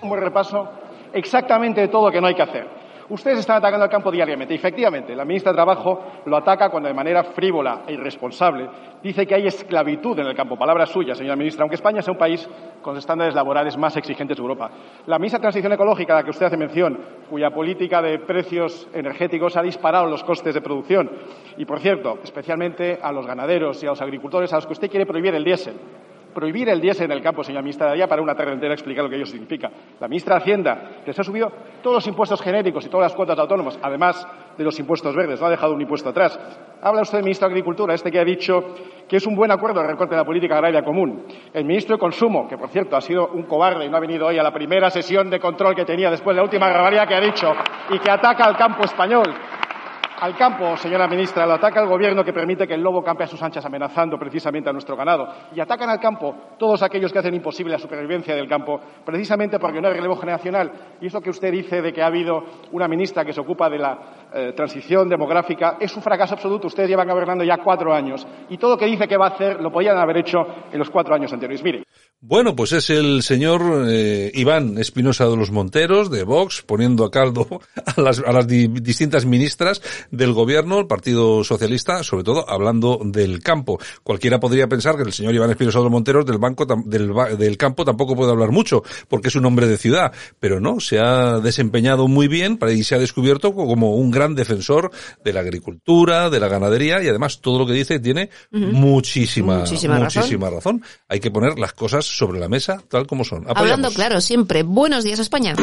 Un 0.00 0.08
buen 0.08 0.22
repaso 0.22 0.70
exactamente 1.12 1.80
de 1.80 1.88
todo 1.88 2.06
lo 2.06 2.12
que 2.12 2.20
no 2.20 2.28
hay 2.28 2.36
que 2.36 2.42
hacer. 2.42 2.81
Ustedes 3.08 3.40
están 3.40 3.56
atacando 3.58 3.84
al 3.84 3.90
campo 3.90 4.10
diariamente. 4.10 4.54
Efectivamente, 4.54 5.14
la 5.14 5.24
ministra 5.24 5.52
de 5.52 5.56
Trabajo 5.56 6.00
lo 6.24 6.36
ataca 6.36 6.70
cuando 6.70 6.88
de 6.88 6.94
manera 6.94 7.24
frívola 7.24 7.82
e 7.86 7.92
irresponsable 7.94 8.68
dice 9.02 9.26
que 9.26 9.34
hay 9.34 9.46
esclavitud 9.46 10.18
en 10.18 10.26
el 10.26 10.34
campo. 10.34 10.56
Palabra 10.56 10.86
suya, 10.86 11.14
señora 11.14 11.36
ministra, 11.36 11.62
aunque 11.62 11.74
España 11.74 12.02
sea 12.02 12.12
un 12.12 12.18
país 12.18 12.48
con 12.80 12.94
los 12.94 13.02
estándares 13.02 13.34
laborales 13.34 13.76
más 13.76 13.96
exigentes 13.96 14.36
de 14.36 14.40
Europa. 14.40 14.70
La 15.06 15.18
ministra 15.18 15.38
de 15.38 15.42
Transición 15.42 15.72
Ecológica, 15.72 16.12
a 16.12 16.16
la 16.16 16.24
que 16.24 16.30
usted 16.30 16.46
hace 16.46 16.56
mención, 16.56 16.98
cuya 17.28 17.50
política 17.50 18.00
de 18.00 18.18
precios 18.20 18.88
energéticos 18.92 19.56
ha 19.56 19.62
disparado 19.62 20.06
los 20.06 20.22
costes 20.24 20.54
de 20.54 20.60
producción 20.60 21.10
y, 21.56 21.64
por 21.64 21.80
cierto, 21.80 22.18
especialmente 22.22 22.98
a 23.02 23.12
los 23.12 23.26
ganaderos 23.26 23.82
y 23.82 23.86
a 23.86 23.90
los 23.90 24.02
agricultores 24.02 24.52
a 24.52 24.56
los 24.56 24.66
que 24.66 24.72
usted 24.72 24.90
quiere 24.90 25.06
prohibir 25.06 25.34
el 25.34 25.44
diésel 25.44 25.76
prohibir 26.34 26.68
el 26.68 26.80
diésel 26.80 27.06
en 27.06 27.12
el 27.12 27.22
campo, 27.22 27.42
señora 27.44 27.62
ministra, 27.62 27.86
daría 27.86 28.06
para 28.06 28.22
una 28.22 28.34
tarde 28.34 28.52
entera 28.52 28.74
explicar 28.74 29.04
lo 29.04 29.10
que 29.10 29.16
ello 29.16 29.26
significa. 29.26 29.70
La 30.00 30.08
ministra 30.08 30.36
de 30.36 30.42
Hacienda, 30.42 30.90
que 31.04 31.12
se 31.12 31.20
ha 31.20 31.24
subido 31.24 31.50
todos 31.82 31.96
los 31.96 32.06
impuestos 32.06 32.40
genéricos 32.40 32.84
y 32.86 32.88
todas 32.88 33.10
las 33.10 33.14
cuotas 33.14 33.36
de 33.36 33.42
autónomos, 33.42 33.78
además 33.82 34.26
de 34.56 34.64
los 34.64 34.78
impuestos 34.78 35.14
verdes, 35.14 35.40
no 35.40 35.46
ha 35.46 35.50
dejado 35.50 35.74
un 35.74 35.80
impuesto 35.80 36.08
atrás. 36.08 36.38
Habla 36.82 37.02
usted 37.02 37.18
del 37.18 37.24
ministro 37.24 37.48
de 37.48 37.52
Agricultura, 37.52 37.94
este 37.94 38.10
que 38.10 38.18
ha 38.18 38.24
dicho 38.24 38.74
que 39.08 39.16
es 39.16 39.26
un 39.26 39.36
buen 39.36 39.50
acuerdo 39.50 39.80
el 39.80 39.86
recorte 39.86 40.14
de 40.14 40.20
la 40.20 40.24
política 40.24 40.54
agraria 40.54 40.82
común. 40.82 41.24
El 41.52 41.64
ministro 41.64 41.96
de 41.96 42.00
Consumo, 42.00 42.48
que 42.48 42.56
por 42.56 42.70
cierto 42.70 42.96
ha 42.96 43.00
sido 43.00 43.28
un 43.28 43.44
cobarde 43.44 43.84
y 43.84 43.88
no 43.88 43.96
ha 43.96 44.00
venido 44.00 44.26
hoy 44.26 44.38
a 44.38 44.42
la 44.42 44.52
primera 44.52 44.90
sesión 44.90 45.30
de 45.30 45.38
control 45.38 45.74
que 45.74 45.84
tenía 45.84 46.10
después 46.10 46.34
de 46.34 46.38
la 46.38 46.44
última 46.44 46.68
grabaría 46.68 47.06
que 47.06 47.14
ha 47.14 47.20
dicho 47.20 47.52
y 47.90 47.98
que 47.98 48.10
ataca 48.10 48.44
al 48.44 48.56
campo 48.56 48.84
español 48.84 49.26
al 50.22 50.36
campo, 50.36 50.76
señora 50.76 51.08
ministra, 51.08 51.44
lo 51.44 51.54
ataca 51.54 51.80
el 51.80 51.88
gobierno 51.88 52.22
que 52.22 52.32
permite 52.32 52.64
que 52.64 52.74
el 52.74 52.80
lobo 52.80 53.02
campe 53.02 53.24
a 53.24 53.26
sus 53.26 53.42
anchas 53.42 53.64
amenazando 53.64 54.16
precisamente 54.16 54.70
a 54.70 54.72
nuestro 54.72 54.94
ganado. 54.94 55.26
Y 55.52 55.58
atacan 55.58 55.90
al 55.90 55.98
campo 55.98 56.32
todos 56.56 56.80
aquellos 56.84 57.12
que 57.12 57.18
hacen 57.18 57.34
imposible 57.34 57.72
la 57.72 57.78
supervivencia 57.80 58.32
del 58.36 58.48
campo 58.48 58.80
precisamente 59.04 59.58
porque 59.58 59.80
no 59.80 59.88
hay 59.88 59.94
relevo 59.94 60.14
generacional. 60.14 60.70
Y 61.00 61.08
eso 61.08 61.20
que 61.20 61.30
usted 61.30 61.50
dice 61.50 61.82
de 61.82 61.92
que 61.92 62.02
ha 62.02 62.06
habido 62.06 62.40
una 62.70 62.86
ministra 62.86 63.24
que 63.24 63.32
se 63.32 63.40
ocupa 63.40 63.68
de 63.68 63.78
la 63.78 63.98
eh, 64.32 64.52
transición 64.54 65.08
demográfica 65.08 65.76
es 65.80 65.92
un 65.96 66.02
fracaso 66.02 66.34
absoluto. 66.34 66.68
Ustedes 66.68 66.88
llevan 66.88 67.08
gobernando 67.08 67.42
ya 67.42 67.58
cuatro 67.58 67.92
años 67.92 68.24
y 68.48 68.58
todo 68.58 68.74
lo 68.74 68.78
que 68.78 68.86
dice 68.86 69.08
que 69.08 69.16
va 69.16 69.26
a 69.26 69.30
hacer 69.30 69.60
lo 69.60 69.72
podían 69.72 69.98
haber 69.98 70.18
hecho 70.18 70.38
en 70.70 70.78
los 70.78 70.88
cuatro 70.88 71.16
años 71.16 71.32
anteriores. 71.32 71.64
Mire. 71.64 71.82
Bueno, 72.24 72.54
pues 72.54 72.70
es 72.70 72.88
el 72.88 73.24
señor 73.24 73.84
eh, 73.88 74.30
Iván 74.32 74.78
Espinosa 74.78 75.26
de 75.26 75.36
los 75.36 75.50
Monteros, 75.50 76.08
de 76.08 76.22
Vox, 76.22 76.62
poniendo 76.62 77.04
a 77.04 77.10
caldo 77.10 77.60
a 77.96 78.00
las, 78.00 78.20
a 78.20 78.30
las 78.30 78.46
di 78.46 78.68
distintas 78.68 79.26
ministras 79.26 79.82
del 80.12 80.32
gobierno, 80.32 80.78
el 80.78 80.86
Partido 80.86 81.42
Socialista, 81.42 82.04
sobre 82.04 82.22
todo 82.22 82.48
hablando 82.48 83.00
del 83.04 83.42
campo. 83.42 83.80
Cualquiera 84.04 84.38
podría 84.38 84.68
pensar 84.68 84.94
que 84.94 85.02
el 85.02 85.12
señor 85.12 85.34
Iván 85.34 85.50
Espinosa 85.50 85.80
de 85.80 85.84
los 85.86 85.90
Monteros 85.90 86.24
del, 86.24 86.38
banco, 86.38 86.64
del, 86.64 87.12
del 87.36 87.56
campo 87.56 87.84
tampoco 87.84 88.14
puede 88.14 88.30
hablar 88.30 88.52
mucho, 88.52 88.84
porque 89.08 89.26
es 89.26 89.34
un 89.34 89.44
hombre 89.44 89.66
de 89.66 89.76
ciudad, 89.76 90.12
pero 90.38 90.60
no, 90.60 90.78
se 90.78 91.00
ha 91.00 91.40
desempeñado 91.40 92.06
muy 92.06 92.28
bien 92.28 92.56
y 92.72 92.84
se 92.84 92.94
ha 92.94 93.00
descubierto 93.00 93.52
como 93.52 93.96
un 93.96 94.12
gran 94.12 94.36
defensor 94.36 94.92
de 95.24 95.32
la 95.32 95.40
agricultura, 95.40 96.30
de 96.30 96.38
la 96.38 96.46
ganadería 96.46 97.02
y 97.02 97.08
además 97.08 97.40
todo 97.40 97.58
lo 97.58 97.66
que 97.66 97.72
dice 97.72 97.98
tiene 97.98 98.30
uh 98.52 98.58
-huh. 98.58 98.72
muchísima, 98.74 99.58
muchísima, 99.58 99.98
muchísima 99.98 100.50
razón. 100.50 100.78
razón. 100.78 100.82
Hay 101.08 101.18
que 101.18 101.32
poner 101.32 101.58
las 101.58 101.72
cosas 101.72 102.11
sobre 102.16 102.38
la 102.38 102.48
mesa 102.48 102.82
tal 102.88 103.06
como 103.06 103.24
son. 103.24 103.42
Apoyamos. 103.42 103.60
Hablando 103.60 103.90
claro, 103.90 104.20
siempre. 104.20 104.62
Buenos 104.62 105.04
días, 105.04 105.18
España. 105.18 105.54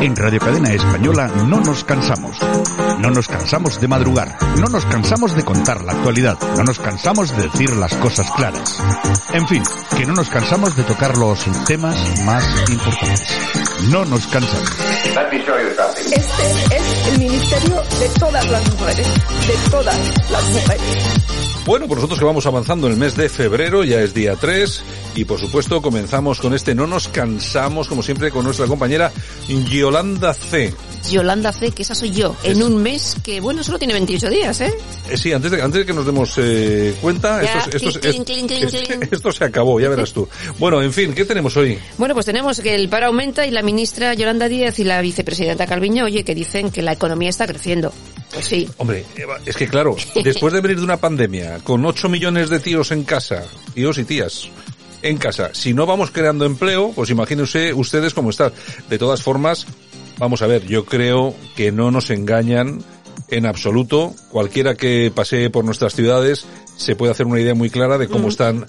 En 0.00 0.16
Radio 0.16 0.40
Cadena 0.40 0.72
Española 0.72 1.30
no 1.46 1.60
nos 1.60 1.84
cansamos. 1.84 2.38
No 3.00 3.10
nos 3.10 3.28
cansamos 3.28 3.80
de 3.80 3.88
madrugar. 3.88 4.36
No 4.58 4.66
nos 4.66 4.84
cansamos 4.84 5.34
de 5.34 5.42
contar 5.42 5.82
la 5.84 5.92
actualidad. 5.92 6.38
No 6.56 6.64
nos 6.64 6.78
cansamos 6.78 7.34
de 7.34 7.44
decir 7.44 7.74
las 7.76 7.94
cosas 7.96 8.30
claras. 8.32 8.78
En 9.32 9.48
fin, 9.48 9.62
que 9.96 10.04
no 10.04 10.12
nos 10.12 10.28
cansamos 10.28 10.76
de 10.76 10.82
tocar 10.82 11.16
los 11.16 11.44
temas 11.66 11.96
más 12.24 12.44
importantes. 12.70 13.26
No 13.90 14.04
nos 14.04 14.26
cansamos. 14.26 14.70
Este 15.96 16.76
es 16.76 17.06
el 17.08 17.18
ministerio 17.18 17.76
de 17.76 18.08
todas 18.18 18.50
las 18.50 18.70
mujeres. 18.70 19.06
De 19.46 19.70
todas 19.70 20.30
las 20.30 20.44
mujeres. 20.50 21.20
Bueno, 21.64 21.86
pues 21.86 21.96
nosotros 21.96 22.18
que 22.18 22.24
vamos 22.24 22.46
avanzando 22.46 22.86
en 22.86 22.94
el 22.94 22.98
mes 22.98 23.16
de 23.16 23.28
febrero, 23.28 23.84
ya 23.84 24.00
es 24.00 24.12
día 24.12 24.36
3, 24.36 24.82
y 25.14 25.24
por 25.24 25.38
supuesto 25.38 25.80
comenzamos 25.80 26.40
con 26.40 26.54
este 26.54 26.74
No 26.74 26.86
nos 26.86 27.08
cansamos, 27.08 27.88
como 27.88 28.02
siempre, 28.02 28.30
con 28.30 28.44
nuestra 28.44 28.66
compañera 28.66 29.12
Yolanda 29.48 30.34
C. 30.34 30.74
Yolanda 31.08 31.52
C, 31.52 31.70
que 31.72 31.82
esa 31.82 31.94
soy 31.94 32.10
yo, 32.10 32.36
en 32.42 32.58
es... 32.58 32.64
un 32.64 32.82
mes 32.82 33.16
que, 33.22 33.40
bueno, 33.40 33.62
solo 33.62 33.78
tiene 33.78 33.94
28 33.94 34.30
días, 34.30 34.60
¿eh? 34.60 34.72
eh 35.08 35.16
sí, 35.16 35.32
antes 35.32 35.50
de, 35.50 35.62
antes 35.62 35.80
de 35.80 35.86
que 35.86 35.92
nos 35.92 36.06
demos 36.06 36.34
eh, 36.38 36.94
cuenta, 37.00 37.42
ya, 37.42 37.66
esto, 39.10 39.32
se 39.32 39.44
acabó, 39.44 39.80
ya 39.80 39.88
verás 39.88 40.12
tú. 40.12 40.28
Bueno, 40.58 40.82
en 40.82 40.92
fin, 40.92 41.14
¿qué 41.14 41.24
tenemos 41.24 41.56
hoy? 41.56 41.78
Bueno, 41.98 42.14
pues 42.14 42.26
tenemos 42.26 42.60
que 42.60 42.74
el 42.74 42.88
paro 42.88 43.06
aumenta 43.06 43.46
y 43.46 43.50
la 43.50 43.62
ministra 43.62 44.14
Yolanda 44.14 44.48
Díaz 44.48 44.78
y 44.78 44.84
la 44.84 45.00
vicepresidenta 45.00 45.66
Calviño, 45.66 46.04
oye, 46.04 46.24
que 46.24 46.34
dicen 46.34 46.70
que 46.70 46.82
la 46.82 46.92
economía 46.92 47.30
está 47.30 47.46
creciendo. 47.46 47.92
Pues 48.32 48.46
sí. 48.46 48.68
Hombre, 48.76 49.04
es 49.46 49.56
que 49.56 49.66
claro, 49.66 49.96
después 50.24 50.52
de 50.52 50.60
venir 50.60 50.78
de 50.78 50.84
una 50.84 50.98
pandemia, 50.98 51.58
con 51.60 51.84
8 51.84 52.08
millones 52.08 52.50
de 52.50 52.60
tíos 52.60 52.90
en 52.92 53.04
casa, 53.04 53.44
tíos 53.74 53.98
y 53.98 54.04
tías, 54.04 54.48
en 55.02 55.16
casa, 55.16 55.50
si 55.54 55.72
no 55.72 55.86
vamos 55.86 56.10
creando 56.10 56.44
empleo, 56.44 56.92
pues 56.94 57.10
imagínense 57.10 57.72
ustedes 57.72 58.14
cómo 58.14 58.30
están. 58.30 58.52
De 58.88 58.98
todas 58.98 59.22
formas, 59.22 59.66
vamos 60.20 60.42
a 60.42 60.46
ver, 60.46 60.66
yo 60.66 60.84
creo 60.84 61.34
que 61.56 61.72
no 61.72 61.90
nos 61.90 62.10
engañan 62.10 62.84
en 63.28 63.46
absoluto. 63.46 64.14
Cualquiera 64.30 64.76
que 64.76 65.10
pasee 65.12 65.50
por 65.50 65.64
nuestras 65.64 65.94
ciudades 65.94 66.46
se 66.76 66.94
puede 66.94 67.10
hacer 67.10 67.26
una 67.26 67.40
idea 67.40 67.54
muy 67.54 67.70
clara 67.70 67.98
de 67.98 68.06
cómo 68.06 68.26
mm. 68.26 68.30
están 68.30 68.66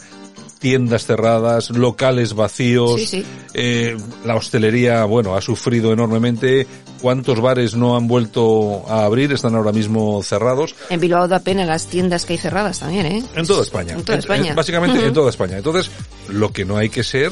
tiendas 0.59 1.05
cerradas, 1.05 1.71
locales 1.71 2.35
vacíos, 2.35 3.01
sí, 3.01 3.07
sí. 3.07 3.25
Eh, 3.53 3.97
la 4.23 4.35
hostelería, 4.35 5.03
bueno, 5.05 5.35
ha 5.35 5.41
sufrido 5.41 5.91
enormemente. 5.91 6.67
¿Cuántos 7.01 7.41
bares 7.41 7.75
no 7.75 7.97
han 7.97 8.07
vuelto 8.07 8.85
a 8.87 9.05
abrir? 9.05 9.33
Están 9.33 9.55
ahora 9.55 9.71
mismo 9.71 10.21
cerrados. 10.21 10.75
En 10.91 10.99
Bilbao 10.99 11.27
da 11.27 11.39
pena 11.39 11.65
las 11.65 11.87
tiendas 11.87 12.25
que 12.25 12.33
hay 12.33 12.39
cerradas 12.39 12.79
también, 12.79 13.07
¿eh? 13.07 13.23
En 13.35 13.47
toda 13.47 13.63
España. 13.63 13.93
En 13.93 14.03
toda 14.03 14.19
España. 14.19 14.43
En, 14.43 14.47
en, 14.49 14.55
básicamente 14.55 14.99
uh 14.99 15.01
-huh. 15.01 15.07
en 15.07 15.13
toda 15.13 15.29
España. 15.31 15.57
Entonces, 15.57 15.89
lo 16.29 16.53
que 16.53 16.63
no 16.63 16.77
hay 16.77 16.89
que 16.89 17.03
ser 17.03 17.31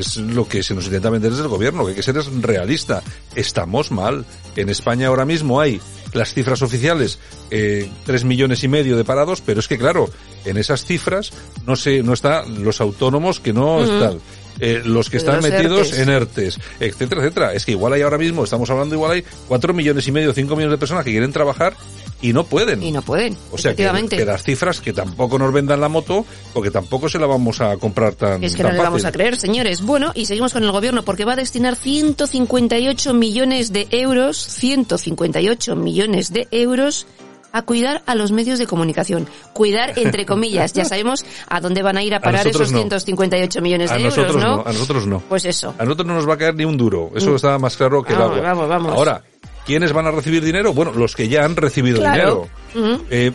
es 0.00 0.16
lo 0.16 0.46
que 0.48 0.62
se 0.62 0.74
nos 0.74 0.86
intenta 0.86 1.10
vender 1.10 1.30
desde 1.30 1.44
el 1.44 1.48
gobierno, 1.48 1.84
que 1.84 1.90
hay 1.90 1.96
que 1.96 2.02
ser 2.02 2.16
realista. 2.40 3.02
Estamos 3.34 3.90
mal. 3.90 4.24
En 4.56 4.68
España 4.68 5.08
ahora 5.08 5.24
mismo 5.24 5.60
hay 5.60 5.80
las 6.12 6.32
cifras 6.32 6.62
oficiales, 6.62 7.18
eh, 7.50 7.90
tres 8.04 8.24
millones 8.24 8.64
y 8.64 8.68
medio 8.68 8.96
de 8.96 9.04
parados, 9.04 9.40
pero 9.40 9.60
es 9.60 9.68
que 9.68 9.78
claro, 9.78 10.08
en 10.44 10.56
esas 10.56 10.84
cifras 10.84 11.32
no 11.66 11.76
se, 11.76 12.02
no 12.02 12.12
están 12.12 12.64
los 12.64 12.80
autónomos 12.80 13.40
que 13.40 13.52
no 13.52 13.78
uh 13.78 13.80
-huh. 13.82 13.94
están. 13.94 14.20
Eh, 14.60 14.82
los 14.84 15.08
que 15.08 15.18
están 15.18 15.36
los 15.36 15.44
metidos 15.48 15.92
ERTES. 15.92 15.98
en 16.00 16.08
ERTES, 16.08 16.58
etcétera, 16.80 17.22
etcétera. 17.22 17.54
Es 17.54 17.64
que 17.64 17.72
igual 17.72 17.92
hay 17.92 18.02
ahora 18.02 18.18
mismo, 18.18 18.42
estamos 18.42 18.68
hablando 18.70 18.94
igual 18.96 19.12
hay 19.12 19.24
cuatro 19.46 19.72
millones 19.72 20.08
y 20.08 20.12
medio, 20.12 20.32
cinco 20.32 20.56
millones 20.56 20.72
de 20.72 20.78
personas 20.78 21.04
que 21.04 21.12
quieren 21.12 21.32
trabajar 21.32 21.74
y 22.20 22.32
no 22.32 22.44
pueden. 22.44 22.82
Y 22.82 22.90
no 22.90 23.02
pueden. 23.02 23.36
O 23.52 23.58
sea, 23.58 23.74
que, 23.74 23.88
que, 24.08 24.24
las 24.24 24.42
cifras 24.42 24.80
que 24.80 24.92
tampoco 24.92 25.38
nos 25.38 25.52
vendan 25.52 25.80
la 25.80 25.88
moto, 25.88 26.24
porque 26.52 26.70
tampoco 26.70 27.08
se 27.08 27.18
la 27.18 27.26
vamos 27.26 27.60
a 27.60 27.76
comprar 27.76 28.14
tan 28.14 28.42
Es 28.42 28.54
que 28.56 28.62
tan 28.62 28.72
no 28.72 28.78
le 28.78 28.82
vamos 28.84 29.04
a 29.04 29.12
creer, 29.12 29.36
señores. 29.36 29.82
Bueno, 29.82 30.12
y 30.14 30.26
seguimos 30.26 30.52
con 30.52 30.64
el 30.64 30.72
gobierno 30.72 31.04
porque 31.04 31.24
va 31.24 31.34
a 31.34 31.36
destinar 31.36 31.76
158 31.76 33.14
millones 33.14 33.72
de 33.72 33.86
euros, 33.90 34.36
158 34.36 35.76
millones 35.76 36.32
de 36.32 36.48
euros 36.50 37.06
a 37.50 37.62
cuidar 37.62 38.02
a 38.06 38.14
los 38.14 38.30
medios 38.30 38.58
de 38.58 38.66
comunicación. 38.66 39.26
Cuidar 39.54 39.98
entre 39.98 40.26
comillas. 40.26 40.72
ya 40.74 40.84
sabemos 40.84 41.24
a 41.48 41.60
dónde 41.60 41.82
van 41.82 41.96
a 41.96 42.02
ir 42.02 42.14
a 42.14 42.20
parar 42.20 42.46
a 42.46 42.50
esos 42.50 42.72
no. 42.72 42.78
158 42.78 43.62
millones 43.62 43.90
a 43.90 43.96
de 43.96 44.02
nosotros 44.04 44.36
euros, 44.36 44.44
¿no? 44.44 44.56
¿no? 44.56 44.62
A 44.66 44.72
nosotros 44.72 45.06
no. 45.06 45.20
Pues 45.28 45.44
eso. 45.46 45.74
A 45.78 45.84
nosotros 45.84 46.06
no 46.06 46.14
nos 46.14 46.28
va 46.28 46.34
a 46.34 46.38
caer 46.38 46.54
ni 46.54 46.64
un 46.64 46.76
duro. 46.76 47.10
Eso 47.14 47.30
Mm. 47.30 47.36
está 47.36 47.58
más 47.58 47.76
claro 47.76 48.02
que 48.02 48.12
Vamos, 48.12 48.36
el 48.38 48.44
agua. 48.44 48.66
vamos, 48.66 48.68
vamos. 48.68 48.92
Ahora, 48.92 49.22
¿quiénes 49.68 49.92
van 49.92 50.06
a 50.06 50.10
recibir 50.10 50.42
dinero? 50.42 50.72
Bueno, 50.72 50.92
los 50.92 51.14
que 51.14 51.28
ya 51.28 51.44
han 51.44 51.54
recibido 51.54 51.98
Claro. 52.00 52.48
dinero. 52.74 53.04
Eh, 53.10 53.30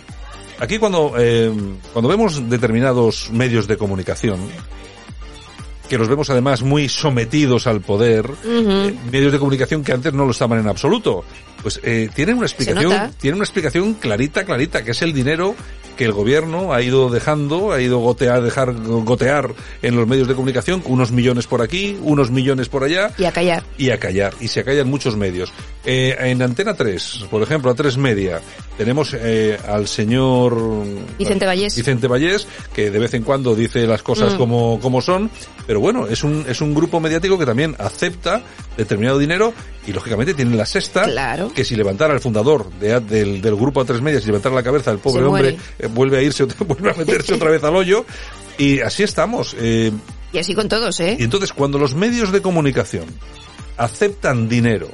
aquí 0.59 0.79
cuando, 0.79 1.13
eh, 1.17 1.49
cuando 1.93 2.09
vemos 2.09 2.49
determinados 2.49 3.29
medios 3.31 3.67
de 3.67 3.77
comunicación, 3.77 4.39
que 5.87 5.97
los 5.97 6.07
vemos 6.07 6.29
además 6.31 6.63
muy 6.63 6.89
sometidos 6.89 7.67
al 7.67 7.81
poder, 7.81 8.27
eh, 8.45 8.95
medios 9.11 9.31
de 9.31 9.37
comunicación 9.37 9.83
que 9.83 9.91
antes 9.93 10.11
no 10.11 10.25
lo 10.25 10.31
estaban 10.31 10.59
en 10.59 10.67
absoluto, 10.67 11.23
pues 11.61 11.79
eh, 11.83 12.09
tienen 12.15 12.37
una 12.37 12.47
explicación, 12.47 13.11
tienen 13.21 13.35
una 13.35 13.45
explicación 13.45 13.93
clarita, 13.93 14.43
clarita, 14.43 14.83
que 14.83 14.91
es 14.91 15.01
el 15.03 15.13
dinero 15.13 15.55
que 15.97 16.05
el 16.05 16.11
gobierno 16.11 16.73
ha 16.73 16.81
ido 16.81 17.09
dejando, 17.09 17.71
ha 17.71 17.81
ido 17.81 17.99
gotear, 17.99 18.41
dejar 18.41 18.73
gotear 18.73 19.51
en 19.81 19.95
los 19.95 20.07
medios 20.07 20.27
de 20.27 20.35
comunicación, 20.35 20.81
unos 20.85 21.11
millones 21.11 21.47
por 21.47 21.61
aquí, 21.61 21.97
unos 22.01 22.31
millones 22.31 22.69
por 22.69 22.83
allá, 22.83 23.11
Y 23.17 23.25
a 23.25 23.31
callar. 23.31 23.63
y 23.77 23.89
a 23.91 23.99
callar, 23.99 24.33
y 24.39 24.47
se 24.47 24.61
acallan 24.61 24.87
muchos 24.89 25.15
medios. 25.15 25.51
Eh, 25.85 26.15
en 26.19 26.41
Antena 26.41 26.73
3, 26.75 27.25
por 27.29 27.41
ejemplo, 27.43 27.69
a 27.71 27.75
3 27.75 27.97
Media, 27.97 28.41
tenemos 28.77 29.13
eh, 29.17 29.57
al 29.67 29.87
señor 29.87 30.57
Vicente 31.19 31.45
Vallés. 31.45 31.75
Vicente 31.75 32.07
Vallés, 32.07 32.47
que 32.73 32.89
de 32.89 32.99
vez 32.99 33.13
en 33.13 33.23
cuando 33.23 33.55
dice 33.55 33.85
las 33.85 34.01
cosas 34.01 34.33
Mm. 34.33 34.37
como, 34.37 34.79
como 34.81 35.01
son, 35.01 35.29
pero 35.67 35.79
bueno, 35.79 36.07
es 36.07 36.23
un, 36.23 36.45
es 36.47 36.61
un 36.61 36.73
grupo 36.73 36.99
mediático 36.99 37.37
que 37.37 37.45
también 37.45 37.75
acepta 37.79 38.41
determinado 38.77 39.19
dinero 39.19 39.53
y 39.85 39.91
lógicamente 39.91 40.33
tienen 40.33 40.57
la 40.57 40.65
sexta 40.65 41.03
Claro. 41.03 41.51
que 41.53 41.65
si 41.65 41.75
levantara 41.75 42.13
el 42.13 42.19
fundador 42.19 42.69
de- 42.79 42.99
del, 43.01 43.41
del 43.41 43.55
grupo 43.55 43.85
A3 43.85 43.99
Media, 44.01 44.19
si 44.21 44.27
levantara 44.27 44.55
la 44.55 44.63
cabeza 44.63 44.91
el 44.91 44.99
pobre 44.99 45.23
hombre, 45.25 45.57
eh, 45.79 45.87
vuelve 45.87 46.17
a 46.17 46.21
irse, 46.21 46.43
vuelve 46.65 46.91
a 46.91 46.93
meterse 46.93 47.33
otra 47.33 47.49
vez 47.51 47.63
al 47.63 47.75
hoyo 47.75 48.05
y 48.57 48.79
así 48.79 49.03
estamos. 49.03 49.55
eh, 49.59 49.91
Y 50.31 50.37
así 50.37 50.55
con 50.55 50.69
todos, 50.69 50.99
¿eh? 50.99 51.17
y 51.19 51.23
entonces, 51.23 51.51
cuando 51.53 51.77
los 51.77 51.95
medios 51.95 52.31
de 52.31 52.41
comunicación 52.41 53.05
aceptan 53.77 54.47
dinero 54.49 54.89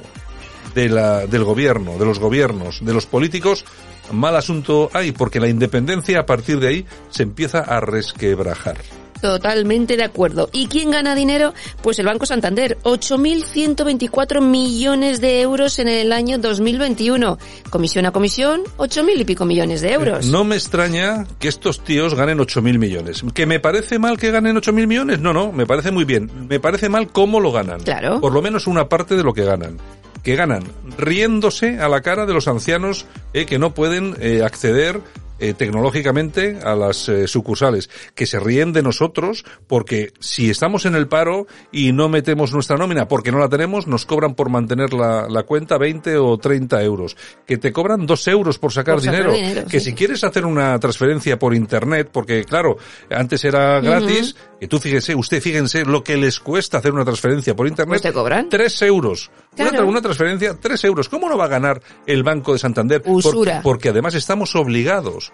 de 0.74 0.88
la, 0.88 1.26
del 1.26 1.44
gobierno, 1.44 1.98
de 1.98 2.04
los 2.04 2.18
gobiernos, 2.18 2.84
de 2.84 2.92
los 2.94 3.06
políticos, 3.06 3.64
mal 4.12 4.34
asunto 4.36 4.90
hay, 4.92 5.12
porque 5.12 5.40
la 5.40 5.48
independencia 5.48 6.20
a 6.20 6.26
partir 6.26 6.58
de 6.60 6.68
ahí 6.68 6.86
se 7.10 7.22
empieza 7.22 7.60
a 7.60 7.80
resquebrajar. 7.80 8.76
Totalmente 9.20 9.96
de 9.96 10.04
acuerdo. 10.04 10.48
¿Y 10.52 10.66
quién 10.66 10.90
gana 10.90 11.14
dinero? 11.14 11.54
Pues 11.82 11.98
el 11.98 12.06
Banco 12.06 12.26
Santander. 12.26 12.78
8.124 12.82 14.40
millones 14.40 15.20
de 15.20 15.40
euros 15.40 15.78
en 15.78 15.88
el 15.88 16.12
año 16.12 16.38
2021. 16.38 17.38
Comisión 17.70 18.06
a 18.06 18.12
comisión, 18.12 18.62
8.000 18.78 19.20
y 19.20 19.24
pico 19.24 19.44
millones 19.44 19.80
de 19.80 19.92
euros. 19.92 20.26
No 20.26 20.44
me 20.44 20.56
extraña 20.56 21.26
que 21.38 21.48
estos 21.48 21.84
tíos 21.84 22.14
ganen 22.14 22.38
8.000 22.38 22.78
millones. 22.78 23.22
¿Que 23.34 23.46
me 23.46 23.60
parece 23.60 23.98
mal 23.98 24.18
que 24.18 24.30
ganen 24.30 24.56
8.000 24.56 24.86
millones? 24.86 25.20
No, 25.20 25.32
no, 25.32 25.52
me 25.52 25.66
parece 25.66 25.90
muy 25.90 26.04
bien. 26.04 26.30
Me 26.48 26.60
parece 26.60 26.88
mal 26.88 27.08
cómo 27.08 27.40
lo 27.40 27.52
ganan. 27.52 27.80
Claro. 27.80 28.20
Por 28.20 28.32
lo 28.32 28.42
menos 28.42 28.66
una 28.66 28.88
parte 28.88 29.16
de 29.16 29.22
lo 29.22 29.34
que 29.34 29.44
ganan. 29.44 29.78
Que 30.22 30.36
ganan 30.36 30.64
riéndose 30.98 31.80
a 31.80 31.88
la 31.88 32.02
cara 32.02 32.26
de 32.26 32.34
los 32.34 32.46
ancianos 32.46 33.06
eh, 33.32 33.46
que 33.46 33.58
no 33.58 33.72
pueden 33.72 34.16
eh, 34.20 34.42
acceder 34.44 35.00
eh, 35.40 35.54
tecnológicamente 35.54 36.58
a 36.62 36.74
las 36.74 37.08
eh, 37.08 37.26
sucursales, 37.26 37.90
que 38.14 38.26
se 38.26 38.38
ríen 38.38 38.72
de 38.72 38.82
nosotros 38.82 39.44
porque 39.66 40.12
si 40.20 40.50
estamos 40.50 40.86
en 40.86 40.94
el 40.94 41.08
paro 41.08 41.46
y 41.72 41.92
no 41.92 42.08
metemos 42.08 42.52
nuestra 42.52 42.76
nómina 42.76 43.08
porque 43.08 43.32
no 43.32 43.38
la 43.38 43.48
tenemos, 43.48 43.86
nos 43.86 44.06
cobran 44.06 44.34
por 44.34 44.50
mantener 44.50 44.92
la, 44.92 45.26
la 45.28 45.42
cuenta 45.44 45.78
20 45.78 46.18
o 46.18 46.38
30 46.38 46.82
euros. 46.82 47.16
Que 47.46 47.58
te 47.58 47.72
cobran 47.72 48.06
2 48.06 48.28
euros 48.28 48.58
por 48.58 48.72
sacar, 48.72 48.96
Por 48.96 49.04
sacar 49.04 49.32
dinero. 49.32 49.66
que 49.68 49.80
sí. 49.80 49.90
si 49.90 49.94
quieres 49.94 50.22
hacer 50.24 50.44
una 50.46 50.78
transferencia 50.78 51.38
por 51.38 51.54
internet, 51.54 52.10
porque 52.12 52.44
claro, 52.44 52.76
antes 53.10 53.44
era 53.44 53.80
gratis, 53.80 54.36
y 54.60 54.66
tú 54.66 54.78
fíjese, 54.78 55.14
usted 55.14 55.40
fíjense 55.40 55.84
lo 55.84 56.04
que 56.04 56.16
les 56.16 56.38
cuesta 56.40 56.78
hacer 56.78 56.92
una 56.92 57.04
transferencia 57.04 57.56
por 57.56 57.66
internet. 57.66 58.00
Pues 58.00 58.02
te 58.02 58.12
cobran. 58.12 58.48
3 58.48 58.82
euros. 58.82 59.30
Una, 59.58 59.68
Claro. 59.70 59.84
tra- 59.84 59.88
una 59.88 60.00
transferencia, 60.00 60.54
3 60.58 60.84
euros. 60.84 61.08
¿Cómo 61.08 61.28
no 61.28 61.36
va 61.36 61.44
a 61.46 61.48
ganar 61.48 61.82
el 62.06 62.22
Banco 62.22 62.52
de 62.52 62.58
Santander? 62.58 63.02
Por- 63.02 63.62
porque 63.62 63.88
además 63.88 64.14
estamos 64.14 64.54
obligados. 64.56 65.32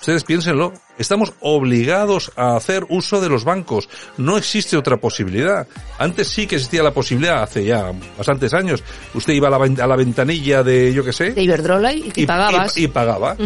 Ustedes 0.00 0.24
piénsenlo, 0.24 0.72
estamos 0.98 1.32
obligados 1.40 2.32
a 2.36 2.56
hacer 2.56 2.84
uso 2.88 3.20
de 3.20 3.28
los 3.28 3.44
bancos. 3.44 3.88
No 4.18 4.36
existe 4.36 4.76
otra 4.76 4.96
posibilidad. 4.98 5.66
Antes 5.98 6.28
sí 6.28 6.46
que 6.46 6.56
existía 6.56 6.82
la 6.82 6.92
posibilidad, 6.92 7.42
hace 7.42 7.64
ya 7.64 7.92
bastantes 8.16 8.52
años. 8.54 8.82
Usted 9.14 9.32
iba 9.32 9.48
a 9.48 9.50
la, 9.50 9.56
a 9.84 9.86
la 9.86 9.96
ventanilla 9.96 10.62
de, 10.62 10.92
yo 10.92 11.04
qué 11.04 11.12
sé, 11.12 11.32
De 11.32 11.42
Iberdrola 11.42 11.92
y, 11.92 12.12
y 12.14 12.26
pagabas. 12.26 12.76
y, 12.76 12.84
y 12.84 12.88
pagaba. 12.88 13.36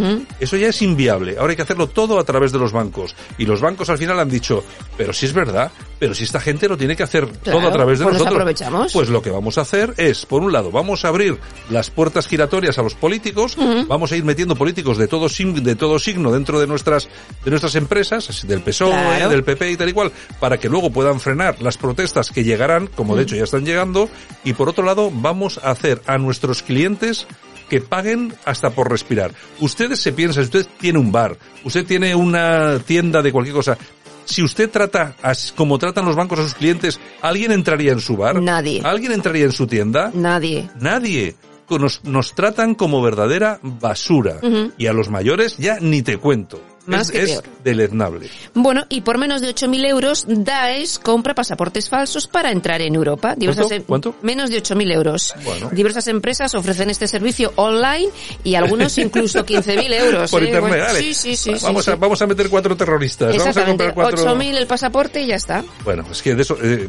Eso 0.41 0.57
ya 0.57 0.69
es 0.69 0.83
inviable. 0.83 1.37
Ahora 1.39 1.51
hay 1.53 1.57
que 1.57 1.63
hacerlo 1.63 1.89
todo 1.89 2.19
a 2.19 2.25
través 2.25 2.53
de 2.53 2.59
los 2.59 2.73
bancos. 2.73 3.15
Y 3.39 3.47
los 3.47 3.61
bancos 3.61 3.89
al 3.91 3.99
final 3.99 4.19
han 4.21 4.29
dicho, 4.31 4.65
pero 4.97 5.13
si 5.13 5.27
es 5.27 5.33
verdad, 5.33 5.71
pero 5.99 6.15
si 6.15 6.25
esta 6.25 6.41
gente 6.41 6.69
lo 6.69 6.77
tiene 6.77 6.97
que 6.97 7.03
hacer 7.03 7.27
Claro, 7.27 7.59
todo 7.59 7.69
a 7.69 7.73
través 7.73 7.99
de 7.99 8.05
pues 8.05 8.15
nos 8.15 8.23
nosotros. 8.23 8.37
aprovechamos. 8.41 8.93
Pues 8.93 9.09
lo 9.09 9.23
que 9.23 9.31
vamos 9.31 9.59
a 9.59 9.63
hacer 9.63 9.95
es, 9.97 10.27
por 10.27 10.43
un 10.43 10.53
lado, 10.53 10.71
vamos 10.71 11.05
a 11.05 11.09
abrir 11.09 11.39
las 11.71 11.91
puertas 11.91 12.27
giratorias 12.27 12.79
a 12.79 12.83
los 12.83 12.95
políticos, 12.95 13.57
vamos 13.89 14.13
a 14.13 14.17
ir 14.17 14.25
metiendo 14.25 14.55
políticos 14.57 14.99
de 14.99 15.09
todo, 15.09 15.29
de 15.29 15.75
todo 15.77 15.99
signo 15.99 16.33
dentro 16.33 16.61
de 16.61 16.67
nuestras, 16.67 17.09
de 17.47 17.51
nuestras 17.51 17.77
empresas, 17.77 18.29
así 18.29 18.45
del 18.45 18.61
PSOE, 18.61 18.91
Claro. 18.91 19.29
del 19.31 19.45
PP 19.45 19.71
y 19.71 19.77
tal 19.77 19.89
y 19.89 19.93
cual, 19.93 20.11
para 20.41 20.59
que 20.59 20.69
luego 20.69 20.91
puedan 20.91 21.21
frenar 21.21 21.63
las 21.63 21.79
protestas 21.79 22.33
que 22.33 22.43
llegarán, 22.43 22.89
como 22.89 23.15
de 23.15 23.23
hecho 23.23 23.37
ya 23.37 23.45
están 23.45 23.65
llegando, 23.65 24.11
y 24.43 24.53
por 24.55 24.69
otro 24.69 24.85
lado, 24.85 25.13
vamos 25.15 25.61
a 25.63 25.71
hacer 25.71 26.03
a 26.07 26.19
nuestros 26.19 26.65
clientes 26.65 27.29
que 27.71 27.81
paguen 27.81 28.35
hasta 28.45 28.71
por 28.71 28.91
respirar. 28.91 29.31
Ustedes 29.61 30.01
se 30.01 30.13
piensan, 30.13 30.43
usted 30.43 30.67
tiene 30.81 30.99
un 30.99 31.13
bar, 31.13 31.39
usted 31.63 31.87
tiene 31.87 32.17
una 32.17 32.81
tienda 32.81 33.23
de 33.23 33.31
cualquier 33.31 33.55
cosa. 33.55 33.79
Si 34.25 34.43
usted 34.43 34.69
trata 34.69 35.15
como 35.55 35.79
tratan 35.79 36.05
los 36.05 36.17
bancos 36.17 36.41
a 36.41 36.43
sus 36.43 36.55
clientes, 36.55 36.99
¿alguien 37.23 37.53
entraría 37.53 37.93
en 37.93 38.01
su 38.01 38.17
bar? 38.17 38.43
Nadie. 38.43 38.81
¿Alguien 38.85 39.13
entraría 39.13 39.45
en 39.45 39.53
su 39.53 39.69
tienda? 39.69 40.11
Nadie. 40.13 40.69
Nadie. 40.81 41.37
Nos, 41.71 42.03
nos 42.03 42.35
tratan 42.35 42.75
como 42.75 43.01
verdadera 43.03 43.61
basura. 43.63 44.41
Y 44.79 44.89
a 44.89 44.93
los 44.93 45.11
mayores 45.11 45.57
ya 45.59 45.79
ni 45.81 46.03
te 46.03 46.19
cuento. 46.19 46.61
Más 46.87 47.09
es, 47.09 47.11
que 47.11 47.22
es 47.22 47.31
peor. 47.33 47.44
deleznable. 47.64 48.31
Bueno, 48.55 48.85
y 48.88 49.01
por 49.01 49.18
menos 49.18 49.40
de 49.40 49.49
8.000 49.55 49.88
euros, 49.88 50.25
Daesh 50.29 50.99
compra 51.01 51.35
pasaportes 51.35 51.88
falsos 51.88 52.27
para 52.27 52.51
entrar 52.53 52.81
en 52.81 52.94
Europa. 52.94 53.35
Diversas 53.37 53.70
em- 53.72 53.83
¿Cuánto? 53.83 54.14
Menos 54.22 54.51
de 54.51 54.62
8.000 54.62 54.92
euros. 54.92 55.35
Bueno. 55.44 55.68
Diversas 55.72 56.07
empresas 56.09 56.55
ofrecen 56.55 56.90
este 56.90 57.09
servicio 57.09 57.53
online 57.57 58.09
y 58.44 58.55
algunos 58.55 58.96
incluso 58.99 59.44
15.000 59.44 59.92
euros. 59.94 60.31
Por 60.31 60.42
¿eh? 60.42 60.46
internet, 60.46 60.68
Bueno, 60.70 60.85
dale. 60.85 61.01
Sí, 61.01 61.14
sí, 61.14 61.37
sí. 61.37 61.51
vamos, 61.62 61.85
sí, 61.85 61.90
a, 61.90 61.94
sí. 61.94 62.01
vamos 62.01 62.22
a 62.22 62.27
meter 62.27 62.49
cuatro 62.49 62.77
terroristas. 62.77 63.29
Vamos 63.29 63.46
a 63.46 63.49
Exactamente. 63.51 63.85
comprar 63.87 63.94
cuatro... 64.16 64.37
8.000 64.37 64.55
el 64.57 64.66
pasaporte 64.66 65.22
y 65.22 65.27
ya 65.27 65.37
está. 65.37 65.64
Bueno, 65.85 66.05
es 66.11 66.22
que 66.22 66.35
de 66.35 66.42
eso... 66.42 66.57
eh, 66.62 66.88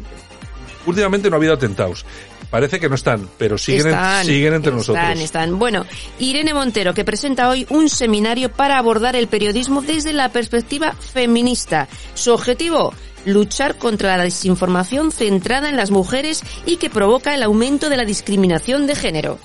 últimamente 0.86 1.28
no 1.28 1.36
ha 1.36 1.38
habido 1.38 1.54
atentados. 1.54 2.04
Parece 2.50 2.80
que 2.80 2.88
no 2.88 2.94
están, 2.94 3.28
pero 3.36 3.58
siguen, 3.58 3.82
en- 3.88 3.92
Están, 3.92 4.24
siguen 4.24 4.54
entre 4.54 4.70
están, 4.70 4.76
nosotros. 4.78 5.20
Están, 5.20 5.58
Bueno, 5.58 5.84
Irene 6.18 6.54
Montero, 6.54 6.94
que 6.94 7.04
presenta 7.04 7.50
hoy 7.50 7.66
un 7.68 7.90
seminario 7.90 8.50
para 8.50 8.78
abordar 8.78 9.16
el 9.16 9.28
periodismo 9.28 9.82
desde 9.82 10.14
la 10.14 10.30
perspectiva 10.30 10.92
feminista. 10.92 11.88
Su 12.14 12.32
objetivo, 12.32 12.94
luchar 13.26 13.76
contra 13.76 14.16
la 14.16 14.24
desinformación 14.24 15.12
centrada 15.12 15.68
en 15.68 15.76
las 15.76 15.90
mujeres 15.90 16.42
y 16.64 16.76
que 16.76 16.88
provoca 16.88 17.34
el 17.34 17.42
aumento 17.42 17.90
de 17.90 17.98
la 17.98 18.06
discriminación 18.06 18.86
de 18.86 18.96
género. 18.96 19.38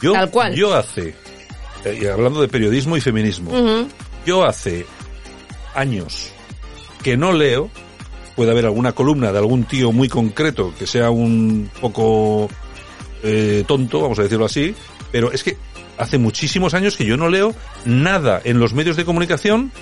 Yo, 0.00 0.12
Tal 0.14 0.30
cual. 0.30 0.54
yo 0.54 0.74
hace, 0.74 1.14
eh, 1.84 2.08
hablando 2.10 2.40
de 2.40 2.48
periodismo 2.48 2.96
y 2.96 3.02
feminismo, 3.02 3.50
yo 4.24 4.44
hace 4.46 4.86
años 5.74 6.30
que 7.02 7.18
no 7.18 7.32
leo, 7.34 7.70
puede 8.36 8.50
haber 8.52 8.66
alguna 8.66 8.92
columna 8.92 9.32
de 9.32 9.38
algún 9.38 9.64
tío 9.64 9.90
muy 9.90 10.08
concreto 10.08 10.72
que 10.78 10.86
sea 10.86 11.10
un 11.10 11.68
poco 11.80 12.48
eh, 13.22 13.64
tonto, 13.66 14.02
vamos 14.02 14.18
a 14.18 14.22
decirlo 14.22 14.44
así, 14.44 14.74
pero 15.10 15.32
es 15.32 15.42
que 15.42 15.56
hace 15.98 16.18
muchísimos 16.18 16.74
años 16.74 16.96
que 16.96 17.06
yo 17.06 17.16
no 17.16 17.28
leo 17.28 17.54
nada 17.86 18.40
en 18.44 18.60
los 18.60 18.74
medios 18.74 18.96
de 18.96 19.04
comunicación 19.04 19.72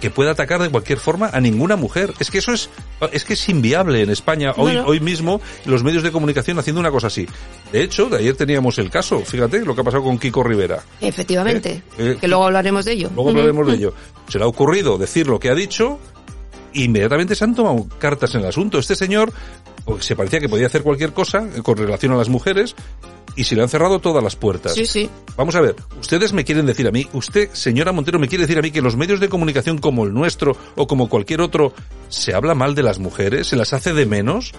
que 0.00 0.10
pueda 0.10 0.32
atacar 0.32 0.60
de 0.60 0.68
cualquier 0.68 0.98
forma 0.98 1.30
a 1.32 1.40
ninguna 1.40 1.76
mujer. 1.76 2.12
Es 2.18 2.30
que 2.30 2.36
eso 2.36 2.52
es, 2.52 2.68
es 3.10 3.24
que 3.24 3.32
es 3.32 3.48
inviable 3.48 4.02
en 4.02 4.10
España 4.10 4.50
hoy, 4.50 4.74
Bueno. 4.74 4.84
hoy 4.86 5.00
mismo 5.00 5.40
los 5.64 5.82
medios 5.82 6.02
de 6.02 6.12
comunicación 6.12 6.58
haciendo 6.58 6.80
una 6.80 6.90
cosa 6.90 7.06
así. 7.06 7.26
De 7.72 7.82
hecho, 7.82 8.10
de 8.10 8.18
ayer 8.18 8.36
teníamos 8.36 8.76
el 8.78 8.90
caso, 8.90 9.20
fíjate 9.20 9.64
lo 9.64 9.74
que 9.74 9.80
ha 9.80 9.84
pasado 9.84 10.02
con 10.02 10.18
Kiko 10.18 10.42
Rivera. 10.42 10.82
Efectivamente. 11.00 11.82
Eh, 11.96 12.10
eh, 12.12 12.18
que 12.20 12.28
luego 12.28 12.44
hablaremos 12.44 12.84
de 12.84 12.92
ello. 12.92 13.10
Luego 13.14 13.30
hablaremos 13.30 13.66
de 13.66 13.74
ello. 13.74 13.94
Se 14.28 14.36
le 14.36 14.44
ha 14.44 14.46
ocurrido 14.46 14.98
decir 14.98 15.26
lo 15.26 15.40
que 15.40 15.48
ha 15.48 15.54
dicho 15.54 15.98
inmediatamente 16.82 17.34
se 17.34 17.44
han 17.44 17.54
tomado 17.54 17.86
cartas 17.98 18.34
en 18.34 18.42
el 18.42 18.48
asunto. 18.48 18.78
Este 18.78 18.96
señor 18.96 19.32
pues, 19.84 20.04
se 20.04 20.16
parecía 20.16 20.40
que 20.40 20.48
podía 20.48 20.66
hacer 20.66 20.82
cualquier 20.82 21.12
cosa 21.12 21.46
eh, 21.54 21.62
con 21.62 21.76
relación 21.76 22.12
a 22.12 22.16
las 22.16 22.28
mujeres 22.28 22.74
y 23.36 23.44
se 23.44 23.56
le 23.56 23.62
han 23.62 23.68
cerrado 23.68 23.98
todas 24.00 24.22
las 24.22 24.36
puertas. 24.36 24.74
Sí, 24.74 24.86
sí. 24.86 25.10
Vamos 25.36 25.54
a 25.56 25.60
ver, 25.60 25.76
ustedes 26.00 26.32
me 26.32 26.44
quieren 26.44 26.66
decir 26.66 26.86
a 26.86 26.90
mí, 26.90 27.06
usted, 27.12 27.50
señora 27.52 27.92
Montero, 27.92 28.18
me 28.18 28.28
quiere 28.28 28.42
decir 28.42 28.58
a 28.58 28.62
mí 28.62 28.70
que 28.70 28.82
los 28.82 28.96
medios 28.96 29.20
de 29.20 29.28
comunicación 29.28 29.78
como 29.78 30.04
el 30.04 30.12
nuestro 30.12 30.56
o 30.76 30.86
como 30.86 31.08
cualquier 31.08 31.40
otro 31.40 31.72
se 32.08 32.34
habla 32.34 32.54
mal 32.54 32.74
de 32.74 32.82
las 32.82 32.98
mujeres, 32.98 33.48
se 33.48 33.56
las 33.56 33.72
hace 33.72 33.92
de 33.92 34.06
menos. 34.06 34.52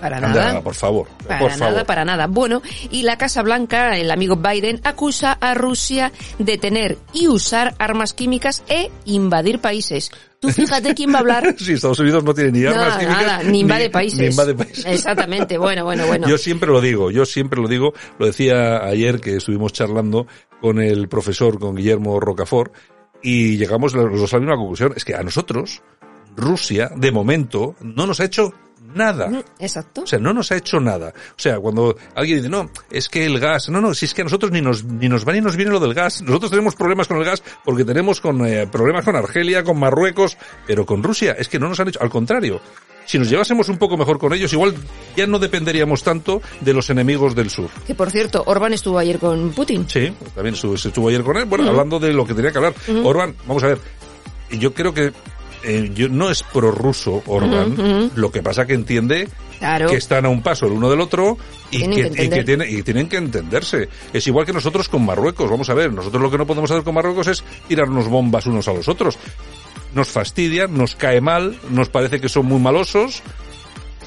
Para 0.00 0.18
Anda, 0.18 0.28
nada. 0.28 0.60
por 0.62 0.74
favor, 0.74 1.08
Para 1.26 1.38
por 1.40 1.50
nada, 1.52 1.70
favor. 1.70 1.86
para 1.86 2.04
nada. 2.04 2.26
Bueno, 2.26 2.62
y 2.90 3.02
la 3.02 3.16
Casa 3.18 3.42
Blanca, 3.42 3.96
el 3.96 4.10
amigo 4.10 4.36
Biden, 4.36 4.80
acusa 4.84 5.32
a 5.32 5.54
Rusia 5.54 6.12
de 6.38 6.58
tener 6.58 6.98
y 7.12 7.28
usar 7.28 7.74
armas 7.78 8.12
químicas 8.12 8.62
e 8.68 8.90
invadir 9.06 9.58
países. 9.60 10.10
Tú 10.38 10.50
fíjate 10.50 10.94
quién 10.94 11.10
va 11.12 11.16
a 11.16 11.20
hablar. 11.20 11.54
Sí, 11.58 11.72
Estados 11.72 11.98
Unidos 11.98 12.22
no 12.24 12.34
tiene 12.34 12.52
ni 12.52 12.60
Nada, 12.60 12.82
armas 12.84 12.98
químicas, 12.98 13.22
nada, 13.26 13.42
ni 13.42 13.60
invade 13.60 13.90
países. 13.90 14.18
ni 14.20 14.26
invade 14.26 14.54
países. 14.54 14.84
Exactamente, 14.84 15.56
bueno, 15.58 15.84
bueno, 15.84 16.06
bueno. 16.06 16.28
Yo 16.28 16.36
siempre 16.38 16.70
lo 16.70 16.80
digo, 16.80 17.10
yo 17.10 17.24
siempre 17.24 17.60
lo 17.60 17.66
digo, 17.68 17.94
lo 18.18 18.26
decía 18.26 18.84
ayer 18.84 19.20
que 19.20 19.36
estuvimos 19.36 19.72
charlando 19.72 20.26
con 20.60 20.80
el 20.80 21.08
profesor, 21.08 21.58
con 21.58 21.74
Guillermo 21.74 22.20
Rocafort, 22.20 22.74
y 23.22 23.56
llegamos 23.56 23.94
los 23.94 24.20
dos 24.20 24.32
a 24.34 24.36
la 24.36 24.40
misma 24.40 24.56
conclusión, 24.56 24.92
es 24.94 25.04
que 25.04 25.14
a 25.14 25.22
nosotros, 25.22 25.82
Rusia, 26.36 26.90
de 26.94 27.10
momento, 27.10 27.74
no 27.80 28.06
nos 28.06 28.20
ha 28.20 28.24
hecho 28.24 28.52
nada. 28.94 29.42
Exacto. 29.58 30.02
O 30.02 30.06
sea, 30.06 30.18
no 30.18 30.32
nos 30.32 30.52
ha 30.52 30.56
hecho 30.56 30.80
nada. 30.80 31.12
O 31.30 31.38
sea, 31.38 31.58
cuando 31.58 31.96
alguien 32.14 32.38
dice, 32.38 32.48
no, 32.48 32.70
es 32.90 33.08
que 33.08 33.26
el 33.26 33.38
gas, 33.38 33.68
no, 33.68 33.80
no, 33.80 33.94
si 33.94 34.06
es 34.06 34.14
que 34.14 34.22
a 34.22 34.24
nosotros 34.24 34.52
ni 34.52 34.60
nos, 34.60 34.84
ni 34.84 35.08
nos 35.08 35.26
va 35.26 35.32
ni 35.32 35.40
nos 35.40 35.56
viene 35.56 35.70
lo 35.70 35.80
del 35.80 35.94
gas. 35.94 36.22
Nosotros 36.22 36.50
tenemos 36.50 36.74
problemas 36.74 37.08
con 37.08 37.18
el 37.18 37.24
gas 37.24 37.42
porque 37.64 37.84
tenemos 37.84 38.20
con, 38.20 38.46
eh, 38.46 38.66
problemas 38.66 39.04
con 39.04 39.16
Argelia, 39.16 39.64
con 39.64 39.78
Marruecos, 39.78 40.36
pero 40.66 40.86
con 40.86 41.02
Rusia 41.02 41.36
es 41.38 41.48
que 41.48 41.58
no 41.58 41.68
nos 41.68 41.80
han 41.80 41.88
hecho, 41.88 42.02
al 42.02 42.10
contrario. 42.10 42.60
Si 43.06 43.18
nos 43.18 43.30
llevásemos 43.30 43.68
un 43.68 43.78
poco 43.78 43.96
mejor 43.96 44.18
con 44.18 44.32
ellos, 44.32 44.52
igual 44.52 44.74
ya 45.16 45.28
no 45.28 45.38
dependeríamos 45.38 46.02
tanto 46.02 46.42
de 46.60 46.72
los 46.72 46.90
enemigos 46.90 47.36
del 47.36 47.50
sur. 47.50 47.70
Que 47.86 47.94
por 47.94 48.10
cierto, 48.10 48.42
Orban 48.46 48.72
estuvo 48.72 48.98
ayer 48.98 49.20
con 49.20 49.52
Putin. 49.52 49.88
Sí, 49.88 50.12
también 50.34 50.56
estuvo, 50.56 51.08
ayer 51.08 51.22
con 51.22 51.36
él, 51.36 51.44
bueno, 51.44 51.68
hablando 51.68 52.00
de 52.00 52.12
lo 52.12 52.26
que 52.26 52.34
tenía 52.34 52.50
que 52.50 52.58
hablar. 52.58 52.74
Ujú. 52.88 53.06
Orban, 53.06 53.36
vamos 53.46 53.62
a 53.62 53.68
ver, 53.68 53.78
yo 54.50 54.74
creo 54.74 54.92
que 54.92 55.12
eh, 55.66 55.90
yo, 55.94 56.08
no 56.08 56.30
es 56.30 56.42
prorruso 56.42 57.22
ujú. 57.26 58.10
lo 58.14 58.30
que 58.30 58.42
pasa 58.42 58.66
que 58.66 58.74
entiende 58.74 59.28
Claro. 59.58 59.88
que 59.88 59.96
están 59.96 60.24
a 60.26 60.28
un 60.28 60.42
paso 60.42 60.66
el 60.66 60.72
uno 60.72 60.90
del 60.90 61.00
otro 61.00 61.38
y 61.70 61.78
Tienen 61.78 61.90
que, 61.96 62.02
que 62.02 62.08
y 62.08 62.12
que 62.12 62.22
entender. 62.38 62.44
tiene- 62.44 62.70
y 62.70 62.82
tienen 62.82 63.08
que 63.08 63.16
entenderse. 63.16 63.88
Es 64.12 64.26
igual 64.26 64.44
que 64.46 64.52
nosotros 64.52 64.88
con 64.88 65.04
Marruecos. 65.04 65.50
Vamos 65.50 65.68
a 65.70 65.74
ver, 65.74 65.92
nosotros 65.92 66.22
lo 66.22 66.30
que 66.30 66.38
no 66.38 66.46
podemos 66.46 66.70
hacer 66.70 66.84
con 66.84 66.94
Marruecos 66.94 67.26
es 67.28 67.42
tirarnos 67.66 68.06
bombas 68.08 68.46
unos 68.46 68.68
a 68.68 68.72
los 68.74 68.86
otros. 68.88 69.18
Nos 69.94 70.08
fastidia, 70.08 70.66
nos 70.66 70.94
cae 70.94 71.20
mal, 71.22 71.58
nos 71.70 71.88
parece 71.88 72.20
que 72.20 72.28
son 72.28 72.44
muy 72.46 72.60
malosos. 72.60 73.22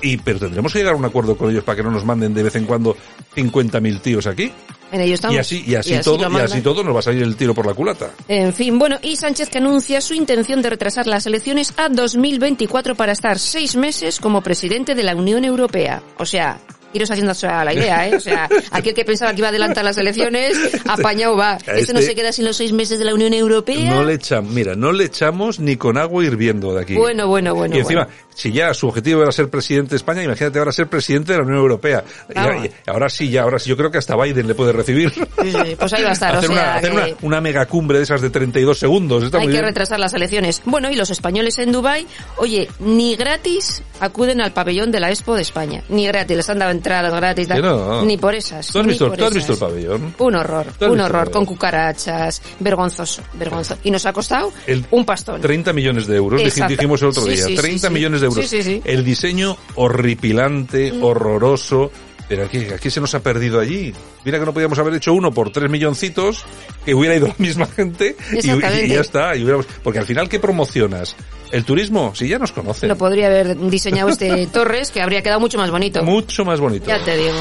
Y, 0.02 0.18
pero 0.18 0.40
tendremos 0.40 0.72
que 0.72 0.80
llegar 0.80 0.94
a 0.94 0.98
un 0.98 1.06
acuerdo 1.06 1.36
con 1.36 1.50
ellos 1.50 1.64
para 1.64 1.76
que 1.78 1.84
no 1.84 1.92
nos 1.92 2.06
manden 2.06 2.34
de 2.34 2.44
vez 2.44 2.56
en 2.56 2.66
cuando 2.66 2.96
50.000 3.36 4.02
tíos 4.02 4.28
aquí. 4.28 4.52
En 4.92 5.02
ello 5.02 5.14
estamos. 5.14 5.36
Y 5.36 5.40
así, 5.40 5.64
y 5.66 5.76
así, 5.76 6.00
todo, 6.04 6.30
y 6.30 6.42
así 6.42 6.62
todo 6.62 6.84
nos 6.84 6.96
va 6.96 7.00
a 7.00 7.04
salir 7.04 7.24
el 7.24 7.36
tiro 7.36 7.54
por 7.54 7.66
la 7.66 7.74
culata. 7.74 8.12
En 8.28 8.54
fin, 8.54 8.80
bueno, 8.80 8.98
y 9.02 9.16
Sánchez 9.16 9.50
que 9.50 9.60
anuncia 9.60 10.02
su 10.02 10.14
intención 10.14 10.62
de 10.62 10.70
retrasar 10.70 11.08
las 11.08 11.26
elecciones 11.26 11.74
a 11.78 11.90
2024 11.90 12.96
para 12.96 13.12
estar 13.12 13.40
seis 13.40 13.76
meses 13.76 14.20
como 14.20 14.42
presidente 14.42 14.96
de 14.96 15.04
la 15.04 15.16
Unión 15.16 15.46
Europea. 15.46 16.02
O 16.18 16.26
sea, 16.26 16.60
iros 16.94 17.10
haciendo 17.12 17.34
a 17.48 17.64
la 17.66 17.74
idea, 17.74 18.08
¿eh? 18.10 18.16
O 18.16 18.20
sea, 18.20 18.50
aquel 18.72 18.94
que 18.94 19.06
pensaba 19.06 19.32
que 19.34 19.40
iba 19.40 19.48
a 19.48 19.50
adelantar 19.50 19.84
las 19.86 19.98
elecciones, 19.98 20.58
apañado 20.88 21.36
va. 21.38 21.58
Este, 21.68 21.94
no 21.94 22.02
se 22.02 22.16
queda 22.16 22.32
sin 22.32 22.46
los 22.46 22.58
seis 22.58 22.74
meses 22.74 23.00
de 23.00 23.06
la 23.06 23.14
Unión 23.14 23.34
Europea. 23.34 23.92
No 23.94 24.04
le 24.04 24.14
echamos, 24.14 24.52
mira, 24.52 24.76
no 24.76 24.92
le 24.92 25.06
echamos 25.06 25.60
ni 25.60 25.76
con 25.78 25.98
agua 25.98 26.24
hirviendo 26.24 26.74
de 26.74 26.82
aquí. 26.82 26.96
Bueno, 26.96 27.28
bueno, 27.28 27.54
bueno, 27.56 27.76
Y 27.76 27.80
encima, 27.80 28.06
bueno. 28.06 28.20
si 28.34 28.52
ya 28.52 28.74
su 28.74 28.88
objetivo 28.88 29.22
era 29.22 29.32
ser 29.32 29.50
presidente 29.50 29.92
de 29.92 29.96
España, 29.98 30.24
imagínate 30.24 30.58
ahora 30.60 30.72
ser 30.72 30.88
presidente 30.88 31.32
de 31.34 31.38
la 31.40 31.44
Unión 31.44 31.60
Europea. 31.60 32.04
Y 32.34 32.90
ahora 32.90 33.10
sí, 33.10 33.30
ya, 33.30 33.44
ahora 33.44 33.60
sí, 33.60 33.70
yo 33.70 33.78
creo 33.78 33.92
que 33.92 33.98
hasta 34.00 34.16
Biden 34.16 34.48
le 34.48 34.56
puede 34.56 34.72
recibir. 34.72 35.12
Sí, 35.14 35.52
sí, 35.52 35.76
pues 35.78 35.94
ahí 35.94 36.04
va 36.04 36.10
a 36.10 36.14
estar, 36.14 36.36
o 36.36 36.38
hacer 36.40 36.50
sea, 36.52 36.60
una, 36.64 36.76
hacer 36.76 36.92
que- 36.92 36.98
una, 36.98 37.08
una 37.22 37.42
megacumbre 37.42 37.98
de 37.98 38.04
esas 38.04 38.22
de 38.22 38.30
32 38.30 38.78
segundos. 38.78 39.24
Está 39.24 39.38
Hay 39.38 39.46
muy 39.46 39.54
que 39.54 39.60
bien. 39.60 39.66
retrasar 39.66 40.00
las 40.00 40.14
elecciones. 40.14 40.62
Bueno, 40.66 40.90
y 40.90 40.96
los 40.96 41.10
españoles 41.10 41.58
en 41.60 41.72
Dubai, 41.72 42.06
oye, 42.38 42.68
ni 42.80 43.16
gratis 43.16 43.84
acuden 44.00 44.42
al 44.42 44.52
pabellón 44.54 44.92
de 44.92 45.00
la 45.00 45.10
Expo 45.10 45.36
de 45.36 45.42
España. 45.42 45.84
Ni 45.90 46.08
gratis, 46.08 46.36
les 46.38 46.50
han 46.50 46.60
dado 46.60 46.72
entradas 46.80 47.14
gratis. 47.14 47.48
no. 47.50 48.04
Ni 48.04 48.18
por 48.18 48.34
esas. 48.36 48.68
¿Tú 48.68 48.80
has, 48.80 48.88
visto, 48.88 49.08
por 49.08 49.18
tú 49.18 49.24
has 49.26 49.36
esas. 49.36 49.48
visto 49.50 49.54
el 49.66 49.72
pabellón? 49.72 50.16
Un 50.18 50.36
horror, 50.36 50.66
¿Tú 50.78 50.86
has 50.86 50.92
un 50.92 51.00
horror, 51.00 51.30
con 51.32 51.46
cucarachas, 51.46 52.42
vergonzoso, 52.60 53.22
vergonzoso. 53.34 53.80
Y 53.84 53.92
nos 53.92 54.06
ha 54.06 54.14
costado 54.14 54.52
El 54.66 54.86
un 54.92 55.06
pastón. 55.06 55.40
30 55.42 55.72
millones 55.74 56.08
de 56.08 56.16
euros, 56.16 56.42
Exacto. 56.42 56.72
dijimos 56.74 57.02
el 57.02 57.10
otro 57.10 57.22
Sí, 57.24 57.30
día. 57.32 57.46
sí, 57.46 57.56
sí, 57.56 57.62
30 57.62 57.88
sí. 57.88 57.94
millones 57.94 58.22
de 58.22 58.28
euros. 58.28 58.46
Sí, 58.48 58.58
sí, 58.58 58.64
sí. 58.64 58.82
El 58.86 59.04
diseño 59.06 59.56
horripilante, 59.76 60.92
horroroso. 61.02 61.92
Pero 62.28 62.46
aquí, 62.46 62.60
aquí 62.74 62.92
se 62.92 63.02
nos 63.02 63.16
ha 63.16 63.22
perdido 63.24 63.60
allí. 63.60 63.92
Mira 64.24 64.38
que 64.40 64.46
no 64.46 64.54
podíamos 64.54 64.78
haber 64.78 64.94
hecho 64.94 65.14
uno 65.14 65.32
por 65.32 65.52
tres 65.52 65.68
milloncitos, 65.70 66.46
que 66.86 66.94
hubiera 66.94 67.16
ido 67.16 67.26
la 67.28 67.34
misma 67.40 67.66
gente 67.66 68.16
y 68.32 68.88
ya 68.88 69.02
está. 69.02 69.36
y 69.36 69.44
hubiéramos- 69.44 69.66
porque 69.84 69.98
al 69.98 70.06
final, 70.06 70.30
¿qué 70.30 70.40
promocionas? 70.40 71.16
¿El 71.52 71.66
turismo? 71.66 72.14
Si 72.16 72.28
ya 72.28 72.38
nos 72.40 72.52
conocen. 72.52 72.90
Lo 72.90 72.98
podría 72.98 73.28
haber 73.28 73.58
diseñado 73.58 74.10
este 74.10 74.48
Torres, 74.54 74.92
que 74.92 75.02
habría 75.02 75.22
quedado 75.22 75.40
mucho 75.40 75.58
más 75.58 75.72
bonito. 75.72 76.04
Mucho 76.04 76.46
más 76.46 76.60
bonito. 76.60 76.88
Ya 76.88 77.04
te 77.04 77.18
digo. 77.18 77.38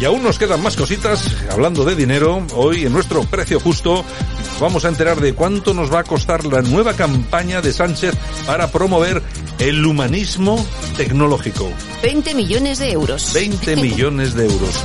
Y 0.00 0.04
aún 0.06 0.22
nos 0.22 0.38
quedan 0.38 0.62
más 0.62 0.76
cositas. 0.76 1.22
Hablando 1.50 1.84
de 1.84 1.94
dinero, 1.94 2.42
hoy 2.54 2.86
en 2.86 2.92
nuestro 2.92 3.22
precio 3.24 3.60
justo 3.60 4.02
vamos 4.58 4.84
a 4.86 4.88
enterar 4.88 5.20
de 5.20 5.34
cuánto 5.34 5.74
nos 5.74 5.92
va 5.92 6.00
a 6.00 6.04
costar 6.04 6.46
la 6.46 6.62
nueva 6.62 6.94
campaña 6.94 7.60
de 7.60 7.70
Sánchez 7.72 8.14
para 8.46 8.68
promover 8.72 9.22
el 9.58 9.84
humanismo 9.84 10.64
tecnológico. 10.96 11.70
20 12.02 12.34
millones 12.34 12.78
de 12.78 12.92
euros. 12.92 13.32
20 13.34 13.76
millones 13.76 14.32
de 14.34 14.46
euros. 14.46 14.80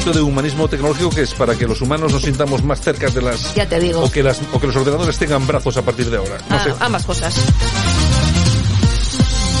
Esto 0.00 0.12
de 0.12 0.20
humanismo 0.20 0.66
tecnológico 0.66 1.10
que 1.10 1.22
es 1.22 1.34
para 1.34 1.54
que 1.54 1.66
los 1.68 1.80
humanos 1.80 2.12
nos 2.12 2.22
sintamos 2.22 2.64
más 2.64 2.80
cerca 2.80 3.08
de 3.08 3.22
las... 3.22 3.54
Ya 3.54 3.68
te 3.68 3.78
digo. 3.78 4.00
O 4.02 4.10
que, 4.10 4.24
las, 4.24 4.40
o 4.52 4.58
que 4.60 4.66
los 4.66 4.74
ordenadores 4.74 5.16
tengan 5.16 5.46
brazos 5.46 5.76
a 5.76 5.82
partir 5.82 6.10
de 6.10 6.16
ahora. 6.16 6.38
No 6.50 6.56
Ah, 6.56 6.64
sé. 6.64 6.74
ambas 6.80 7.04
cosas. 7.06 7.34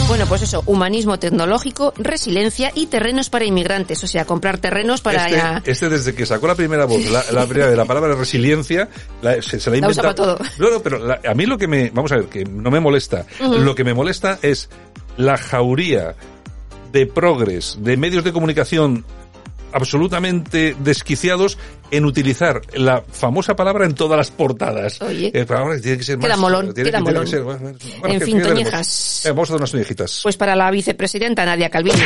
Bueno, 0.08 0.24
pues 0.26 0.42
eso, 0.42 0.62
humanismo 0.66 1.18
tecnológico, 1.18 1.92
resiliencia 1.96 2.70
y 2.74 2.86
terrenos 2.86 3.28
para 3.28 3.44
inmigrantes. 3.44 4.02
O 4.04 4.06
sea, 4.06 4.24
comprar 4.24 4.58
terrenos 4.58 5.00
para... 5.00 5.28
ya- 5.28 5.56
Este, 5.58 5.70
este 5.72 5.88
desde 5.88 6.14
que 6.14 6.24
sacó 6.24 6.46
la 6.46 6.54
primera 6.54 6.84
voz, 6.84 7.04
la, 7.10 7.24
la 7.32 7.44
primera 7.46 7.68
de 7.68 7.76
la 7.76 7.84
palabra 7.86 8.14
resiliencia, 8.14 8.88
la- 9.20 9.42
se, 9.42 9.58
se 9.58 9.68
la 9.70 9.76
ha 9.84 9.90
La 9.90 10.14
todo. 10.14 10.38
No, 10.58 10.70
no, 10.70 10.80
pero 10.80 10.98
la- 11.04 11.20
a 11.28 11.34
mí 11.34 11.44
lo 11.44 11.58
que 11.58 11.66
me, 11.66 11.90
vamos 11.90 12.12
a 12.12 12.16
ver, 12.16 12.26
que 12.26 12.44
no 12.44 12.70
me 12.70 12.78
molesta. 12.78 13.26
Lo 13.40 13.74
que 13.74 13.82
me 13.82 13.94
molesta 13.94 14.38
es 14.42 14.68
la 15.16 15.36
jauría 15.36 16.14
de 16.92 17.06
progres, 17.06 17.78
de 17.80 17.96
medios 17.96 18.22
de 18.22 18.32
comunicación 18.32 19.04
absolutamente 19.72 20.76
desquiciados 20.78 21.58
en 21.90 22.04
utilizar 22.04 22.60
la 22.74 23.02
famosa 23.10 23.54
palabra 23.56 23.86
en 23.86 23.94
todas 23.94 24.16
las 24.16 24.30
portadas. 24.30 25.00
Oye. 25.02 25.28
Eh, 25.28 25.44
pero 25.46 25.58
ahora 25.60 25.80
tiene 25.80 25.98
que 25.98 26.04
ser 26.04 26.16
más... 26.18 26.26
Queda 26.26 26.36
molón, 26.36 26.74
tiene, 26.74 26.90
queda 26.90 26.98
tiene 26.98 27.12
que 27.12 27.14
molón. 27.14 27.26
ser- 27.28 27.42
bueno, 27.42 27.68
En 28.14 28.18
¿qué- 28.18 28.24
fin? 28.24 28.42
Toñejas. 28.42 29.26
Eh, 29.26 29.30
vamos 29.30 29.50
a 29.50 29.52
dar 29.52 29.60
unas 29.60 29.70
toñejitas. 29.70 30.20
Pues 30.22 30.36
para 30.36 30.56
la 30.56 30.70
vicepresidenta 30.70 31.44
Nadia 31.44 31.70
Calviño. 31.70 31.96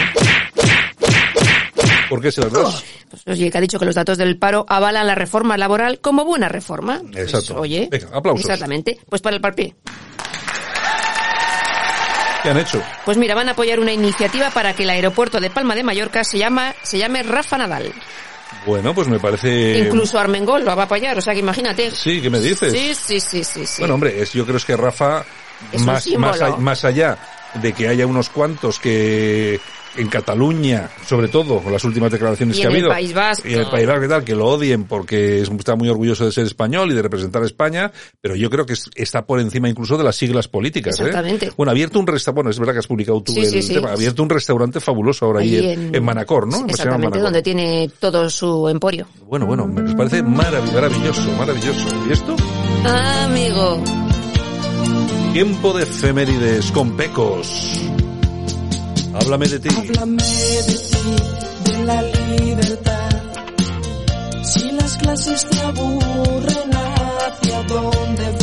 ¿Por 2.08 2.20
qué 2.20 2.32
se 2.32 2.40
las 2.40 2.52
das? 2.52 2.84
Pues, 3.08 3.22
oye, 3.28 3.50
que 3.50 3.58
ha 3.58 3.60
dicho 3.60 3.78
que 3.78 3.84
los 3.84 3.94
datos 3.94 4.18
del 4.18 4.36
paro 4.36 4.66
avalan 4.68 5.06
la 5.06 5.14
reforma 5.14 5.56
laboral 5.56 6.00
como 6.00 6.24
buena 6.24 6.48
reforma. 6.48 7.00
Pues, 7.12 7.32
Exacto. 7.32 7.60
oye. 7.60 7.88
Venga, 7.90 8.08
aplausos. 8.12 8.44
Exactamente. 8.44 8.98
Pues 9.08 9.22
para 9.22 9.36
el 9.36 9.40
parpi. 9.42 9.72
¿Qué 12.42 12.50
han 12.50 12.58
hecho? 12.58 12.82
Pues 13.04 13.16
mira, 13.18 13.34
van 13.34 13.48
a 13.48 13.52
apoyar 13.52 13.80
una 13.80 13.92
iniciativa 13.92 14.50
para 14.50 14.74
que 14.74 14.84
el 14.84 14.90
aeropuerto 14.90 15.40
de 15.40 15.50
Palma 15.50 15.74
de 15.74 15.82
Mallorca 15.82 16.24
se 16.24 16.38
llama 16.38 16.74
se 16.82 16.98
llame 16.98 17.22
Rafa 17.22 17.58
Nadal. 17.58 17.92
Bueno, 18.66 18.94
pues 18.94 19.08
me 19.08 19.18
parece... 19.18 19.78
Incluso 19.78 20.18
Armengol 20.18 20.64
lo 20.64 20.76
va 20.76 20.82
a 20.82 20.86
apoyar, 20.86 21.16
o 21.16 21.20
sea 21.20 21.32
que 21.32 21.40
imagínate. 21.40 21.90
Sí, 21.90 22.20
¿qué 22.20 22.30
me 22.30 22.40
dices? 22.40 22.72
Sí, 22.72 22.94
sí, 22.94 23.20
sí, 23.20 23.44
sí, 23.44 23.66
sí. 23.66 23.82
Bueno, 23.82 23.94
hombre, 23.94 24.20
es, 24.20 24.32
yo 24.32 24.44
creo 24.44 24.56
es 24.56 24.64
que 24.64 24.76
Rafa, 24.76 25.24
Es 25.72 25.82
más, 25.82 26.06
más, 26.18 26.58
más 26.58 26.84
allá 26.84 27.16
de 27.54 27.72
que 27.72 27.88
haya 27.88 28.06
unos 28.06 28.28
cuantos 28.28 28.78
que 28.78 29.60
en 29.96 30.08
Cataluña, 30.08 30.88
sobre 31.06 31.28
todo, 31.28 31.58
con 31.60 31.72
las 31.72 31.82
últimas 31.84 32.10
declaraciones 32.12 32.56
Y 32.56 32.60
que 32.60 32.66
en 32.66 32.68
ha 32.68 32.70
el 32.70 32.76
habido, 32.84 32.88
País 32.90 33.12
Vasco. 33.14 33.48
y 33.48 33.54
en 33.54 33.60
el 33.60 33.66
País 33.66 33.86
Vasco 33.86 34.04
y 34.04 34.08
tal, 34.08 34.24
que 34.24 34.34
lo 34.34 34.46
odien 34.46 34.84
porque 34.84 35.40
es- 35.40 35.50
está 35.50 35.74
muy 35.76 35.88
orgulloso 35.88 36.24
de 36.24 36.32
ser 36.32 36.46
español 36.46 36.90
y 36.90 36.94
de 36.94 37.02
representar 37.02 37.42
a 37.42 37.46
España, 37.46 37.90
pero 38.20 38.36
yo 38.36 38.48
creo 38.50 38.64
que 38.66 38.74
es- 38.74 38.88
está 38.94 39.26
por 39.26 39.40
encima 39.40 39.68
incluso 39.68 39.98
de 39.98 40.04
las 40.04 40.16
siglas 40.16 40.48
políticas. 40.48 40.98
¿eh? 41.00 41.04
Exactamente. 41.06 41.50
Bueno, 41.56 41.70
ha 41.70 41.72
abierto 41.72 41.98
un 41.98 42.06
restaurante, 42.06 42.36
bueno, 42.36 42.50
es 42.50 42.58
verdad 42.58 42.72
que 42.74 42.78
has 42.78 42.86
publicado 42.86 43.20
tú 43.22 43.32
Sí, 43.32 43.40
el 43.40 43.46
sí, 43.46 43.62
sí. 43.62 43.74
tema, 43.74 43.90
ha 43.90 43.92
abierto 43.94 44.22
un 44.22 44.30
restaurante 44.30 44.80
fabuloso 44.80 45.26
ahora 45.26 45.40
ahí 45.40 45.56
Allí 45.56 45.68
en, 45.70 45.94
en 45.94 46.04
Manacor, 46.04 46.46
¿no? 46.46 46.58
Exactamente, 46.68 47.06
Manacor. 47.06 47.22
donde 47.22 47.42
tiene 47.42 47.90
todo 47.98 48.30
su 48.30 48.68
emporio. 48.68 49.06
Bueno, 49.26 49.46
bueno, 49.46 49.66
me 49.66 49.94
parece 49.96 50.22
marav- 50.22 50.72
maravilloso, 50.72 51.30
maravilloso. 51.38 51.86
¿Y 52.08 52.12
esto? 52.12 52.36
Amigo. 52.84 53.82
Tiempo 55.32 55.72
de 55.72 55.84
efemérides 55.84 56.72
con 56.72 56.96
pecos. 56.96 57.80
Háblame 59.14 59.48
de 59.48 59.58
ti. 59.60 59.68
Háblame 59.76 60.22
de 60.22 60.78
ti, 60.78 61.70
de 61.70 61.84
la 61.84 62.02
libertad. 62.02 63.10
Si 64.44 64.70
las 64.72 64.96
clases 64.98 65.46
te 65.48 65.60
aburren, 65.60 66.70
¿hacia 66.74 67.62
dónde? 67.64 68.39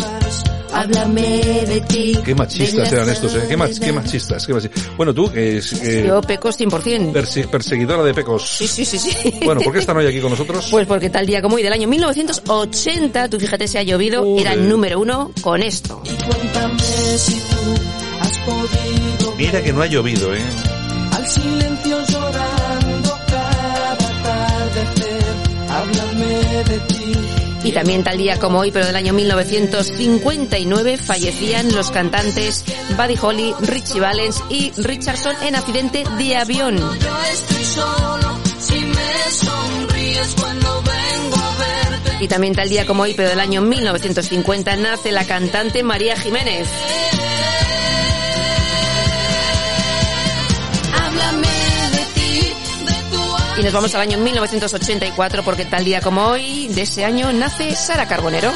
Háblame 0.73 1.41
de 1.65 1.82
ti. 1.88 2.17
Qué 2.23 2.36
machistas 2.36 2.91
eran 2.91 3.10
estos, 3.10 3.34
¿eh? 3.36 3.45
Qué, 3.47 3.58
mach- 3.58 3.80
qué 3.80 3.91
machistas, 3.91 4.45
qué 4.45 4.53
machistas. 4.53 4.89
Bueno, 4.97 5.13
tú, 5.13 5.32
que 5.32 5.58
es 5.58 5.73
eh, 5.82 6.06
Yo 6.08 6.21
pecos 6.21 6.60
100%. 6.60 7.12
perse- 7.13 7.47
perseguidora 7.49 8.03
de 8.03 8.13
pecos. 8.13 8.47
Sí, 8.47 8.67
sí, 8.67 8.86
sí, 8.86 8.99
sí. 8.99 9.15
Bueno, 9.43 9.62
¿por 9.62 9.73
qué 9.73 9.80
están 9.80 9.97
hoy 9.97 10.06
aquí 10.08 10.19
con 10.21 10.32
nosotros? 10.32 10.67
Pues 10.69 10.86
porque 10.88 11.10
tal 11.10 11.25
día 11.25 11.41
como 11.41 11.56
hoy 11.56 11.63
del 11.63 11.73
año 11.73 11.88
1980, 11.88 13.30
tú 13.30 13.39
fíjate 13.39 13.67
si 13.67 13.77
ha 13.77 13.84
llovido, 13.84 14.38
era 14.38 14.53
el 14.53 14.67
número 14.69 14.99
uno 14.99 15.32
con 15.41 15.62
esto. 15.63 16.01
Cuéntame 16.03 16.80
si 17.17 17.34
tú 17.34 17.73
has 18.21 18.38
podido 18.39 19.36
Mira 19.38 19.62
que 19.63 19.73
no 19.73 19.82
ha 19.82 19.88
llovido, 19.88 20.34
¿eh? 20.36 20.41
al 21.15 21.27
silencio 21.27 21.97
llorando 22.10 23.17
cada 23.27 23.91
atardecer. 23.93 25.23
Háblame 25.69 26.63
de 26.69 26.80
ti. 26.88 26.96
Y 27.67 27.73
también 27.73 28.01
tal 28.01 28.17
día 28.17 28.39
como 28.39 28.60
hoy, 28.60 28.71
pero 28.71 28.86
del 28.86 28.95
año 28.95 29.12
1959, 29.12 30.97
fallecían 30.97 31.75
los 31.75 31.91
cantantes 31.91 32.63
Buddy 32.95 33.15
Holly, 33.21 33.53
Richie 33.60 33.99
Valens 33.99 34.41
y 34.49 34.71
Richardson 34.77 35.36
en 35.41 35.58
accidente 35.58 36.06
de 36.17 36.38
avión. 36.38 36.80
Y 42.21 42.27
también 42.30 42.56
tal 42.56 42.69
día 42.69 42.86
como 42.86 43.03
hoy, 43.03 43.13
pero 43.15 43.27
del 43.27 43.41
año 43.41 43.60
1950, 43.60 44.77
nace 44.77 45.12
la 45.12 45.25
cantante 45.25 45.84
María 45.84 46.17
Jiménez. 46.17 46.69
Háblame 50.95 51.46
Y 53.58 53.63
nos 53.63 53.74
vamos 53.74 53.96
al 53.96 54.02
año 54.02 54.20
1984 54.20 55.44
porque 55.44 55.65
tal 55.65 55.84
día 55.84 56.00
como 56.00 56.27
hoy, 56.27 56.67
de 56.67 56.84
ese 56.84 57.04
año, 57.04 57.34
nace 57.34 57.75
Sara 57.75 58.08
Carbonero. 58.08 58.52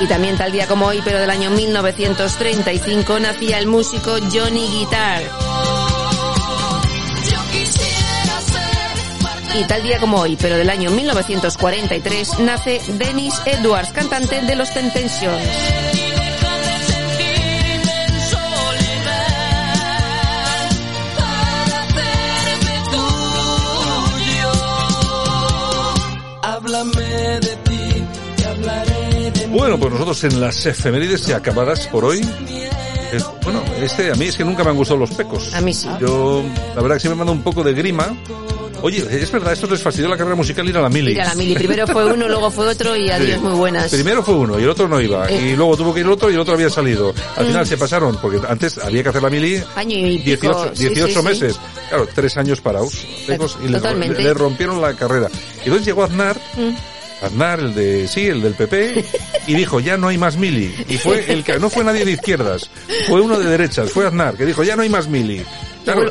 Y 0.00 0.06
también 0.06 0.36
tal 0.38 0.50
día 0.50 0.66
como 0.66 0.86
hoy, 0.86 1.02
pero 1.04 1.20
del 1.20 1.28
año 1.28 1.50
1935, 1.50 3.20
nacía 3.20 3.58
el 3.58 3.66
músico 3.66 4.16
Johnny 4.32 4.66
Guitar. 4.68 5.22
Y 9.54 9.64
tal 9.64 9.82
día 9.82 9.98
como 10.00 10.20
hoy, 10.20 10.36
pero 10.40 10.56
del 10.56 10.70
año 10.70 10.90
1943, 10.90 12.38
nace 12.40 12.80
Dennis 12.88 13.34
Edwards, 13.44 13.92
cantante 13.92 14.40
de 14.40 14.56
los 14.56 14.72
Temptations. 14.72 16.01
Háblame 26.82 27.38
de 27.38 27.56
ti, 27.62 28.04
te 28.36 28.44
hablaré 28.44 29.30
de 29.30 29.46
mí. 29.46 29.56
Bueno, 29.56 29.78
pues 29.78 29.92
nosotros 29.92 30.24
en 30.24 30.40
las 30.40 30.66
efemérides 30.66 31.24
ya 31.24 31.36
acabadas 31.36 31.86
por 31.86 32.04
hoy. 32.04 32.18
Eh, 32.18 33.20
bueno, 33.44 33.62
este 33.80 34.10
a 34.10 34.14
mí 34.16 34.24
es 34.24 34.36
que 34.36 34.44
nunca 34.44 34.64
me 34.64 34.70
han 34.70 34.76
gustado 34.76 34.98
los 34.98 35.12
pecos. 35.12 35.54
A 35.54 35.60
mí 35.60 35.72
sí. 35.72 35.88
Yo, 36.00 36.42
la 36.74 36.82
verdad 36.82 36.96
que 36.96 37.00
siempre 37.02 37.14
me 37.14 37.18
manda 37.18 37.32
un 37.34 37.42
poco 37.42 37.62
de 37.62 37.72
grima. 37.72 38.16
Oye, 38.82 38.98
es 39.22 39.30
verdad, 39.30 39.52
esto 39.52 39.66
les 39.68 39.82
fastidió 39.82 40.08
la 40.08 40.16
carrera 40.16 40.34
musical 40.36 40.68
ir 40.68 40.76
a 40.76 40.82
la 40.82 40.88
mili. 40.88 41.12
Ir 41.12 41.20
a 41.22 41.26
la 41.28 41.34
mili. 41.34 41.54
Primero 41.54 41.86
fue 41.86 42.04
uno, 42.12 42.28
luego 42.28 42.50
fue 42.50 42.66
otro 42.68 42.96
y 42.96 43.08
adiós, 43.10 43.36
Sí. 43.38 43.40
muy 43.40 43.52
buenas. 43.54 43.90
Primero 43.90 44.22
fue 44.22 44.34
uno 44.34 44.58
y 44.58 44.62
el 44.64 44.68
otro 44.70 44.88
no 44.88 45.00
iba. 45.00 45.28
Eh. 45.28 45.50
Y 45.52 45.56
luego 45.56 45.76
tuvo 45.76 45.94
que 45.94 46.00
ir 46.00 46.06
el 46.06 46.12
otro 46.12 46.30
y 46.30 46.34
el 46.34 46.40
otro 46.40 46.54
había 46.54 46.68
salido. 46.70 47.14
Al 47.36 47.44
Mm. 47.44 47.48
final 47.48 47.66
se 47.66 47.76
pasaron, 47.76 48.18
porque 48.20 48.40
antes 48.48 48.78
había 48.78 49.02
que 49.02 49.08
hacer 49.10 49.22
la 49.22 49.30
mili 49.30 49.62
Año 49.76 49.96
y 49.96 50.18
pico. 50.18 50.48
18, 50.48 50.70
sí, 50.74 50.88
18 50.88 51.06
sí, 51.08 51.14
sí. 51.14 51.22
meses. 51.22 51.60
Claro, 51.88 52.08
tres 52.14 52.36
años 52.36 52.60
parados. 52.60 53.06
y 53.28 53.68
le, 53.68 53.78
Totalmente. 53.78 54.22
le 54.22 54.34
rompieron 54.34 54.80
la 54.80 54.94
carrera. 54.94 55.28
Y 55.58 55.64
entonces 55.64 55.86
llegó 55.86 56.04
Aznar, 56.04 56.36
Mm. 56.56 57.24
Aznar, 57.24 57.60
el 57.60 57.72
de, 57.74 58.08
sí, 58.08 58.26
el 58.26 58.42
del 58.42 58.54
PP, 58.54 59.04
y 59.46 59.54
dijo, 59.54 59.78
ya 59.78 59.96
no 59.96 60.08
hay 60.08 60.18
más 60.18 60.36
mili. 60.36 60.74
Y 60.88 60.96
fue 60.98 61.24
el 61.32 61.44
que, 61.44 61.58
no 61.60 61.70
fue 61.70 61.84
nadie 61.84 62.04
de 62.04 62.10
izquierdas, 62.12 62.68
fue 63.06 63.20
uno 63.20 63.38
de 63.38 63.46
derechas, 63.48 63.90
fue 63.92 64.06
Aznar, 64.08 64.34
que 64.36 64.44
dijo, 64.44 64.64
ya 64.64 64.74
no 64.74 64.82
hay 64.82 64.88
más 64.88 65.06
mili. 65.06 65.44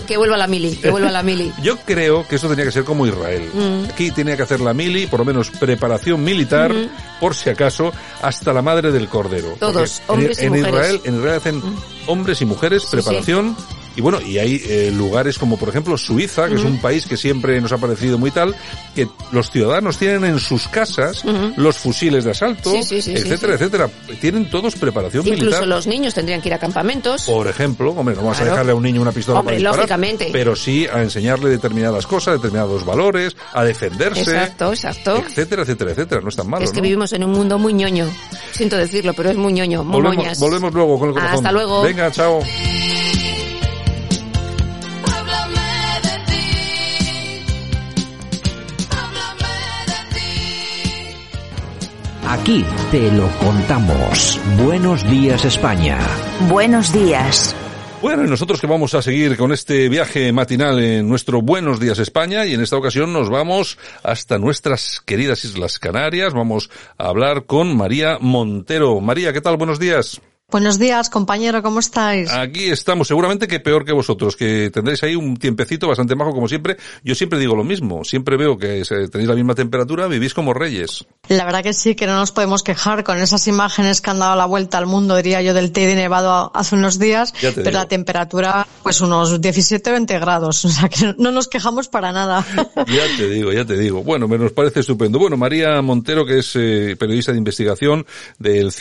Que, 0.06 0.18
vuelva 0.18 0.38
la 0.38 0.48
mili, 0.48 0.76
que 0.76 0.90
vuelva 0.90 1.12
la 1.12 1.24
mili. 1.24 1.52
yo 1.64 1.78
creo 1.78 2.28
que 2.28 2.36
esto 2.36 2.50
tenía 2.50 2.66
que 2.66 2.72
ser 2.72 2.84
como 2.84 3.06
Israel. 3.08 3.50
Mm. 3.54 3.90
Aquí 3.90 4.12
tenía 4.12 4.36
que 4.38 4.44
hacer 4.44 4.60
la 4.60 4.74
mili, 4.74 5.08
por 5.08 5.20
lo 5.20 5.26
menos 5.26 5.50
preparación 5.52 6.24
militar, 6.24 6.72
Ujú. 6.72 6.90
por 7.20 7.36
si 7.36 7.50
acaso, 7.50 7.92
hasta 8.22 8.54
la 8.54 8.62
madre 8.62 8.92
del 8.92 9.08
cordero. 9.08 9.56
Todos, 9.60 10.02
Porque 10.06 10.22
en- 10.26 10.30
hombres 10.30 10.42
y 10.42 10.46
en, 10.46 10.50
mujeres. 10.52 10.72
Mm. 10.72 10.76
Israel, 10.76 11.02
en 11.06 11.16
Israel 11.18 11.36
hacen 11.38 11.62
hombres 12.08 12.42
y 12.42 12.46
mujeres, 12.46 12.86
preparación. 12.86 13.56
Y 13.96 14.02
bueno, 14.02 14.22
y 14.22 14.38
hay 14.38 14.62
eh, 14.66 14.92
lugares 14.96 15.38
como 15.38 15.58
por 15.58 15.68
ejemplo 15.70 15.98
Suiza, 15.98 16.48
que 16.48 16.56
es 16.56 16.64
un 16.64 16.78
país 16.80 17.06
que 17.06 17.18
siempre 17.18 17.60
nos 17.60 17.72
ha 17.74 17.78
parecido 17.78 18.18
muy 18.18 18.32
tal, 18.32 18.56
que 18.96 19.08
los 19.32 19.52
ciudadanos 19.52 19.98
tienen 19.98 20.24
en 20.24 20.40
sus 20.40 20.68
casas 20.70 21.24
los 21.58 21.78
fusiles 21.78 22.24
de 22.24 22.32
asalto, 22.32 22.72
Sí, 22.72 22.84
sí, 22.84 23.02
sí, 23.02 23.18
sí, 23.18 23.24
etcétera, 23.24 23.56
etcétera. 23.56 23.90
Tienen 24.22 24.50
todos 24.50 24.76
preparación 24.76 25.26
Incluso 25.28 25.46
militar. 25.46 25.68
los 25.68 25.88
niños 25.88 26.14
tendrían 26.14 26.42
que 26.42 26.48
ir 26.50 26.54
a 26.54 26.60
campamentos. 26.60 27.24
Por 27.24 27.48
ejemplo, 27.48 27.92
hombre, 27.92 28.16
no 28.16 28.22
vamos 28.22 28.38
Claro. 28.38 28.52
a 28.52 28.54
dejarle 28.54 28.72
a 28.72 28.76
un 28.76 28.84
niño 28.84 29.02
una 29.02 29.12
pistola 29.12 29.40
Hombre, 29.40 29.56
para 29.56 29.60
disparar, 29.60 29.78
lógicamente. 29.80 30.30
pero 30.32 30.56
sí 30.56 30.88
a 30.88 31.02
enseñarle 31.02 31.50
determinadas 31.50 32.08
cosas, 32.08 32.36
determinados 32.36 32.86
valores, 32.86 33.36
a 33.54 33.64
defenderse, 33.64 34.22
Exacto, 34.22 34.72
exacto. 34.72 35.18
etcétera, 35.18 35.64
etcétera, 35.64 35.92
etcétera. 35.92 36.22
No 36.22 36.30
es 36.30 36.36
tan 36.38 36.50
malo, 36.50 36.64
Es 36.64 36.72
que 36.72 36.78
¿no? 36.78 36.84
vivimos 36.84 37.12
en 37.14 37.24
un 37.26 37.32
mundo 37.32 37.60
muy 37.60 37.74
ñoño. 37.74 38.08
Siento 38.54 38.78
decirlo, 38.78 39.14
pero 39.14 39.32
es 39.32 39.36
muy 39.38 39.52
ñoño, 39.54 39.84
muy 39.84 39.94
volvemos, 39.96 40.18
moñas. 40.18 40.40
volvemos 40.40 40.74
luego 40.74 40.98
con 41.00 41.10
el 41.10 41.14
corazón. 41.16 41.36
Hasta 41.36 41.52
luego. 41.52 41.82
Venga, 41.84 42.10
chao. 42.12 42.40
Aquí 52.42 52.66
te 52.90 53.12
lo 53.12 53.30
contamos. 53.38 54.42
Buenos 54.58 55.08
días 55.08 55.46
España. 55.46 56.00
Buenos 56.50 56.92
días. 56.92 57.56
Bueno, 58.02 58.26
y 58.26 58.28
nosotros 58.28 58.60
que 58.60 58.66
vamos 58.66 58.96
a 58.96 59.04
seguir 59.04 59.38
con 59.38 59.52
este 59.52 59.88
viaje 59.90 60.32
matinal 60.32 60.80
en 60.80 61.08
nuestro 61.08 61.44
Buenos 61.44 61.80
Días 61.80 62.00
España 62.00 62.48
y 62.48 62.56
en 62.56 62.62
esta 62.62 62.78
ocasión 62.78 63.14
nos 63.14 63.30
vamos 63.30 63.78
hasta 64.02 64.40
nuestras 64.40 65.02
queridas 65.06 65.46
Islas 65.46 65.78
Canarias. 65.78 66.34
Vamos 66.34 66.72
a 66.98 67.10
hablar 67.10 67.46
con 67.46 67.78
María 67.78 68.18
Montero. 68.20 69.00
María, 69.02 69.34
¿qué 69.34 69.42
tal? 69.42 69.58
Buenos 69.58 69.78
días. 69.78 70.20
Buenos 70.52 70.78
días, 70.78 71.10
compañero, 71.10 71.64
¿cómo 71.64 71.80
estáis? 71.80 72.30
Aquí 72.30 72.66
estamos, 72.66 73.08
seguramente 73.08 73.48
que 73.48 73.62
peor 73.62 73.86
que 73.86 73.94
vosotros, 73.94 74.36
que 74.36 74.70
tendréis 74.70 75.02
ahí 75.02 75.16
un 75.16 75.38
tiempecito 75.38 75.88
bastante 75.88 76.14
majo 76.14 76.34
como 76.34 76.50
siempre. 76.50 76.76
Yo 77.06 77.16
siempre 77.16 77.40
digo 77.40 77.56
lo 77.56 77.64
mismo, 77.64 78.04
siempre 78.04 78.36
veo 78.36 78.58
que 78.58 78.84
tenéis 79.10 79.30
la 79.30 79.36
misma 79.36 79.56
temperatura, 79.56 80.08
vivís 80.08 80.34
como 80.34 80.54
reyes. 80.54 81.06
La 81.30 81.46
verdad 81.46 81.64
que 81.64 81.72
sí, 81.72 81.96
que 81.96 82.06
no 82.06 82.16
nos 82.16 82.34
podemos 82.34 82.64
quejar 82.64 83.06
con 83.06 83.18
esas 83.20 83.48
imágenes 83.48 84.02
que 84.02 84.10
han 84.10 84.20
dado 84.20 84.36
la 84.36 84.46
vuelta 84.46 84.78
al 84.78 84.88
mundo, 84.88 85.16
diría 85.16 85.42
yo, 85.42 85.54
del 85.54 85.72
Teide 85.72 85.96
nevado 85.96 86.52
hace 86.54 86.76
unos 86.76 87.00
días, 87.00 87.34
pero 87.40 87.56
digo. 87.56 87.72
la 87.72 87.88
temperatura, 87.88 88.68
pues 88.84 89.00
unos 89.00 89.40
17 89.40 89.90
o 89.90 89.94
20 89.94 90.20
grados, 90.20 90.66
o 90.66 90.70
sea 90.70 90.90
que 90.90 91.16
no 91.18 91.32
nos 91.32 91.48
quejamos 91.48 91.88
para 91.88 92.12
nada. 92.12 92.46
Ya 92.92 93.06
te 93.18 93.30
digo, 93.30 93.54
ya 93.54 93.64
te 93.64 93.78
digo. 93.78 94.04
Bueno, 94.04 94.28
me 94.28 94.38
nos 94.38 94.52
parece 94.52 94.82
estupendo. 94.82 95.18
Bueno, 95.18 95.38
María 95.38 95.82
Montero, 95.82 96.26
que 96.26 96.40
es 96.40 96.52
eh, 96.56 96.96
periodista 97.00 97.32
de 97.32 97.38
investigación 97.38 98.06
del 98.38 98.72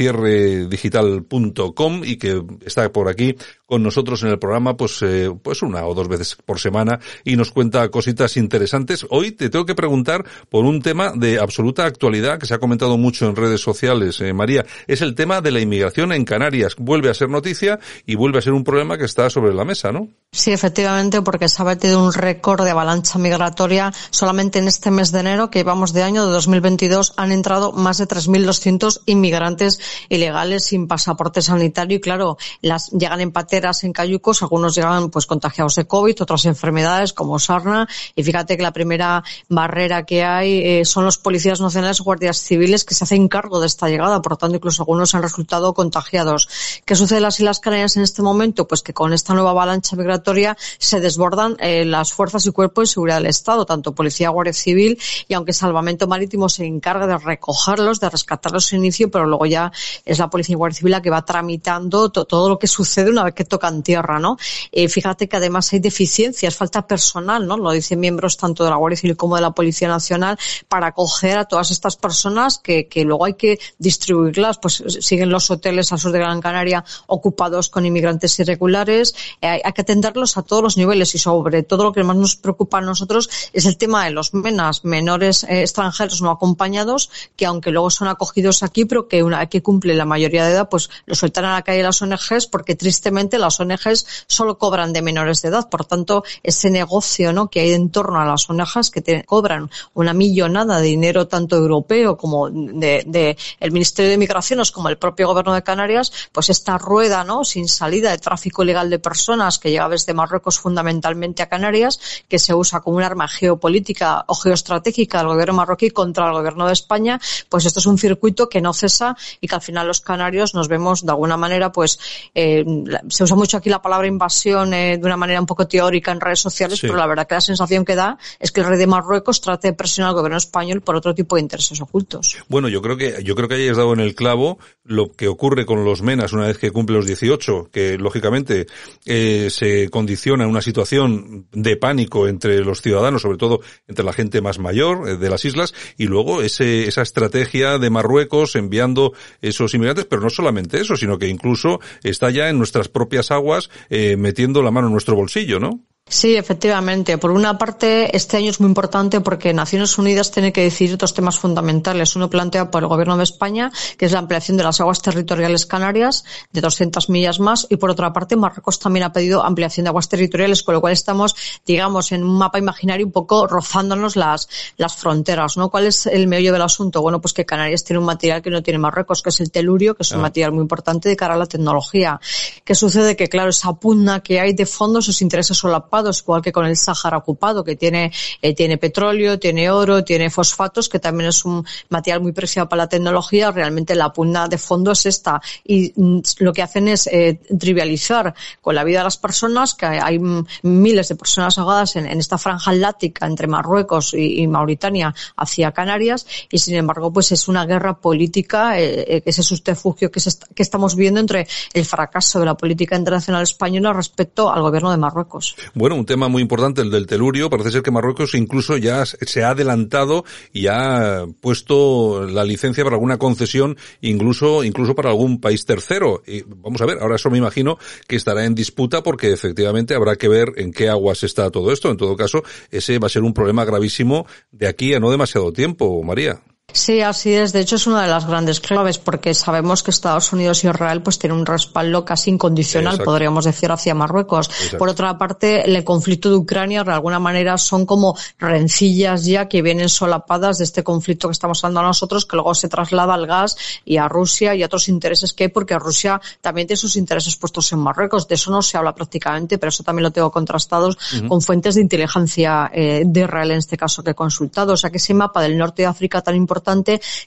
cierredigital.com 1.60 2.02
y 2.04 2.16
que 2.16 2.42
está 2.64 2.90
por 2.92 3.08
aquí 3.08 3.36
con 3.70 3.84
nosotros 3.84 4.22
en 4.24 4.30
el 4.30 4.38
programa, 4.40 4.76
pues, 4.76 5.00
eh, 5.02 5.30
pues 5.42 5.62
una 5.62 5.86
o 5.86 5.94
dos 5.94 6.08
veces 6.08 6.36
por 6.44 6.58
semana 6.58 6.98
y 7.24 7.36
nos 7.36 7.52
cuenta 7.52 7.88
cositas 7.88 8.36
interesantes. 8.36 9.06
Hoy 9.10 9.30
te 9.30 9.48
tengo 9.48 9.64
que 9.64 9.76
preguntar 9.76 10.24
por 10.48 10.64
un 10.64 10.82
tema 10.82 11.12
de 11.14 11.38
absoluta 11.38 11.84
actualidad 11.84 12.40
que 12.40 12.46
se 12.46 12.54
ha 12.54 12.58
comentado 12.58 12.98
mucho 12.98 13.28
en 13.28 13.36
redes 13.36 13.60
sociales, 13.60 14.20
eh, 14.20 14.32
María. 14.32 14.66
Es 14.88 15.02
el 15.02 15.14
tema 15.14 15.40
de 15.40 15.52
la 15.52 15.60
inmigración 15.60 16.12
en 16.12 16.24
Canarias. 16.24 16.74
Vuelve 16.78 17.10
a 17.10 17.14
ser 17.14 17.28
noticia 17.28 17.78
y 18.06 18.16
vuelve 18.16 18.40
a 18.40 18.42
ser 18.42 18.54
un 18.54 18.64
problema 18.64 18.98
que 18.98 19.04
está 19.04 19.30
sobre 19.30 19.54
la 19.54 19.64
mesa, 19.64 19.92
¿no? 19.92 20.08
Sí, 20.32 20.50
efectivamente, 20.50 21.22
porque 21.22 21.48
se 21.48 21.62
ha 21.62 21.64
batido 21.64 22.02
un 22.02 22.12
récord 22.12 22.64
de 22.64 22.70
avalancha 22.70 23.18
migratoria. 23.20 23.92
Solamente 24.10 24.58
en 24.58 24.66
este 24.66 24.90
mes 24.90 25.12
de 25.12 25.20
enero, 25.20 25.50
que 25.50 25.60
llevamos 25.60 25.92
de 25.92 26.02
año 26.02 26.26
de 26.26 26.32
2022, 26.32 27.14
han 27.16 27.30
entrado 27.30 27.72
más 27.72 27.98
de 27.98 28.08
3.200 28.08 29.02
inmigrantes 29.06 29.80
ilegales 30.08 30.64
sin 30.64 30.88
pasaporte 30.88 31.40
sanitario. 31.50 31.98
Y 31.98 32.00
claro, 32.00 32.36
las 32.62 32.90
llegan 32.90 33.20
en 33.20 33.32
pateras, 33.32 33.84
en 33.84 33.92
cayucos, 33.92 34.42
algunos 34.42 34.74
llegan 34.74 35.10
pues 35.10 35.26
contagiados 35.26 35.76
de 35.76 35.86
COVID, 35.86 36.22
otras 36.22 36.44
enfermedades 36.46 37.12
como 37.12 37.38
sarna. 37.38 37.88
Y 38.14 38.22
fíjate 38.22 38.56
que 38.56 38.62
la 38.62 38.72
primera 38.72 39.22
barrera 39.48 40.04
que 40.04 40.24
hay 40.24 40.60
eh, 40.60 40.84
son 40.84 41.04
los 41.04 41.18
policías 41.18 41.60
nacionales, 41.60 42.00
guardias 42.00 42.38
civiles, 42.38 42.84
que 42.84 42.94
se 42.94 43.04
hacen 43.04 43.28
cargo 43.28 43.60
de 43.60 43.66
esta 43.66 43.88
llegada. 43.88 44.22
Por 44.22 44.32
lo 44.32 44.38
tanto, 44.38 44.56
incluso 44.56 44.82
algunos 44.82 45.14
han 45.14 45.22
resultado 45.22 45.74
contagiados. 45.74 46.48
¿Qué 46.84 46.96
sucede 46.96 47.18
en 47.18 47.24
las 47.24 47.40
Islas 47.40 47.60
Canarias 47.60 47.96
en 47.96 48.02
este 48.02 48.22
momento? 48.22 48.66
Pues 48.66 48.82
que 48.82 48.92
con 48.92 49.12
esta 49.12 49.34
nueva 49.34 49.50
avalancha 49.50 49.96
migratoria 49.96 50.56
se 50.78 51.00
desbordan 51.00 51.56
eh, 51.60 51.84
las 51.84 52.12
fuerzas 52.12 52.46
y 52.46 52.52
cuerpos 52.52 52.88
de 52.88 52.92
seguridad 52.92 53.16
del 53.16 53.26
Estado, 53.26 53.66
tanto 53.66 53.94
policía, 53.94 54.30
guardia 54.30 54.52
civil, 54.52 54.98
y 55.28 55.34
aunque 55.34 55.52
Salvamento 55.52 56.06
Marítimo 56.06 56.48
se 56.48 56.64
encarga 56.64 57.06
de 57.06 57.18
recogerlos, 57.18 58.00
de 58.00 58.10
rescatarlos 58.10 58.72
en 58.72 58.80
inicio, 58.80 59.10
pero 59.10 59.26
luego 59.26 59.46
ya 59.46 59.72
es 60.04 60.18
la 60.18 60.30
policía 60.30 60.54
y 60.54 60.56
guardia 60.56 60.78
civil 60.78 60.92
la 60.92 61.02
que 61.02 61.10
va 61.10 61.24
tramitando 61.30 62.10
to- 62.10 62.24
todo 62.24 62.48
lo 62.48 62.58
que 62.58 62.66
sucede 62.66 63.08
una 63.10 63.22
vez 63.22 63.34
que 63.34 63.44
tocan 63.44 63.84
tierra, 63.84 64.18
¿no? 64.18 64.36
Eh, 64.72 64.88
fíjate 64.88 65.28
que 65.28 65.36
además 65.36 65.72
hay 65.72 65.78
deficiencias, 65.78 66.56
falta 66.56 66.84
personal, 66.88 67.46
¿no? 67.46 67.56
Lo 67.56 67.70
dicen 67.70 68.00
miembros 68.00 68.36
tanto 68.36 68.64
de 68.64 68.70
la 68.70 68.76
Guardia 68.76 68.98
Civil 68.98 69.16
como 69.16 69.36
de 69.36 69.42
la 69.42 69.52
Policía 69.52 69.86
Nacional 69.86 70.36
para 70.68 70.88
acoger 70.88 71.38
a 71.38 71.44
todas 71.44 71.70
estas 71.70 71.94
personas 71.96 72.58
que, 72.58 72.88
que 72.88 73.04
luego 73.04 73.24
hay 73.26 73.34
que 73.34 73.60
distribuirlas, 73.78 74.58
pues 74.58 74.82
siguen 75.00 75.30
los 75.30 75.48
hoteles 75.52 75.92
al 75.92 76.00
sur 76.00 76.10
de 76.10 76.18
Gran 76.18 76.40
Canaria 76.40 76.84
ocupados 77.06 77.68
con 77.68 77.86
inmigrantes 77.86 78.36
irregulares, 78.40 79.14
eh, 79.40 79.60
hay, 79.64 79.72
que 79.72 79.82
atenderlos 79.82 80.36
a 80.36 80.42
todos 80.42 80.62
los 80.64 80.76
niveles 80.76 81.14
y 81.14 81.18
sobre 81.18 81.62
todo 81.62 81.84
lo 81.84 81.92
que 81.92 82.02
más 82.02 82.16
nos 82.16 82.34
preocupa 82.34 82.78
a 82.78 82.80
nosotros 82.80 83.30
es 83.52 83.66
el 83.66 83.76
tema 83.76 84.04
de 84.04 84.10
los 84.10 84.34
menas, 84.34 84.84
menores 84.84 85.44
eh, 85.44 85.60
extranjeros 85.62 86.20
no 86.22 86.30
acompañados, 86.30 87.08
que 87.36 87.46
aunque 87.46 87.70
luego 87.70 87.90
son 87.90 88.08
acogidos 88.08 88.64
aquí, 88.64 88.84
pero 88.84 89.06
que 89.06 89.22
una 89.22 89.46
que 89.46 89.62
cumplen 89.62 89.96
la 89.96 90.04
mayoría 90.04 90.44
de 90.44 90.52
edad, 90.52 90.68
pues 90.68 90.90
los 91.06 91.19
sueltan 91.20 91.44
a 91.44 91.52
la 91.52 91.62
calle 91.62 91.82
las 91.82 92.00
ONGs 92.00 92.46
porque 92.46 92.74
tristemente 92.74 93.38
las 93.38 93.60
ONGs 93.60 94.24
solo 94.26 94.56
cobran 94.56 94.92
de 94.92 95.02
menores 95.02 95.42
de 95.42 95.48
edad. 95.50 95.68
Por 95.68 95.84
tanto, 95.84 96.24
ese 96.42 96.70
negocio 96.70 97.32
¿no? 97.32 97.48
que 97.48 97.60
hay 97.60 97.72
en 97.74 97.90
torno 97.90 98.20
a 98.20 98.24
las 98.24 98.48
ONGs 98.48 98.90
que 98.90 99.02
te 99.02 99.24
cobran 99.24 99.70
una 99.94 100.14
millonada 100.14 100.80
de 100.80 100.86
dinero 100.86 101.28
tanto 101.28 101.56
europeo 101.56 102.16
como 102.16 102.48
de, 102.50 103.04
de 103.06 103.36
el 103.60 103.72
Ministerio 103.72 104.10
de 104.10 104.16
Migraciones 104.16 104.70
como 104.70 104.88
el 104.88 104.96
propio 104.96 105.28
Gobierno 105.28 105.54
de 105.54 105.62
Canarias, 105.62 106.10
pues 106.32 106.48
esta 106.48 106.78
rueda 106.78 107.22
no 107.24 107.44
sin 107.44 107.68
salida 107.68 108.10
de 108.10 108.18
tráfico 108.18 108.62
ilegal 108.62 108.88
de 108.88 108.98
personas 108.98 109.58
que 109.58 109.70
llega 109.70 109.88
desde 109.88 110.14
Marruecos 110.14 110.58
fundamentalmente 110.58 111.42
a 111.42 111.48
Canarias, 111.48 112.00
que 112.28 112.38
se 112.38 112.54
usa 112.54 112.80
como 112.80 112.96
un 112.96 113.02
arma 113.02 113.28
geopolítica 113.28 114.24
o 114.26 114.34
geoestratégica 114.34 115.18
del 115.18 115.28
gobierno 115.28 115.54
marroquí 115.54 115.90
contra 115.90 116.28
el 116.28 116.32
gobierno 116.32 116.66
de 116.66 116.72
España, 116.72 117.20
pues 117.48 117.66
esto 117.66 117.80
es 117.80 117.86
un 117.86 117.98
circuito 117.98 118.48
que 118.48 118.60
no 118.60 118.72
cesa 118.72 119.16
y 119.40 119.48
que 119.48 119.54
al 119.54 119.62
final 119.62 119.86
los 119.86 120.00
canarios 120.00 120.54
nos 120.54 120.68
vemos 120.68 121.04
de 121.10 121.14
alguna 121.14 121.36
manera, 121.36 121.72
pues 121.72 121.98
eh, 122.34 122.64
se 123.08 123.24
usa 123.24 123.36
mucho 123.36 123.56
aquí 123.56 123.68
la 123.68 123.82
palabra 123.82 124.06
invasión 124.06 124.72
eh, 124.74 124.98
de 124.98 125.04
una 125.04 125.16
manera 125.16 125.40
un 125.40 125.46
poco 125.46 125.66
teórica 125.66 126.12
en 126.12 126.20
redes 126.20 126.40
sociales, 126.40 126.80
pero 126.80 126.96
la 126.96 127.06
verdad 127.06 127.26
que 127.26 127.34
la 127.34 127.40
sensación 127.40 127.84
que 127.84 127.94
da 127.94 128.18
es 128.38 128.52
que 128.52 128.60
el 128.60 128.66
rey 128.66 128.78
de 128.78 128.86
Marruecos 128.86 129.40
trate 129.40 129.68
de 129.68 129.74
presionar 129.74 130.10
al 130.10 130.16
gobierno 130.16 130.38
español 130.38 130.80
por 130.80 130.96
otro 130.96 131.14
tipo 131.14 131.36
de 131.36 131.42
intereses 131.42 131.80
ocultos. 131.80 132.36
Bueno, 132.48 132.68
yo 132.68 132.82
creo 132.82 132.96
que 132.96 133.22
yo 133.22 133.34
creo 133.34 133.48
que 133.48 133.54
hayas 133.54 133.76
dado 133.76 133.92
en 133.92 134.00
el 134.00 134.14
clavo 134.14 134.58
lo 134.84 135.12
que 135.12 135.28
ocurre 135.28 135.66
con 135.66 135.84
los 135.84 136.02
menas 136.02 136.32
una 136.32 136.46
vez 136.46 136.58
que 136.58 136.70
cumple 136.70 136.96
los 136.96 137.06
18, 137.06 137.70
que 137.72 137.98
lógicamente 137.98 138.66
eh, 139.06 139.48
se 139.50 139.88
condiciona 139.88 140.46
una 140.46 140.62
situación 140.62 141.46
de 141.52 141.76
pánico 141.76 142.28
entre 142.28 142.60
los 142.64 142.82
ciudadanos, 142.82 143.22
sobre 143.22 143.38
todo 143.38 143.60
entre 143.86 144.04
la 144.04 144.12
gente 144.12 144.40
más 144.40 144.58
mayor 144.58 145.08
eh, 145.08 145.16
de 145.16 145.30
las 145.30 145.44
islas, 145.44 145.74
y 145.96 146.06
luego 146.06 146.42
ese, 146.42 146.88
esa 146.88 147.02
estrategia 147.02 147.78
de 147.78 147.90
Marruecos 147.90 148.56
enviando 148.56 149.12
esos 149.40 149.74
inmigrantes, 149.74 150.06
pero 150.06 150.22
no 150.22 150.30
solamente 150.30 150.80
eso, 150.80 150.96
sino 151.00 151.18
que 151.18 151.28
incluso 151.28 151.80
está 152.02 152.30
ya 152.30 152.48
en 152.48 152.58
nuestras 152.58 152.88
propias 152.88 153.30
aguas 153.30 153.70
eh, 153.88 154.16
metiendo 154.16 154.62
la 154.62 154.70
mano 154.70 154.86
en 154.86 154.92
nuestro 154.92 155.16
bolsillo, 155.16 155.58
¿no? 155.58 155.80
Sí, 156.12 156.34
efectivamente. 156.34 157.18
Por 157.18 157.30
una 157.30 157.56
parte, 157.56 158.16
este 158.16 158.36
año 158.36 158.50
es 158.50 158.58
muy 158.58 158.66
importante 158.68 159.20
porque 159.20 159.54
Naciones 159.54 159.96
Unidas 159.96 160.32
tiene 160.32 160.52
que 160.52 160.62
decidir 160.62 160.98
dos 160.98 161.14
temas 161.14 161.38
fundamentales. 161.38 162.16
Uno 162.16 162.28
planteado 162.28 162.68
por 162.68 162.82
el 162.82 162.88
Gobierno 162.88 163.16
de 163.16 163.22
España, 163.22 163.70
que 163.96 164.06
es 164.06 164.12
la 164.12 164.18
ampliación 164.18 164.56
de 164.56 164.64
las 164.64 164.80
aguas 164.80 165.00
territoriales 165.02 165.66
canarias 165.66 166.24
de 166.52 166.60
200 166.62 167.08
millas 167.10 167.38
más. 167.38 167.68
Y 167.70 167.76
por 167.76 167.90
otra 167.90 168.12
parte, 168.12 168.34
Marruecos 168.34 168.80
también 168.80 169.04
ha 169.04 169.12
pedido 169.12 169.44
ampliación 169.44 169.84
de 169.84 169.90
aguas 169.90 170.08
territoriales, 170.08 170.64
con 170.64 170.74
lo 170.74 170.80
cual 170.80 170.94
estamos, 170.94 171.36
digamos, 171.64 172.10
en 172.10 172.24
un 172.24 172.36
mapa 172.36 172.58
imaginario 172.58 173.06
un 173.06 173.12
poco 173.12 173.46
rozándonos 173.46 174.16
las, 174.16 174.48
las 174.78 174.96
fronteras, 174.96 175.56
¿no? 175.56 175.70
¿Cuál 175.70 175.86
es 175.86 176.06
el 176.06 176.26
meollo 176.26 176.52
del 176.52 176.62
asunto? 176.62 177.02
Bueno, 177.02 177.20
pues 177.20 177.32
que 177.34 177.46
Canarias 177.46 177.84
tiene 177.84 178.00
un 178.00 178.06
material 178.06 178.42
que 178.42 178.50
no 178.50 178.64
tiene 178.64 178.78
Marruecos, 178.80 179.22
que 179.22 179.28
es 179.30 179.38
el 179.38 179.52
telurio, 179.52 179.94
que 179.94 180.02
es 180.02 180.10
un 180.10 180.18
Ah. 180.18 180.22
material 180.22 180.50
muy 180.50 180.62
importante 180.62 181.08
de 181.08 181.14
cara 181.16 181.34
a 181.34 181.38
la 181.38 181.46
tecnología. 181.46 182.18
¿Qué 182.64 182.74
sucede? 182.74 183.14
Que, 183.14 183.28
claro, 183.28 183.50
esa 183.50 183.72
pugna 183.74 184.24
que 184.24 184.40
hay 184.40 184.54
de 184.54 184.66
fondo, 184.66 185.00
sus 185.00 185.22
intereses 185.22 185.56
solapados, 185.56 185.99
igual 186.08 186.42
que 186.42 186.52
con 186.52 186.66
el 186.66 186.76
Sáhara 186.76 187.18
ocupado, 187.18 187.62
que 187.64 187.76
tiene, 187.76 188.12
eh, 188.40 188.54
tiene 188.54 188.78
petróleo, 188.78 189.38
tiene 189.38 189.70
oro, 189.70 190.02
tiene 190.04 190.30
fosfatos, 190.30 190.88
que 190.88 190.98
también 190.98 191.28
es 191.28 191.44
un 191.44 191.64
material 191.88 192.20
muy 192.20 192.32
preciado 192.32 192.68
para 192.68 192.84
la 192.84 192.88
tecnología, 192.88 193.50
realmente 193.50 193.94
la 193.94 194.12
pugna 194.12 194.48
de 194.48 194.58
fondo 194.58 194.92
es 194.92 195.06
esta. 195.06 195.40
Y 195.64 195.92
mm, 195.94 196.20
lo 196.38 196.52
que 196.52 196.62
hacen 196.62 196.88
es 196.88 197.06
eh, 197.06 197.40
trivializar 197.58 198.34
con 198.60 198.74
la 198.74 198.84
vida 198.84 198.98
de 198.98 199.04
las 199.04 199.16
personas, 199.18 199.74
que 199.74 199.86
hay 199.86 200.18
mm, 200.18 200.46
miles 200.62 201.08
de 201.08 201.16
personas 201.16 201.58
ahogadas 201.58 201.96
en, 201.96 202.06
esta 202.06 202.38
franja 202.38 202.70
atlántica 202.70 203.26
entre 203.26 203.46
Marruecos 203.46 204.14
y, 204.14 204.46
Mauritania 204.46 205.14
hacia 205.36 205.72
Canarias, 205.72 206.26
y 206.50 206.58
sin 206.58 206.74
embargo, 206.76 207.12
pues 207.12 207.32
es 207.32 207.48
una 207.48 207.66
guerra 207.66 207.94
política, 207.98 208.78
eh, 208.78 209.04
eh, 209.16 209.22
ese 209.24 209.42
subterfugio 209.42 210.10
que, 210.10 210.20
se 210.20 210.30
est- 210.30 210.44
que 210.54 210.62
estamos 210.62 210.96
viendo 210.96 211.20
entre 211.20 211.46
el 211.72 211.84
fracaso 211.84 212.40
de 212.40 212.46
la 212.46 212.54
política 212.56 212.96
internacional 212.96 213.42
española 213.42 213.92
respecto 213.92 214.50
al 214.52 214.62
gobierno 214.62 214.90
de 214.90 214.96
Marruecos. 214.96 215.56
Un 215.92 216.06
tema 216.06 216.28
muy 216.28 216.42
importante, 216.42 216.82
el 216.82 216.90
del 216.90 217.06
telurio. 217.06 217.50
Parece 217.50 217.70
ser 217.70 217.82
que 217.82 217.90
Marruecos 217.90 218.34
incluso 218.34 218.76
ya 218.76 219.04
se 219.04 219.42
ha 219.42 219.50
adelantado 219.50 220.24
y 220.52 220.66
ha 220.66 221.26
puesto 221.40 222.26
la 222.26 222.44
licencia 222.44 222.84
para 222.84 222.96
alguna 222.96 223.18
concesión, 223.18 223.76
incluso, 224.00 224.64
incluso 224.64 224.94
para 224.94 225.10
algún 225.10 225.40
país 225.40 225.64
tercero. 225.64 226.22
Y 226.26 226.42
vamos 226.42 226.80
a 226.80 226.86
ver, 226.86 226.98
ahora 227.00 227.16
eso 227.16 227.30
me 227.30 227.38
imagino 227.38 227.78
que 228.06 228.16
estará 228.16 228.44
en 228.44 228.54
disputa 228.54 229.02
porque 229.02 229.32
efectivamente 229.32 229.94
habrá 229.94 230.16
que 230.16 230.28
ver 230.28 230.52
en 230.56 230.72
qué 230.72 230.88
aguas 230.88 231.22
está 231.24 231.50
todo 231.50 231.72
esto. 231.72 231.90
En 231.90 231.96
todo 231.96 232.16
caso, 232.16 232.42
ese 232.70 232.98
va 232.98 233.06
a 233.06 233.10
ser 233.10 233.22
un 233.22 233.34
problema 233.34 233.64
gravísimo 233.64 234.26
de 234.52 234.68
aquí 234.68 234.94
a 234.94 235.00
no 235.00 235.10
demasiado 235.10 235.52
tiempo, 235.52 236.02
María. 236.02 236.40
Sí, 236.72 237.00
así 237.00 237.34
es. 237.34 237.52
De 237.52 237.60
hecho, 237.60 237.76
es 237.76 237.86
una 237.86 238.02
de 238.02 238.08
las 238.08 238.26
grandes 238.26 238.60
claves 238.60 238.98
porque 238.98 239.34
sabemos 239.34 239.82
que 239.82 239.90
Estados 239.90 240.32
Unidos 240.32 240.64
y 240.64 240.68
Israel 240.68 241.02
pues 241.02 241.18
tienen 241.18 241.38
un 241.38 241.46
respaldo 241.46 242.04
casi 242.04 242.30
incondicional, 242.30 242.94
Exacto. 242.94 243.10
podríamos 243.10 243.44
decir, 243.44 243.70
hacia 243.70 243.94
Marruecos. 243.94 244.48
Exacto. 244.48 244.78
Por 244.78 244.88
otra 244.88 245.16
parte, 245.18 245.68
el 245.68 245.82
conflicto 245.84 246.30
de 246.30 246.36
Ucrania, 246.36 246.84
de 246.84 246.92
alguna 246.92 247.18
manera, 247.18 247.58
son 247.58 247.86
como 247.86 248.16
rencillas 248.38 249.24
ya 249.24 249.48
que 249.48 249.62
vienen 249.62 249.88
solapadas 249.88 250.58
de 250.58 250.64
este 250.64 250.84
conflicto 250.84 251.28
que 251.28 251.32
estamos 251.32 251.62
hablando 251.64 251.82
nosotros, 251.82 252.26
que 252.26 252.36
luego 252.36 252.54
se 252.54 252.68
traslada 252.68 253.14
al 253.14 253.26
gas 253.26 253.56
y 253.84 253.96
a 253.96 254.08
Rusia 254.08 254.54
y 254.54 254.62
a 254.62 254.66
otros 254.66 254.88
intereses 254.88 255.32
que 255.32 255.44
hay, 255.44 255.48
porque 255.48 255.78
Rusia 255.78 256.20
también 256.40 256.66
tiene 256.66 256.78
sus 256.78 256.96
intereses 256.96 257.36
puestos 257.36 257.72
en 257.72 257.78
Marruecos. 257.80 258.28
De 258.28 258.34
eso 258.34 258.50
no 258.50 258.62
se 258.62 258.76
habla 258.76 258.94
prácticamente, 258.94 259.58
pero 259.58 259.70
eso 259.70 259.82
también 259.82 260.04
lo 260.04 260.10
tengo 260.10 260.30
contrastados 260.30 260.96
Ujú. 261.16 261.28
con 261.28 261.42
fuentes 261.42 261.74
de 261.74 261.80
inteligencia 261.80 262.70
eh, 262.72 263.02
de 263.04 263.20
Israel 263.20 263.50
en 263.52 263.58
este 263.58 263.76
caso 263.76 264.02
que 264.02 264.10
he 264.10 264.14
consultado. 264.14 264.74
O 264.74 264.76
sea 264.76 264.90
que 264.90 264.98
ese 264.98 265.14
mapa 265.14 265.42
del 265.42 265.56
norte 265.56 265.82
de 265.82 265.86
África 265.86 266.20
tan 266.20 266.36
importante 266.36 266.59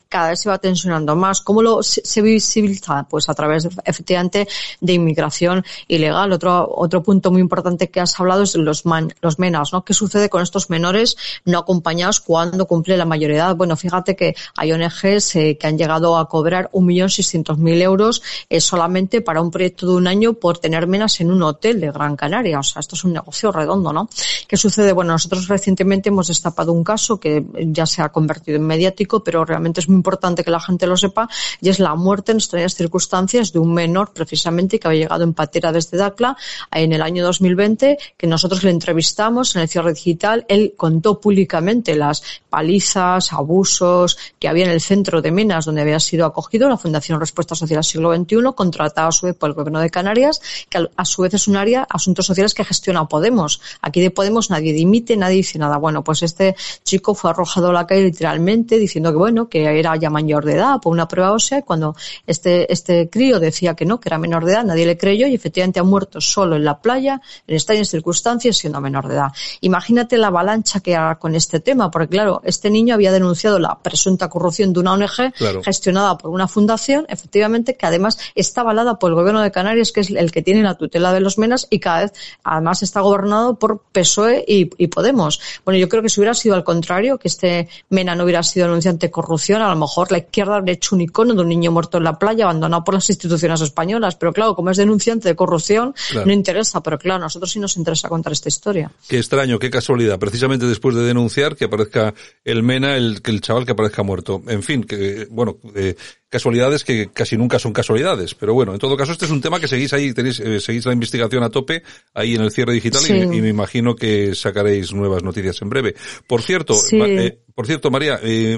cada 0.09 0.29
vez 0.29 0.39
se 0.41 0.49
va 0.49 0.57
tensionando 0.57 1.15
más. 1.15 1.41
¿Cómo 1.41 1.61
lo 1.61 1.83
se, 1.83 2.21
visibiliza? 2.21 3.05
Pues 3.09 3.29
a 3.29 3.33
través 3.33 3.67
efectivamente 3.85 4.47
de 4.81 4.93
inmigración 4.93 5.63
ilegal. 5.87 6.31
Otro, 6.31 6.69
otro 6.75 7.03
punto 7.03 7.31
muy 7.31 7.41
importante 7.41 7.89
que 7.89 7.99
has 7.99 8.19
hablado 8.19 8.43
es 8.43 8.55
los, 8.55 8.85
man- 8.85 9.13
los 9.21 9.39
menas, 9.39 9.73
¿no? 9.73 9.83
¿Qué 9.83 9.93
sucede 9.93 10.29
con 10.29 10.41
estos 10.41 10.69
menores 10.69 11.17
no 11.45 11.57
acompañados 11.59 12.19
cuando 12.19 12.65
cumple 12.67 12.97
la 12.97 13.05
mayoría? 13.05 13.53
Bueno, 13.53 13.75
fíjate 13.75 14.15
que 14.15 14.35
hay 14.55 14.71
ONGs 14.71 15.35
eh, 15.35 15.57
que 15.59 15.67
han 15.67 15.77
llegado 15.77 16.17
a 16.17 16.27
cobrar 16.29 16.69
1.600.000 16.73 17.81
euros 17.81 18.21
eh, 18.49 18.59
solamente 18.61 19.21
para 19.21 19.41
un 19.41 19.51
proyecto 19.51 19.87
de 19.87 19.93
un 19.95 20.07
año 20.07 20.33
por 20.33 20.57
tener 20.59 20.87
menas 20.87 21.19
en 21.21 21.31
un 21.31 21.43
hotel 21.43 21.79
de 21.81 21.91
Gran 21.91 22.15
Canaria. 22.15 22.59
O 22.59 22.63
sea, 22.63 22.79
esto 22.79 22.95
es 22.95 23.03
un 23.03 23.13
negocio 23.13 23.51
redondo, 23.51 23.91
¿no? 23.93 24.09
¿Qué 24.47 24.57
sucede? 24.57 24.93
Bueno, 24.93 25.13
nosotros 25.13 25.47
recientemente 25.47 26.09
hemos 26.09 26.27
destapado 26.27 26.71
un 26.73 26.83
caso 26.83 27.19
que 27.19 27.45
ya 27.67 27.85
se 27.85 28.01
ha 28.01 28.09
convertido 28.09 28.57
en 28.57 28.63
mediático, 28.65 29.22
pero 29.23 29.45
realmente 29.45 29.79
es 29.79 29.89
muy 29.89 29.97
importante 29.97 30.43
que 30.43 30.51
la 30.51 30.59
gente 30.59 30.87
lo 30.87 30.97
sepa, 30.97 31.29
y 31.61 31.69
es 31.69 31.79
la 31.79 31.95
muerte 31.95 32.31
en 32.31 32.37
extrañas 32.37 32.75
circunstancias 32.75 33.53
de 33.53 33.59
un 33.59 33.73
menor, 33.73 34.13
precisamente, 34.13 34.79
que 34.79 34.87
había 34.87 35.01
llegado 35.01 35.23
en 35.23 35.33
patera 35.33 35.71
desde 35.71 35.97
Dacla 35.97 36.37
en 36.71 36.93
el 36.93 37.01
año 37.01 37.23
2020, 37.23 37.97
que 38.17 38.27
nosotros 38.27 38.63
le 38.63 38.71
entrevistamos 38.71 39.55
en 39.55 39.61
el 39.61 39.69
cierre 39.69 39.93
digital. 39.93 40.45
Él 40.47 40.73
contó 40.77 41.19
públicamente 41.19 41.95
las 41.95 42.23
palizas, 42.49 43.33
abusos 43.33 44.17
que 44.39 44.47
había 44.47 44.65
en 44.65 44.71
el 44.71 44.81
centro 44.81 45.21
de 45.21 45.31
Menas, 45.31 45.65
donde 45.65 45.81
había 45.81 45.99
sido 45.99 46.25
acogido 46.25 46.69
la 46.69 46.77
Fundación 46.77 47.19
Respuesta 47.19 47.55
Social 47.55 47.79
al 47.79 47.83
Siglo 47.83 48.15
XXI, 48.15 48.53
contratada 48.55 49.07
a 49.07 49.11
su 49.11 49.25
vez 49.25 49.35
por 49.35 49.49
el 49.49 49.55
Gobierno 49.55 49.79
de 49.79 49.89
Canarias, 49.89 50.41
que 50.69 50.87
a 50.95 51.05
su 51.05 51.21
vez 51.21 51.33
es 51.33 51.47
un 51.47 51.55
área, 51.55 51.87
asuntos 51.89 52.25
sociales 52.25 52.53
que 52.53 52.63
gestiona 52.63 53.07
Podemos. 53.07 53.61
Aquí 53.81 54.01
de 54.01 54.11
Podemos 54.11 54.49
nadie 54.49 54.73
dimite, 54.73 55.17
nadie 55.17 55.37
dice 55.37 55.59
nada. 55.59 55.77
Bueno, 55.77 56.03
pues 56.03 56.23
este 56.23 56.55
chico 56.83 57.15
fue 57.15 57.29
arrojado 57.31 57.69
a 57.69 57.73
la 57.73 57.87
calle 57.87 58.03
literalmente 58.03 58.77
diciendo 58.77 59.12
que 59.13 59.17
bueno, 59.17 59.47
que 59.47 59.79
era 59.79 59.95
ya 59.95 60.09
mayor 60.09 60.45
de 60.45 60.53
edad 60.53 60.79
por 60.81 60.91
una 60.91 61.07
prueba 61.07 61.31
ósea 61.31 61.59
y 61.59 61.61
cuando 61.61 61.95
este, 62.27 62.71
este 62.71 63.09
crío 63.09 63.39
decía 63.39 63.75
que 63.75 63.85
no, 63.85 63.99
que 63.99 64.09
era 64.09 64.17
menor 64.17 64.45
de 64.45 64.53
edad, 64.53 64.63
nadie 64.65 64.85
le 64.85 64.97
creyó 64.97 65.27
y 65.27 65.35
efectivamente 65.35 65.79
ha 65.79 65.83
muerto 65.83 66.19
solo 66.19 66.55
en 66.55 66.65
la 66.65 66.79
playa, 66.81 67.21
en 67.47 67.55
extrañas 67.55 67.89
circunstancias, 67.89 68.57
siendo 68.57 68.81
menor 68.81 69.07
de 69.07 69.15
edad. 69.15 69.27
Imagínate 69.61 70.17
la 70.17 70.27
avalancha 70.27 70.79
que 70.79 70.95
hará 70.95 71.17
con 71.17 71.35
este 71.35 71.59
tema, 71.59 71.89
porque 71.91 72.07
claro, 72.09 72.41
este 72.43 72.69
niño 72.69 72.95
había 72.95 73.11
denunciado 73.11 73.59
la 73.59 73.77
presunta 73.81 74.29
corrupción 74.29 74.73
de 74.73 74.79
una 74.79 74.93
ONG 74.93 75.33
Claro. 75.37 75.61
gestionada 75.63 76.17
por 76.17 76.31
una 76.31 76.47
fundación, 76.47 77.05
efectivamente, 77.07 77.75
que 77.77 77.85
además 77.85 78.17
está 78.35 78.61
avalada 78.61 78.99
por 78.99 79.11
el 79.11 79.15
gobierno 79.15 79.41
de 79.41 79.51
Canarias, 79.51 79.91
que 79.91 80.01
es 80.01 80.09
el 80.09 80.31
que 80.31 80.41
tiene 80.41 80.63
la 80.63 80.75
tutela 80.75 81.13
de 81.13 81.19
los 81.19 81.37
menas 81.37 81.67
y 81.69 81.79
cada 81.79 82.01
vez 82.03 82.13
además 82.43 82.83
está 82.83 83.01
gobernado 83.01 83.55
por 83.59 83.79
PSOE 83.91 84.43
y, 84.47 84.69
y 84.77 84.87
Podemos. 84.87 85.39
Bueno, 85.65 85.79
yo 85.79 85.89
creo 85.89 86.03
que 86.03 86.09
si 86.09 86.19
hubiera 86.19 86.33
sido 86.33 86.55
al 86.55 86.63
contrario, 86.63 87.17
que 87.17 87.27
este 87.27 87.67
mena 87.89 88.15
no 88.15 88.23
hubiera 88.23 88.43
sido 88.43 88.67
denunciante 88.67 89.02
de 89.07 89.11
corrupción, 89.11 89.61
a 89.61 89.69
lo 89.69 89.75
mejor 89.75 90.11
la 90.11 90.17
izquierda 90.19 90.55
habría 90.55 90.73
hecho 90.73 90.95
un 90.95 91.01
icono 91.01 91.33
de 91.33 91.41
un 91.41 91.49
niño 91.49 91.71
muerto 91.71 91.97
en 91.97 92.05
la 92.05 92.17
playa, 92.17 92.45
abandonado 92.45 92.83
por 92.83 92.93
las 92.95 93.09
instituciones 93.09 93.61
españolas. 93.61 94.15
Pero 94.15 94.33
claro, 94.33 94.55
como 94.55 94.69
es 94.71 94.77
denunciante 94.77 95.29
de 95.29 95.35
corrupción, 95.35 95.93
Claro. 96.11 96.25
no 96.25 96.33
interesa. 96.33 96.81
Pero 96.81 96.97
claro, 96.97 97.21
a 97.21 97.25
nosotros 97.25 97.51
sí 97.51 97.59
nos 97.59 97.77
interesa 97.77 98.09
contar 98.09 98.33
esta 98.33 98.49
historia. 98.49 98.91
Qué 99.07 99.17
extraño, 99.17 99.59
qué 99.59 99.69
casualidad. 99.69 100.17
Precisamente 100.19 100.65
después 100.65 100.95
de 100.95 101.03
denunciar 101.03 101.55
que 101.55 101.65
aparezca 101.65 102.13
el 102.43 102.63
Mena, 102.63 102.95
el, 102.97 103.21
que 103.21 103.31
el 103.31 103.41
chaval 103.41 103.65
que 103.65 103.73
aparezca 103.73 104.03
muerto. 104.03 104.41
En 104.47 104.63
fin, 104.63 104.83
que, 104.83 105.27
bueno, 105.29 105.57
eh, 105.75 105.95
casualidades 106.33 106.83
que 106.83 107.09
casi 107.13 107.37
nunca 107.37 107.59
son 107.59 107.71
casualidades. 107.73 108.33
Pero 108.33 108.53
bueno, 108.55 108.73
en 108.73 108.79
todo 108.79 108.97
caso, 108.97 109.11
este 109.11 109.25
es 109.25 109.31
un 109.31 109.39
tema 109.39 109.59
que 109.59 109.67
seguís 109.67 109.93
ahí, 109.93 110.11
tenéis, 110.13 110.39
eh, 110.39 110.59
seguís 110.59 110.85
la 110.85 110.93
investigación 110.93 111.43
a 111.43 111.49
tope 111.51 111.83
ahí 112.13 112.33
en 112.35 112.41
el 112.41 112.51
cierre 112.51 112.73
digital 112.73 113.01
y- 113.03 113.05
Sí. 113.05 113.13
y, 113.13 113.41
me 113.41 113.49
imagino 113.49 113.95
que 113.95 114.33
sacaréis 114.33 114.91
nuevas 114.93 115.21
noticias 115.23 115.61
en 115.61 115.69
breve. 115.69 115.93
Por 116.27 116.41
cierto, 116.41 116.73
Sí. 116.73 116.97
eh, 116.99 117.37
por 117.53 117.67
cierto, 117.67 117.91
María, 117.91 118.19
eh, 118.23 118.57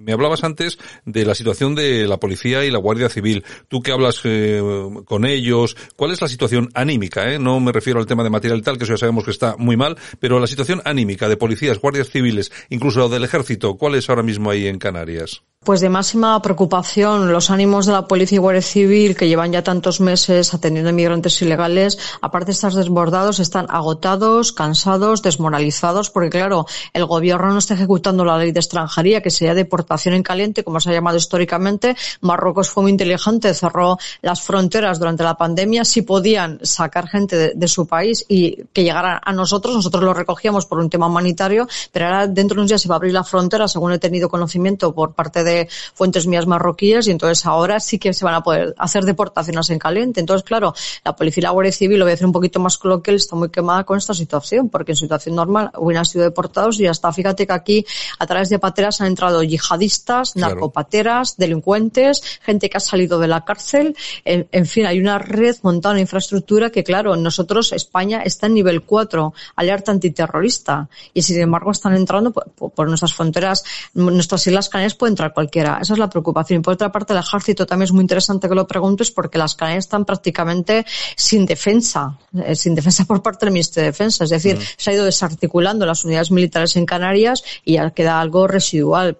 me 0.00 0.12
hablabas 0.12 0.44
antes 0.44 0.78
de 1.04 1.24
la 1.24 1.34
situación 1.34 1.74
de 1.74 2.06
la 2.06 2.18
policía 2.18 2.64
y 2.64 2.70
la 2.70 2.78
Guardia 2.78 3.08
Civil. 3.08 3.44
Tú 3.68 3.80
que 3.80 3.92
hablas 3.92 4.20
eh, 4.24 4.62
con 5.04 5.24
ellos, 5.24 5.76
¿cuál 5.96 6.12
es 6.12 6.20
la 6.20 6.28
situación 6.28 6.68
anímica? 6.74 7.32
Eh? 7.32 7.38
No 7.38 7.60
me 7.60 7.72
refiero 7.72 8.00
al 8.00 8.06
tema 8.06 8.24
de 8.24 8.30
material 8.30 8.62
tal, 8.62 8.78
que 8.78 8.86
ya 8.86 8.96
sabemos 8.96 9.24
que 9.24 9.30
está 9.30 9.56
muy 9.56 9.76
mal, 9.76 9.96
pero 10.20 10.40
la 10.40 10.46
situación 10.46 10.82
anímica 10.84 11.28
de 11.28 11.36
policías, 11.36 11.80
guardias 11.80 12.10
civiles, 12.10 12.52
incluso 12.70 13.08
del 13.08 13.24
ejército, 13.24 13.76
¿cuál 13.76 13.94
es 13.94 14.08
ahora 14.08 14.22
mismo 14.22 14.50
ahí 14.50 14.66
en 14.66 14.78
Canarias? 14.78 15.42
Pues 15.64 15.80
de 15.80 15.88
máxima 15.88 16.40
preocupación, 16.40 17.32
los 17.32 17.50
ánimos 17.50 17.84
de 17.84 17.92
la 17.92 18.06
Policía 18.06 18.36
y 18.36 18.38
Guardia 18.38 18.62
Civil, 18.62 19.16
que 19.16 19.28
llevan 19.28 19.52
ya 19.52 19.62
tantos 19.64 20.00
meses 20.00 20.54
atendiendo 20.54 20.88
a 20.88 20.92
inmigrantes 20.92 21.42
ilegales, 21.42 21.98
aparte 22.22 22.46
de 22.46 22.52
estar 22.52 22.72
desbordados, 22.72 23.40
están 23.40 23.66
agotados, 23.68 24.52
cansados, 24.52 25.20
desmoralizados, 25.20 26.10
porque 26.10 26.30
claro, 26.30 26.66
el 26.92 27.04
gobierno 27.06 27.50
no 27.52 27.58
está 27.58 27.74
ejecutando 27.74 28.24
la 28.24 28.38
ley 28.38 28.52
de 28.52 28.60
extranjería, 28.60 29.20
que 29.20 29.30
sería 29.30 29.54
deportación 29.88 30.14
en 30.14 30.22
caliente, 30.22 30.62
como 30.62 30.80
se 30.80 30.90
ha 30.90 30.92
llamado 30.92 31.16
históricamente. 31.16 31.96
Marruecos 32.20 32.68
fue 32.70 32.82
muy 32.82 32.92
inteligente, 32.92 33.54
cerró 33.54 33.96
las 34.20 34.42
fronteras 34.42 34.98
durante 34.98 35.24
la 35.24 35.34
pandemia, 35.34 35.84
si 35.84 36.02
podían 36.02 36.58
sacar 36.62 37.08
gente 37.08 37.36
de, 37.36 37.52
de 37.54 37.68
su 37.68 37.86
país 37.86 38.24
y 38.28 38.64
que 38.72 38.84
llegara 38.84 39.20
a 39.24 39.32
nosotros, 39.32 39.74
nosotros 39.74 40.02
lo 40.02 40.12
recogíamos 40.12 40.66
por 40.66 40.78
un 40.78 40.90
tema 40.90 41.06
humanitario, 41.06 41.66
pero 41.90 42.06
ahora 42.06 42.26
dentro 42.26 42.56
de 42.56 42.60
unos 42.60 42.68
días 42.68 42.82
se 42.82 42.88
va 42.88 42.96
a 42.96 42.98
abrir 42.98 43.14
la 43.14 43.24
frontera, 43.24 43.66
según 43.66 43.92
he 43.92 43.98
tenido 43.98 44.28
conocimiento 44.28 44.94
por 44.94 45.14
parte 45.14 45.42
de 45.42 45.68
fuentes 45.94 46.26
mías 46.26 46.46
marroquíes 46.46 47.06
y 47.06 47.10
entonces 47.10 47.46
ahora 47.46 47.80
sí 47.80 47.98
que 47.98 48.12
se 48.12 48.24
van 48.24 48.34
a 48.34 48.42
poder 48.42 48.74
hacer 48.76 49.04
deportaciones 49.04 49.70
en 49.70 49.78
caliente. 49.78 50.20
Entonces, 50.20 50.44
claro, 50.44 50.74
la 51.04 51.16
policía 51.16 51.40
y 51.40 51.44
la 51.44 51.50
Guardia 51.50 51.72
Civil, 51.72 51.98
lo 51.98 52.04
voy 52.04 52.12
a 52.12 52.14
hacer 52.14 52.26
un 52.26 52.32
poquito 52.32 52.60
más 52.60 52.76
coloquial, 52.76 53.16
está 53.16 53.36
muy 53.36 53.48
quemada 53.48 53.84
con 53.84 53.96
esta 53.96 54.12
situación, 54.12 54.68
porque 54.68 54.92
en 54.92 54.96
situación 54.96 55.34
normal 55.34 55.70
hubieran 55.78 56.04
sido 56.04 56.24
deportados 56.24 56.78
y 56.80 56.86
hasta 56.86 57.12
fíjate 57.12 57.46
que 57.46 57.52
aquí 57.52 57.86
a 58.18 58.26
través 58.26 58.48
de 58.50 58.58
pateras 58.58 59.00
han 59.00 59.08
entrado 59.08 59.42
yihadistas, 59.42 59.77
Claro. 59.78 60.54
narcopateras, 60.54 61.36
delincuentes, 61.36 62.22
gente 62.42 62.68
que 62.68 62.76
ha 62.76 62.80
salido 62.80 63.18
de 63.18 63.28
la 63.28 63.44
cárcel, 63.44 63.96
en, 64.24 64.48
en 64.52 64.66
fin, 64.66 64.86
hay 64.86 65.00
una 65.00 65.18
red 65.18 65.56
montada, 65.62 65.92
una 65.92 66.00
infraestructura 66.00 66.70
que 66.70 66.84
claro, 66.84 67.16
nosotros, 67.16 67.72
España 67.72 68.22
está 68.24 68.46
en 68.46 68.54
nivel 68.54 68.82
4, 68.82 69.32
alerta 69.56 69.92
antiterrorista, 69.92 70.88
y 71.14 71.22
sin 71.22 71.40
embargo 71.40 71.70
están 71.70 71.94
entrando 71.94 72.32
por, 72.32 72.88
nuestras 72.88 73.14
fronteras, 73.14 73.64
nuestras 73.94 74.46
Islas 74.46 74.68
Canarias 74.68 74.94
puede 74.94 75.10
entrar 75.10 75.32
cualquiera. 75.32 75.78
Esa 75.80 75.92
es 75.92 75.98
la 75.98 76.08
preocupación. 76.08 76.60
Y 76.60 76.62
por 76.62 76.74
otra 76.74 76.90
parte, 76.90 77.12
el 77.12 77.18
ejército 77.18 77.66
también 77.66 77.84
es 77.84 77.92
muy 77.92 78.02
interesante 78.02 78.48
que 78.48 78.54
lo 78.54 78.66
preguntes 78.66 79.10
porque 79.10 79.38
las 79.38 79.54
Canarias 79.54 79.84
están 79.84 80.04
prácticamente 80.04 80.84
sin 81.16 81.46
defensa, 81.46 82.18
eh, 82.44 82.54
sin 82.54 82.74
defensa 82.74 83.04
por 83.04 83.22
parte 83.22 83.46
del 83.46 83.52
Ministerio 83.52 83.86
de 83.86 83.92
Defensa. 83.92 84.24
Es 84.24 84.30
decir, 84.30 84.58
se 84.76 84.90
ha 84.90 84.94
ido 84.94 85.04
desarticulando 85.04 85.86
las 85.86 86.04
unidades 86.04 86.30
militares 86.30 86.76
en 86.76 86.86
Canarias 86.86 87.42
y 87.64 87.74
ya 87.74 87.90
queda 87.90 88.20
algo 88.20 88.46
residual. 88.46 89.18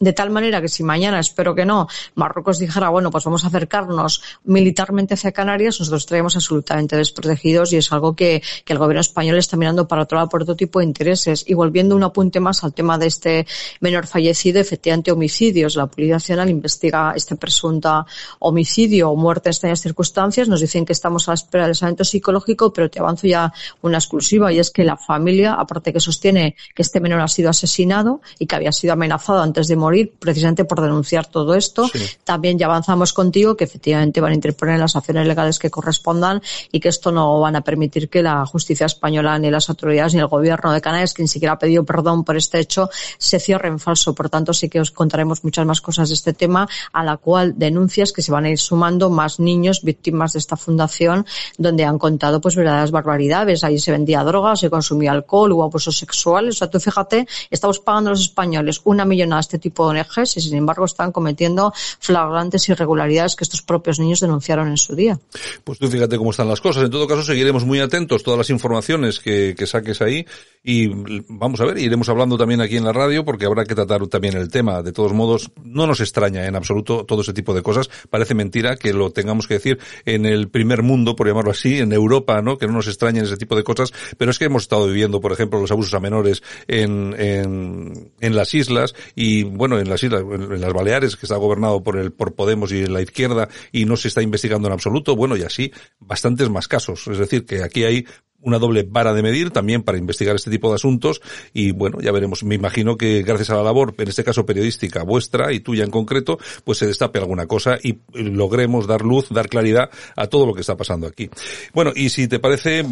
De 0.00 0.14
tal 0.14 0.30
manera 0.30 0.62
que 0.62 0.68
si 0.68 0.82
mañana, 0.82 1.20
espero 1.20 1.54
que 1.54 1.66
no, 1.66 1.86
Marruecos 2.14 2.58
dijera, 2.58 2.88
bueno, 2.88 3.10
pues 3.10 3.22
vamos 3.22 3.44
a 3.44 3.48
acercarnos 3.48 4.22
militarmente 4.44 5.12
hacia 5.12 5.30
Canarias, 5.30 5.78
nosotros 5.78 6.04
estaríamos 6.04 6.36
absolutamente 6.36 6.96
desprotegidos 6.96 7.74
y 7.74 7.76
es 7.76 7.92
algo 7.92 8.16
que, 8.16 8.42
que 8.64 8.72
el 8.72 8.78
gobierno 8.78 9.02
español 9.02 9.36
está 9.36 9.58
mirando 9.58 9.86
para 9.86 10.04
otro 10.04 10.16
lado 10.16 10.30
por 10.30 10.40
otro 10.40 10.56
tipo 10.56 10.78
de 10.78 10.86
intereses. 10.86 11.44
Y 11.46 11.52
volviendo 11.52 11.94
un 11.94 12.02
apunte 12.02 12.40
más 12.40 12.64
al 12.64 12.72
tema 12.72 12.96
de 12.96 13.08
este 13.08 13.46
menor 13.80 14.06
fallecido, 14.06 14.58
efectivamente 14.58 15.12
homicidios. 15.12 15.76
La 15.76 15.86
Policía 15.86 16.14
Nacional 16.14 16.48
investiga 16.48 17.12
este 17.14 17.36
presunto 17.36 18.06
homicidio 18.38 19.10
o 19.10 19.16
muerte 19.16 19.50
en 19.50 19.52
extrañas 19.52 19.82
circunstancias. 19.82 20.48
Nos 20.48 20.62
dicen 20.62 20.86
que 20.86 20.94
estamos 20.94 21.28
a 21.28 21.32
la 21.32 21.34
espera 21.34 21.64
del 21.64 21.72
examen 21.72 22.02
psicológico, 22.02 22.72
pero 22.72 22.88
te 22.88 23.00
avanzo 23.00 23.26
ya 23.26 23.52
una 23.82 23.98
exclusiva 23.98 24.50
y 24.50 24.60
es 24.60 24.70
que 24.70 24.82
la 24.82 24.96
familia, 24.96 25.52
aparte 25.52 25.92
que 25.92 26.00
sostiene 26.00 26.56
que 26.74 26.80
este 26.80 27.00
menor 27.00 27.20
ha 27.20 27.28
sido 27.28 27.50
asesinado 27.50 28.22
y 28.38 28.46
que 28.46 28.56
había 28.56 28.72
sido 28.72 28.94
amenazado 28.94 29.42
antes 29.42 29.68
de 29.68 29.76
morir 29.76 29.89
precisamente 30.18 30.64
por 30.64 30.80
denunciar 30.80 31.26
todo 31.26 31.54
esto, 31.54 31.88
también 32.24 32.58
ya 32.58 32.66
avanzamos 32.66 33.12
contigo 33.12 33.56
que 33.56 33.64
efectivamente 33.64 34.20
van 34.20 34.32
a 34.32 34.34
interponer 34.34 34.78
las 34.78 34.96
acciones 34.96 35.26
legales 35.26 35.58
que 35.58 35.70
correspondan 35.70 36.42
y 36.72 36.80
que 36.80 36.88
esto 36.88 37.12
no 37.12 37.40
van 37.40 37.56
a 37.56 37.60
permitir 37.62 38.08
que 38.08 38.22
la 38.22 38.44
justicia 38.46 38.86
española 38.86 39.38
ni 39.38 39.50
las 39.50 39.68
autoridades 39.68 40.14
ni 40.14 40.20
el 40.20 40.26
gobierno 40.26 40.72
de 40.72 40.80
Canarias, 40.80 41.14
que 41.14 41.22
ni 41.22 41.28
siquiera 41.28 41.54
ha 41.54 41.58
pedido 41.58 41.84
perdón 41.84 42.24
por 42.24 42.36
este 42.36 42.58
hecho, 42.58 42.90
se 43.18 43.40
cierre 43.40 43.68
en 43.68 43.78
falso. 43.78 44.14
Por 44.14 44.28
tanto, 44.28 44.52
sí 44.52 44.68
que 44.68 44.80
os 44.80 44.90
contaremos 44.90 45.44
muchas 45.44 45.66
más 45.66 45.80
cosas 45.80 46.08
de 46.08 46.14
este 46.14 46.32
tema, 46.32 46.68
a 46.92 47.04
la 47.04 47.16
cual 47.16 47.54
denuncias 47.56 48.12
que 48.12 48.22
se 48.22 48.32
van 48.32 48.44
a 48.44 48.50
ir 48.50 48.58
sumando 48.58 49.10
más 49.10 49.40
niños 49.40 49.82
víctimas 49.82 50.32
de 50.32 50.38
esta 50.38 50.56
fundación, 50.56 51.26
donde 51.58 51.84
han 51.84 51.98
contado 51.98 52.40
pues 52.40 52.56
verdaderas 52.56 52.90
barbaridades. 52.90 53.64
Ahí 53.64 53.78
se 53.78 53.92
vendía 53.92 54.22
droga, 54.24 54.56
se 54.56 54.70
consumía 54.70 55.12
alcohol, 55.12 55.52
hubo 55.52 55.64
abusos 55.64 55.96
sexuales. 55.96 56.56
O 56.56 56.58
sea, 56.58 56.70
tú 56.70 56.80
fíjate, 56.80 57.26
estamos 57.50 57.80
pagando 57.80 58.10
a 58.10 58.12
los 58.12 58.22
españoles 58.22 58.80
una 58.84 59.04
millonada 59.04 59.38
a 59.38 59.40
este 59.40 59.58
tipo 59.58 59.79
de 59.84 60.00
ONGs 60.00 60.36
y 60.36 60.40
sin 60.40 60.56
embargo 60.56 60.84
están 60.84 61.12
cometiendo 61.12 61.72
flagrantes 61.98 62.68
irregularidades 62.68 63.36
que 63.36 63.44
estos 63.44 63.62
propios 63.62 63.98
niños 63.98 64.20
denunciaron 64.20 64.68
en 64.68 64.76
su 64.76 64.94
día. 64.94 65.18
Pues 65.64 65.78
tú 65.78 65.88
fíjate 65.88 66.18
cómo 66.18 66.30
están 66.30 66.48
las 66.48 66.60
cosas. 66.60 66.84
En 66.84 66.90
todo 66.90 67.06
caso, 67.06 67.22
seguiremos 67.22 67.64
muy 67.64 67.80
atentos 67.80 68.22
todas 68.22 68.38
las 68.38 68.50
informaciones 68.50 69.20
que, 69.20 69.54
que 69.56 69.66
saques 69.66 70.00
ahí 70.02 70.26
y 70.62 70.88
vamos 71.28 71.60
a 71.60 71.64
ver, 71.64 71.78
iremos 71.78 72.08
hablando 72.10 72.36
también 72.36 72.60
aquí 72.60 72.76
en 72.76 72.84
la 72.84 72.92
radio 72.92 73.24
porque 73.24 73.46
habrá 73.46 73.64
que 73.64 73.74
tratar 73.74 74.06
también 74.08 74.36
el 74.36 74.50
tema. 74.50 74.82
De 74.82 74.92
todos 74.92 75.12
modos, 75.12 75.50
no 75.62 75.86
nos 75.86 76.00
extraña 76.00 76.46
en 76.46 76.54
absoluto 76.56 77.04
todo 77.06 77.22
ese 77.22 77.32
tipo 77.32 77.54
de 77.54 77.62
cosas. 77.62 77.88
Parece 78.10 78.34
mentira 78.34 78.76
que 78.76 78.92
lo 78.92 79.10
tengamos 79.10 79.46
que 79.46 79.54
decir 79.54 79.78
en 80.04 80.26
el 80.26 80.48
primer 80.48 80.82
mundo, 80.82 81.16
por 81.16 81.26
llamarlo 81.26 81.50
así, 81.50 81.78
en 81.78 81.92
Europa, 81.92 82.42
¿no? 82.42 82.58
Que 82.58 82.66
no 82.66 82.74
nos 82.74 82.88
extrañen 82.88 83.24
ese 83.24 83.36
tipo 83.36 83.56
de 83.56 83.64
cosas. 83.64 83.92
Pero 84.18 84.30
es 84.30 84.38
que 84.38 84.46
hemos 84.46 84.62
estado 84.62 84.86
viviendo, 84.86 85.20
por 85.20 85.32
ejemplo, 85.32 85.60
los 85.60 85.70
abusos 85.70 85.94
a 85.94 86.00
menores 86.00 86.42
en, 86.68 87.14
en, 87.18 88.12
en 88.20 88.36
las 88.36 88.52
islas 88.54 88.94
y, 89.14 89.44
bueno, 89.44 89.69
en 89.78 89.88
las 89.88 90.02
islas, 90.02 90.22
en 90.22 90.60
las 90.60 90.72
Baleares, 90.72 91.16
que 91.16 91.26
está 91.26 91.36
gobernado 91.36 91.82
por 91.82 91.98
el, 91.98 92.12
por 92.12 92.34
Podemos 92.34 92.72
y 92.72 92.86
la 92.86 93.02
izquierda 93.02 93.48
y 93.72 93.84
no 93.84 93.96
se 93.96 94.08
está 94.08 94.22
investigando 94.22 94.68
en 94.68 94.72
absoluto. 94.72 95.14
Bueno, 95.14 95.36
y 95.36 95.42
así 95.42 95.72
bastantes 95.98 96.48
más 96.48 96.68
casos. 96.68 97.06
Es 97.08 97.18
decir, 97.18 97.44
que 97.44 97.62
aquí 97.62 97.84
hay 97.84 98.06
una 98.42 98.58
doble 98.58 98.86
vara 98.88 99.12
de 99.12 99.22
medir 99.22 99.50
también 99.50 99.82
para 99.82 99.98
investigar 99.98 100.36
este 100.36 100.50
tipo 100.50 100.68
de 100.68 100.76
asuntos 100.76 101.20
y 101.52 101.72
bueno, 101.72 101.98
ya 102.00 102.12
veremos. 102.12 102.44
Me 102.44 102.54
imagino 102.54 102.96
que 102.96 103.22
gracias 103.22 103.50
a 103.50 103.56
la 103.56 103.62
labor, 103.62 103.94
en 103.98 104.08
este 104.08 104.24
caso 104.24 104.46
periodística 104.46 105.02
vuestra 105.02 105.52
y 105.52 105.60
tuya 105.60 105.84
en 105.84 105.90
concreto, 105.90 106.38
pues 106.64 106.78
se 106.78 106.86
destape 106.86 107.18
alguna 107.18 107.46
cosa 107.46 107.78
y 107.82 107.98
logremos 108.12 108.86
dar 108.86 109.02
luz, 109.02 109.28
dar 109.30 109.48
claridad 109.48 109.90
a 110.16 110.26
todo 110.26 110.46
lo 110.46 110.54
que 110.54 110.62
está 110.62 110.76
pasando 110.76 111.06
aquí. 111.06 111.28
Bueno, 111.74 111.92
y 111.94 112.08
si 112.08 112.28
te 112.28 112.38
parece, 112.38 112.84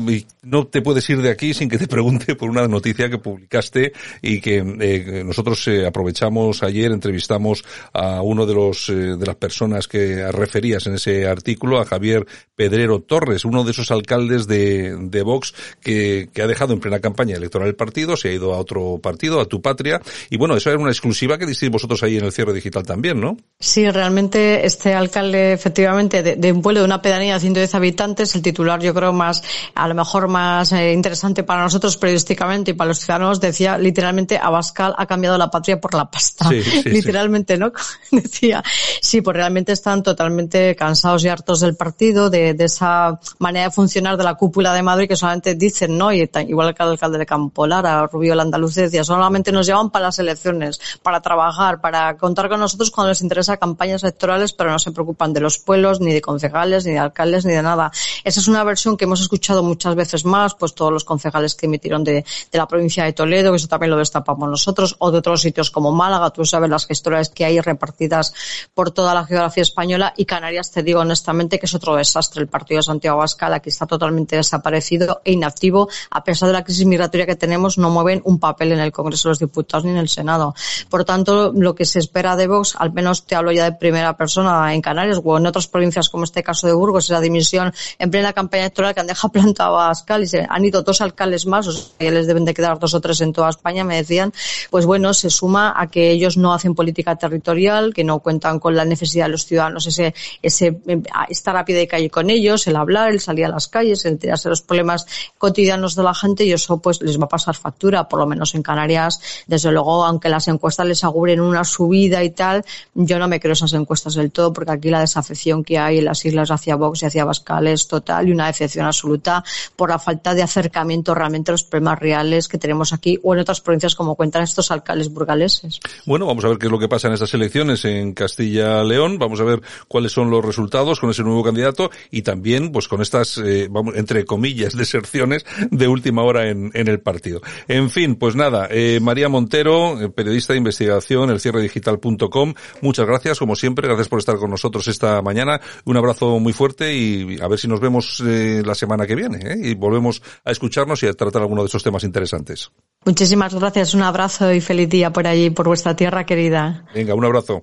no 0.42 0.66
te 0.66 0.82
puedes 0.82 1.08
ir 1.10 1.22
de 1.22 1.30
aquí 1.30 1.54
sin 1.54 1.68
que 1.68 1.78
te 1.78 1.86
pregunte 1.86 2.34
por 2.34 2.50
una 2.50 2.66
noticia 2.68 3.08
que 3.08 3.18
publicaste 3.18 3.92
y 4.22 4.40
que 4.40 4.58
eh, 4.58 5.22
nosotros 5.24 5.66
eh, 5.68 5.86
aprovechamos 5.86 6.62
ayer, 6.62 6.92
entrevistamos 6.92 7.64
a 7.92 8.22
uno 8.22 8.46
de 8.46 8.54
los 8.54 8.88
eh, 8.88 9.16
de 9.16 9.26
las 9.26 9.36
personas 9.36 9.88
que 9.88 10.30
referías 10.32 10.86
en 10.86 10.94
ese 10.94 11.26
artículo, 11.26 11.80
a 11.80 11.84
Javier 11.84 12.26
Pedrero 12.54 13.00
Torres, 13.00 13.44
uno 13.44 13.64
de 13.64 13.70
esos 13.70 13.90
alcaldes 13.90 14.46
de, 14.46 14.96
de 14.96 15.22
Vox 15.22 15.37
que, 15.80 16.28
que 16.32 16.42
ha 16.42 16.46
dejado 16.46 16.72
en 16.72 16.80
plena 16.80 17.00
campaña 17.00 17.36
electoral 17.36 17.68
el 17.68 17.74
partido, 17.74 18.16
se 18.16 18.28
ha 18.28 18.32
ido 18.32 18.54
a 18.54 18.58
otro 18.58 18.98
partido, 19.02 19.40
a 19.40 19.46
tu 19.46 19.60
patria, 19.62 20.00
y 20.30 20.36
bueno, 20.36 20.56
eso 20.56 20.70
era 20.70 20.78
una 20.78 20.90
exclusiva 20.90 21.38
que 21.38 21.46
disteis 21.46 21.70
vosotros 21.70 22.02
ahí 22.02 22.16
en 22.16 22.24
el 22.24 22.32
cierre 22.32 22.52
digital 22.52 22.84
también, 22.84 23.20
¿no? 23.20 23.36
Sí, 23.58 23.88
realmente 23.90 24.64
este 24.66 24.94
alcalde, 24.94 25.52
efectivamente, 25.52 26.22
de, 26.22 26.36
de 26.36 26.52
un 26.52 26.62
pueblo, 26.62 26.80
de 26.80 26.86
una 26.86 27.02
pedanía 27.02 27.34
de 27.34 27.40
110 27.40 27.74
habitantes, 27.74 28.34
el 28.34 28.42
titular 28.42 28.80
yo 28.80 28.94
creo 28.94 29.12
más, 29.12 29.42
a 29.74 29.88
lo 29.88 29.94
mejor 29.94 30.28
más 30.28 30.72
eh, 30.72 30.92
interesante 30.92 31.42
para 31.42 31.62
nosotros 31.62 31.96
periodísticamente 31.96 32.70
y 32.70 32.74
para 32.74 32.88
los 32.88 33.00
ciudadanos, 33.00 33.40
decía 33.40 33.78
literalmente 33.78 34.38
Abascal 34.38 34.94
ha 34.96 35.06
cambiado 35.06 35.38
la 35.38 35.50
patria 35.50 35.80
por 35.80 35.94
la 35.94 36.10
pasta. 36.10 36.48
Sí, 36.48 36.62
sí, 36.62 36.82
sí. 36.82 36.90
literalmente, 36.90 37.56
¿no? 37.56 37.72
decía, 38.10 38.62
sí, 39.00 39.20
pues 39.20 39.36
realmente 39.36 39.72
están 39.72 40.02
totalmente 40.02 40.74
cansados 40.76 41.24
y 41.24 41.28
hartos 41.28 41.60
del 41.60 41.76
partido, 41.76 42.30
de, 42.30 42.54
de 42.54 42.64
esa 42.64 43.18
manera 43.38 43.66
de 43.66 43.70
funcionar 43.70 44.16
de 44.16 44.24
la 44.24 44.34
cúpula 44.34 44.72
de 44.74 44.82
Madrid 44.82 45.08
que 45.08 45.16
solamente 45.28 45.54
dicen, 45.54 45.98
¿no? 45.98 46.10
Y 46.12 46.26
ta- 46.26 46.42
igual 46.42 46.74
que 46.74 46.82
el 46.82 46.88
alcalde 46.90 47.18
de 47.18 47.26
Campolara, 47.26 48.06
Rubio 48.06 48.32
el 48.32 48.40
andaluz 48.40 48.74
decía, 48.74 49.04
solamente 49.04 49.52
nos 49.52 49.66
llaman 49.66 49.90
para 49.90 50.06
las 50.06 50.18
elecciones, 50.18 50.80
para 51.02 51.20
trabajar, 51.20 51.80
para 51.80 52.16
contar 52.16 52.48
con 52.48 52.60
nosotros 52.60 52.90
cuando 52.90 53.10
les 53.10 53.20
interesa 53.20 53.58
campañas 53.58 54.02
electorales, 54.02 54.54
pero 54.54 54.70
no 54.70 54.78
se 54.78 54.90
preocupan 54.90 55.32
de 55.34 55.40
los 55.40 55.58
pueblos, 55.58 56.00
ni 56.00 56.12
de 56.14 56.22
concejales, 56.22 56.86
ni 56.86 56.92
de 56.92 56.98
alcaldes, 56.98 57.44
ni 57.44 57.52
de 57.52 57.62
nada. 57.62 57.90
Esa 58.24 58.40
es 58.40 58.48
una 58.48 58.64
versión 58.64 58.96
que 58.96 59.04
hemos 59.04 59.20
escuchado 59.20 59.62
muchas 59.62 59.94
veces 59.94 60.24
más, 60.24 60.54
pues 60.54 60.74
todos 60.74 60.92
los 60.92 61.04
concejales 61.04 61.54
que 61.54 61.66
emitieron 61.66 62.02
de, 62.04 62.24
de 62.50 62.58
la 62.58 62.66
provincia 62.66 63.04
de 63.04 63.12
Toledo, 63.12 63.50
que 63.50 63.56
eso 63.56 63.68
también 63.68 63.90
lo 63.90 63.98
destapamos 63.98 64.48
nosotros, 64.48 64.96
o 64.98 65.10
de 65.10 65.18
otros 65.18 65.42
sitios 65.42 65.70
como 65.70 65.92
Málaga, 65.92 66.30
tú 66.30 66.44
sabes 66.46 66.70
las 66.70 66.86
historias 66.90 67.28
que 67.28 67.44
hay 67.44 67.60
repartidas 67.60 68.32
por 68.72 68.92
toda 68.92 69.12
la 69.12 69.26
geografía 69.26 69.62
española, 69.62 70.14
y 70.16 70.24
Canarias, 70.24 70.70
te 70.70 70.82
digo 70.82 71.00
honestamente 71.00 71.58
que 71.58 71.66
es 71.66 71.74
otro 71.74 71.96
desastre. 71.96 72.40
El 72.40 72.48
partido 72.48 72.78
de 72.78 72.82
Santiago 72.84 73.18
Abascal 73.18 73.52
aquí 73.52 73.68
está 73.68 73.86
totalmente 73.86 74.36
desaparecido 74.36 75.17
e 75.24 75.32
inactivo, 75.32 75.88
a 76.10 76.24
pesar 76.24 76.48
de 76.48 76.52
la 76.52 76.64
crisis 76.64 76.86
migratoria 76.86 77.26
que 77.26 77.36
tenemos, 77.36 77.78
no 77.78 77.90
mueven 77.90 78.22
un 78.24 78.38
papel 78.38 78.72
en 78.72 78.80
el 78.80 78.92
Congreso 78.92 79.28
de 79.28 79.30
los 79.32 79.38
Diputados 79.38 79.84
ni 79.84 79.90
en 79.90 79.98
el 79.98 80.08
Senado. 80.08 80.54
Por 80.88 81.04
tanto, 81.04 81.52
lo 81.52 81.74
que 81.74 81.84
se 81.84 81.98
espera 81.98 82.36
de 82.36 82.46
Vox, 82.46 82.74
al 82.78 82.92
menos 82.92 83.24
te 83.24 83.34
hablo 83.34 83.52
ya 83.52 83.64
de 83.64 83.72
primera 83.72 84.16
persona 84.16 84.74
en 84.74 84.82
Canarias 84.82 85.20
o 85.22 85.38
en 85.38 85.46
otras 85.46 85.66
provincias 85.66 86.08
como 86.08 86.24
este 86.24 86.42
caso 86.42 86.66
de 86.66 86.72
Burgos, 86.72 87.04
esa 87.04 87.20
dimisión 87.20 87.72
en 87.98 88.10
plena 88.10 88.32
campaña 88.32 88.64
electoral 88.64 88.94
que 88.94 89.00
han 89.00 89.06
dejado 89.06 89.32
plantado 89.32 89.78
a 89.78 89.86
Abascal 89.86 90.22
y 90.22 90.26
se 90.26 90.46
han 90.48 90.64
ido 90.64 90.82
dos 90.82 91.00
alcaldes 91.00 91.46
más, 91.46 91.66
o 91.66 91.72
sea, 91.72 91.84
que 91.98 92.10
les 92.10 92.26
deben 92.26 92.44
de 92.44 92.54
quedar 92.54 92.78
dos 92.78 92.94
o 92.94 93.00
tres 93.00 93.20
en 93.20 93.32
toda 93.32 93.50
España, 93.50 93.84
me 93.84 93.96
decían, 93.96 94.32
pues 94.70 94.86
bueno, 94.86 95.14
se 95.14 95.30
suma 95.30 95.74
a 95.76 95.88
que 95.88 96.10
ellos 96.10 96.36
no 96.36 96.52
hacen 96.52 96.74
política 96.74 97.16
territorial, 97.16 97.92
que 97.94 98.04
no 98.04 98.20
cuentan 98.20 98.58
con 98.58 98.74
la 98.74 98.84
necesidad 98.84 99.26
de 99.26 99.32
los 99.32 99.46
ciudadanos, 99.46 99.86
ese, 99.86 100.14
ese, 100.42 100.78
eh, 100.86 101.02
estar 101.28 101.56
a 101.56 101.64
pie 101.64 101.76
de 101.76 101.86
calle 101.86 102.10
con 102.10 102.30
ellos, 102.30 102.66
el 102.66 102.76
hablar, 102.76 103.10
el 103.10 103.20
salir 103.20 103.46
a 103.46 103.48
las 103.48 103.68
calles, 103.68 104.04
el 104.04 104.18
tirarse 104.18 104.48
los 104.48 104.62
problemas 104.62 105.06
cotidianos 105.36 105.94
de 105.94 106.02
la 106.02 106.14
gente 106.14 106.44
y 106.44 106.52
eso 106.52 106.78
pues 106.78 107.00
les 107.02 107.18
va 107.20 107.24
a 107.24 107.28
pasar 107.28 107.54
factura, 107.54 108.08
por 108.08 108.20
lo 108.20 108.26
menos 108.26 108.54
en 108.54 108.62
Canarias. 108.62 109.20
Desde 109.46 109.70
luego, 109.72 110.04
aunque 110.04 110.28
las 110.28 110.48
encuestas 110.48 110.86
les 110.86 111.04
auguren 111.04 111.40
una 111.40 111.64
subida 111.64 112.22
y 112.24 112.30
tal, 112.30 112.64
yo 112.94 113.18
no 113.18 113.28
me 113.28 113.40
creo 113.40 113.52
esas 113.52 113.72
encuestas 113.72 114.14
del 114.14 114.30
todo 114.30 114.52
porque 114.52 114.72
aquí 114.72 114.90
la 114.90 115.00
desafección 115.00 115.64
que 115.64 115.78
hay 115.78 115.98
en 115.98 116.04
las 116.04 116.24
islas 116.24 116.50
hacia 116.50 116.76
Vox 116.76 117.02
y 117.02 117.06
hacia 117.06 117.24
Bascal 117.24 117.66
es 117.66 117.86
total 117.88 118.28
y 118.28 118.32
una 118.32 118.46
decepción 118.46 118.86
absoluta 118.86 119.44
por 119.76 119.90
la 119.90 119.98
falta 119.98 120.34
de 120.34 120.42
acercamiento 120.42 121.14
realmente 121.14 121.50
a 121.50 121.52
los 121.52 121.64
problemas 121.64 121.98
reales 121.98 122.48
que 122.48 122.58
tenemos 122.58 122.92
aquí 122.92 123.18
o 123.22 123.34
en 123.34 123.40
otras 123.40 123.60
provincias 123.60 123.94
como 123.94 124.14
cuentan 124.14 124.42
estos 124.42 124.70
alcaldes 124.70 125.12
burgaleses. 125.12 125.80
Bueno, 126.06 126.26
vamos 126.26 126.44
a 126.44 126.48
ver 126.48 126.58
qué 126.58 126.66
es 126.66 126.72
lo 126.72 126.78
que 126.78 126.88
pasa 126.88 127.08
en 127.08 127.14
estas 127.14 127.32
elecciones 127.34 127.84
en 127.84 128.14
Castilla-León, 128.14 129.18
vamos 129.18 129.40
a 129.40 129.44
ver 129.44 129.62
cuáles 129.86 130.12
son 130.12 130.30
los 130.30 130.44
resultados 130.44 131.00
con 131.00 131.10
ese 131.10 131.22
nuevo 131.22 131.42
candidato 131.42 131.90
y 132.10 132.22
también 132.22 132.72
pues 132.72 132.88
con 132.88 133.02
estas, 133.02 133.38
eh, 133.38 133.68
vamos, 133.70 133.94
entre 133.96 134.24
comillas, 134.24 134.74
deserciones 134.98 135.46
de 135.70 135.88
última 135.88 136.22
hora 136.22 136.48
en, 136.48 136.70
en 136.74 136.88
el 136.88 137.00
partido. 137.00 137.40
En 137.66 137.90
fin, 137.90 138.16
pues 138.16 138.36
nada, 138.36 138.68
eh, 138.70 138.98
María 139.00 139.28
Montero, 139.28 140.00
eh, 140.00 140.08
periodista 140.08 140.52
de 140.52 140.58
investigación, 140.58 141.30
el 141.30 141.38
digital.com, 141.38 142.54
muchas 142.82 143.06
gracias, 143.06 143.38
como 143.38 143.56
siempre, 143.56 143.86
gracias 143.86 144.08
por 144.08 144.18
estar 144.18 144.36
con 144.36 144.50
nosotros 144.50 144.86
esta 144.88 145.22
mañana, 145.22 145.60
un 145.84 145.96
abrazo 145.96 146.38
muy 146.38 146.52
fuerte 146.52 146.94
y 146.94 147.40
a 147.40 147.48
ver 147.48 147.58
si 147.58 147.68
nos 147.68 147.80
vemos 147.80 148.22
eh, 148.26 148.62
la 148.64 148.74
semana 148.74 149.06
que 149.06 149.14
viene 149.14 149.38
¿eh? 149.42 149.56
y 149.62 149.74
volvemos 149.74 150.22
a 150.44 150.50
escucharnos 150.50 151.02
y 151.02 151.06
a 151.06 151.12
tratar 151.12 151.42
alguno 151.42 151.62
de 151.62 151.68
esos 151.68 151.82
temas 151.82 152.04
interesantes. 152.04 152.70
Muchísimas 153.04 153.54
gracias, 153.54 153.94
un 153.94 154.02
abrazo 154.02 154.52
y 154.52 154.60
feliz 154.60 154.88
día 154.88 155.12
por 155.12 155.26
allí, 155.26 155.50
por 155.50 155.68
vuestra 155.68 155.94
tierra 155.94 156.26
querida. 156.26 156.84
Venga, 156.94 157.14
un 157.14 157.24
abrazo. 157.24 157.62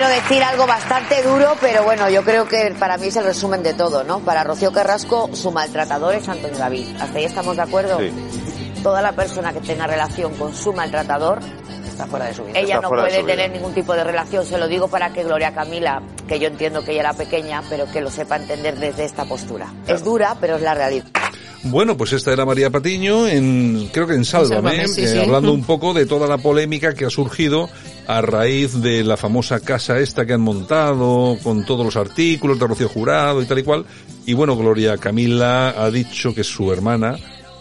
Quiero 0.00 0.14
decir 0.14 0.42
algo 0.42 0.66
bastante 0.66 1.22
duro, 1.22 1.54
pero 1.60 1.84
bueno, 1.84 2.08
yo 2.08 2.22
creo 2.22 2.48
que 2.48 2.74
para 2.78 2.96
mí 2.96 3.08
es 3.08 3.16
el 3.16 3.24
resumen 3.24 3.62
de 3.62 3.74
todo, 3.74 4.02
¿no? 4.02 4.20
Para 4.20 4.42
Rocío 4.44 4.72
Carrasco, 4.72 5.28
su 5.34 5.50
maltratador 5.50 6.14
es 6.14 6.26
Antonio 6.26 6.56
David. 6.56 6.86
¿Hasta 6.98 7.18
ahí 7.18 7.26
estamos 7.26 7.54
de 7.54 7.62
acuerdo? 7.62 7.98
Toda 8.82 9.02
la 9.02 9.12
persona 9.12 9.52
que 9.52 9.60
tenga 9.60 9.86
relación 9.86 10.34
con 10.36 10.54
su 10.54 10.72
maltratador 10.72 11.40
Está 11.86 12.06
fuera 12.06 12.26
de 12.28 12.34
su 12.34 12.44
vida. 12.44 12.58
ella 12.58 12.76
Está 12.76 12.88
no 12.88 12.88
puede 12.88 13.22
tener 13.24 13.50
ningún 13.50 13.74
tipo 13.74 13.92
de 13.92 14.02
relación. 14.02 14.46
Se 14.46 14.56
lo 14.56 14.68
digo 14.68 14.88
para 14.88 15.12
que 15.12 15.22
Gloria 15.22 15.52
Camila, 15.52 16.00
que 16.26 16.38
yo 16.38 16.46
entiendo 16.46 16.82
que 16.82 16.92
ella 16.92 17.00
era 17.00 17.12
pequeña, 17.12 17.62
pero 17.68 17.84
que 17.92 18.00
lo 18.00 18.10
sepa 18.10 18.36
entender 18.36 18.78
desde 18.78 19.04
esta 19.04 19.26
postura. 19.26 19.66
Es 19.86 20.02
dura, 20.02 20.34
pero 20.40 20.56
es 20.56 20.62
la 20.62 20.74
realidad. 20.74 21.04
Bueno, 21.62 21.94
pues 21.98 22.14
esta 22.14 22.32
era 22.32 22.46
María 22.46 22.70
Patiño, 22.70 23.28
en, 23.28 23.90
creo 23.92 24.06
que 24.06 24.14
en 24.14 24.24
Sálvame, 24.24 24.70
Sálvame, 24.70 24.88
sí, 24.88 25.04
eh, 25.04 25.08
sí. 25.08 25.18
hablando 25.18 25.52
un 25.52 25.62
poco 25.66 25.92
de 25.92 26.06
toda 26.06 26.26
la 26.26 26.38
polémica 26.38 26.94
que 26.94 27.04
ha 27.04 27.10
surgido 27.10 27.68
a 28.10 28.22
raíz 28.22 28.80
de 28.80 29.04
la 29.04 29.16
famosa 29.16 29.60
casa 29.60 30.00
esta 30.00 30.26
que 30.26 30.32
han 30.32 30.40
montado, 30.40 31.38
con 31.44 31.64
todos 31.64 31.84
los 31.84 31.94
artículos 31.94 32.58
de 32.58 32.66
Rocío 32.66 32.88
Jurado 32.88 33.40
y 33.40 33.46
tal 33.46 33.60
y 33.60 33.62
cual. 33.62 33.84
Y 34.26 34.34
bueno, 34.34 34.56
Gloria 34.56 34.98
Camila 34.98 35.80
ha 35.80 35.88
dicho 35.92 36.34
que 36.34 36.42
su 36.42 36.72
hermana 36.72 37.16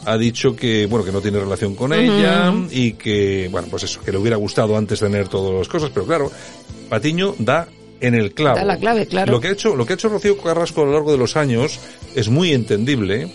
ha 0.06 0.18
dicho 0.18 0.56
que, 0.56 0.88
bueno, 0.88 1.06
que 1.06 1.12
no 1.12 1.22
tiene 1.22 1.40
relación 1.40 1.76
con 1.76 1.94
ella 1.94 2.52
y 2.72 2.94
que, 2.94 3.48
bueno, 3.52 3.68
pues 3.70 3.84
eso, 3.84 4.02
que 4.02 4.12
le 4.12 4.18
hubiera 4.18 4.38
gustado 4.38 4.76
antes 4.76 5.00
tener 5.00 5.28
todas 5.28 5.54
las 5.54 5.68
cosas, 5.68 5.92
pero 5.94 6.08
claro, 6.08 6.32
Patiño 6.90 7.36
da 7.38 7.68
en 8.02 8.16
el 8.16 8.34
clavo. 8.34 8.58
Da 8.58 8.66
la 8.66 8.78
clave, 8.78 9.06
claro. 9.06 9.32
Lo 9.32 9.40
que 9.40 9.50
ha 9.50 9.52
hecho, 9.52 9.76
lo 9.76 9.86
que 9.86 9.94
ha 9.94 9.96
hecho 9.98 10.10
Rocío 10.10 10.36
Carrasco 10.40 10.82
a 10.82 10.86
lo 10.86 10.94
largo 10.94 11.12
de 11.12 11.20
los 11.20 11.38
años 11.38 11.80
es 12.16 12.28
muy 12.28 12.54
entendible. 12.54 13.32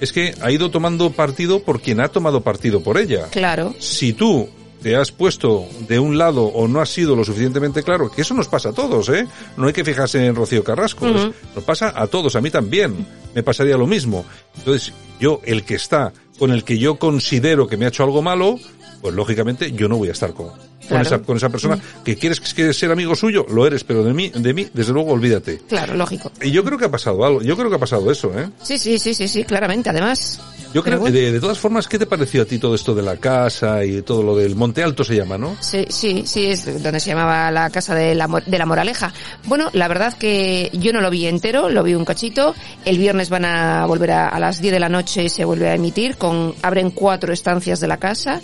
Es 0.00 0.12
que 0.12 0.32
ha 0.40 0.52
ido 0.52 0.70
tomando 0.70 1.10
partido 1.10 1.64
por 1.64 1.80
quien 1.80 1.98
ha 2.00 2.08
tomado 2.08 2.40
partido 2.42 2.84
por 2.84 2.98
ella. 2.98 3.26
Claro. 3.32 3.74
Si 3.80 4.12
tú 4.12 4.48
te 4.82 4.96
has 4.96 5.12
puesto 5.12 5.66
de 5.88 5.98
un 5.98 6.18
lado 6.18 6.44
o 6.44 6.66
no 6.68 6.80
has 6.80 6.88
sido 6.90 7.14
lo 7.16 7.24
suficientemente 7.24 7.82
claro, 7.82 8.10
que 8.10 8.22
eso 8.22 8.34
nos 8.34 8.48
pasa 8.48 8.70
a 8.70 8.72
todos, 8.72 9.08
¿eh? 9.08 9.26
No 9.56 9.66
hay 9.66 9.72
que 9.72 9.84
fijarse 9.84 10.24
en 10.26 10.34
Rocío 10.34 10.64
Carrasco, 10.64 11.06
es- 11.08 11.30
nos 11.54 11.64
pasa 11.64 11.92
a 11.94 12.06
todos, 12.06 12.34
a 12.36 12.40
mí 12.40 12.50
también, 12.50 13.06
me 13.34 13.42
pasaría 13.42 13.76
lo 13.76 13.86
mismo. 13.86 14.24
Entonces, 14.58 14.92
yo, 15.20 15.40
el 15.44 15.64
que 15.64 15.74
está 15.76 16.12
con 16.38 16.50
el 16.50 16.64
que 16.64 16.78
yo 16.78 16.96
considero 16.96 17.68
que 17.68 17.76
me 17.76 17.84
ha 17.84 17.88
hecho 17.88 18.02
algo 18.02 18.22
malo, 18.22 18.58
pues 19.00 19.14
lógicamente 19.14 19.72
yo 19.72 19.88
no 19.88 19.96
voy 19.96 20.08
a 20.08 20.12
estar 20.12 20.32
con, 20.34 20.50
con, 20.92 21.00
esa, 21.00 21.18
con 21.20 21.36
esa 21.36 21.48
persona. 21.48 21.78
¿Que 22.04 22.16
quieres 22.16 22.40
que 22.40 22.72
ser 22.72 22.90
amigo 22.90 23.14
suyo? 23.14 23.44
Lo 23.48 23.66
eres, 23.66 23.84
pero 23.84 24.04
de 24.04 24.12
mí, 24.14 24.30
de 24.34 24.54
mí, 24.54 24.68
desde 24.72 24.92
luego, 24.92 25.12
olvídate. 25.12 25.60
Claro, 25.68 25.94
lógico. 25.94 26.30
Y 26.40 26.50
yo 26.50 26.64
creo 26.64 26.78
que 26.78 26.84
ha 26.86 26.90
pasado 26.90 27.24
algo, 27.24 27.42
yo 27.42 27.56
creo 27.56 27.68
que 27.70 27.76
ha 27.76 27.80
pasado 27.80 28.10
eso, 28.10 28.32
¿eh? 28.38 28.48
Sí, 28.62 28.78
sí, 28.78 28.98
sí, 28.98 29.14
sí, 29.14 29.28
sí, 29.28 29.44
claramente. 29.44 29.90
Además, 29.90 30.40
Yo 30.74 30.82
creo 30.82 31.00
bueno. 31.00 31.14
de, 31.14 31.32
de 31.32 31.40
todas 31.40 31.58
formas, 31.58 31.86
¿qué 31.88 31.98
te 31.98 32.06
pareció 32.06 32.42
a 32.42 32.44
ti 32.44 32.58
todo 32.58 32.74
esto 32.74 32.94
de 32.94 33.02
la 33.02 33.16
casa 33.16 33.84
y 33.84 34.02
todo 34.02 34.22
lo 34.22 34.36
del 34.36 34.54
Monte 34.56 34.82
Alto 34.82 35.04
se 35.04 35.16
llama, 35.16 35.36
no? 35.38 35.56
Sí, 35.60 35.84
sí, 35.88 36.22
sí, 36.26 36.46
es 36.46 36.82
donde 36.82 37.00
se 37.00 37.10
llamaba 37.10 37.50
la 37.50 37.70
casa 37.70 37.94
de 37.94 38.14
la, 38.14 38.28
de 38.46 38.58
la 38.58 38.66
Moraleja. 38.66 39.12
Bueno, 39.44 39.68
la 39.72 39.88
verdad 39.88 40.14
que 40.16 40.70
yo 40.72 40.92
no 40.92 41.00
lo 41.00 41.10
vi 41.10 41.26
entero, 41.26 41.68
lo 41.68 41.82
vi 41.82 41.94
un 41.94 42.04
cachito. 42.04 42.54
El 42.84 42.98
viernes 42.98 43.28
van 43.30 43.44
a 43.44 43.86
volver 43.86 44.12
a, 44.12 44.28
a 44.28 44.38
las 44.40 44.60
10 44.60 44.72
de 44.72 44.80
la 44.80 44.88
noche 44.88 45.24
y 45.24 45.28
se 45.28 45.44
vuelve 45.44 45.68
a 45.68 45.74
emitir 45.74 46.16
con, 46.16 46.54
abren 46.62 46.90
cuatro 46.90 47.32
estancias 47.32 47.80
de 47.80 47.88
la 47.88 47.98
casa. 47.98 48.40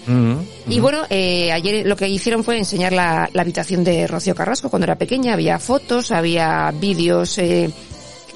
Y 0.68 0.80
bueno, 0.80 1.02
eh, 1.10 1.50
ayer 1.52 1.86
lo 1.86 1.96
que 1.96 2.08
hicieron 2.08 2.37
fue 2.44 2.58
enseñar 2.58 2.92
la, 2.92 3.28
la 3.32 3.42
habitación 3.42 3.84
de 3.84 4.06
Rocío 4.06 4.34
Carrasco 4.34 4.68
cuando 4.70 4.84
era 4.84 4.96
pequeña. 4.96 5.32
Había 5.34 5.58
fotos, 5.58 6.10
había 6.12 6.70
vídeos, 6.72 7.38
eh, 7.38 7.70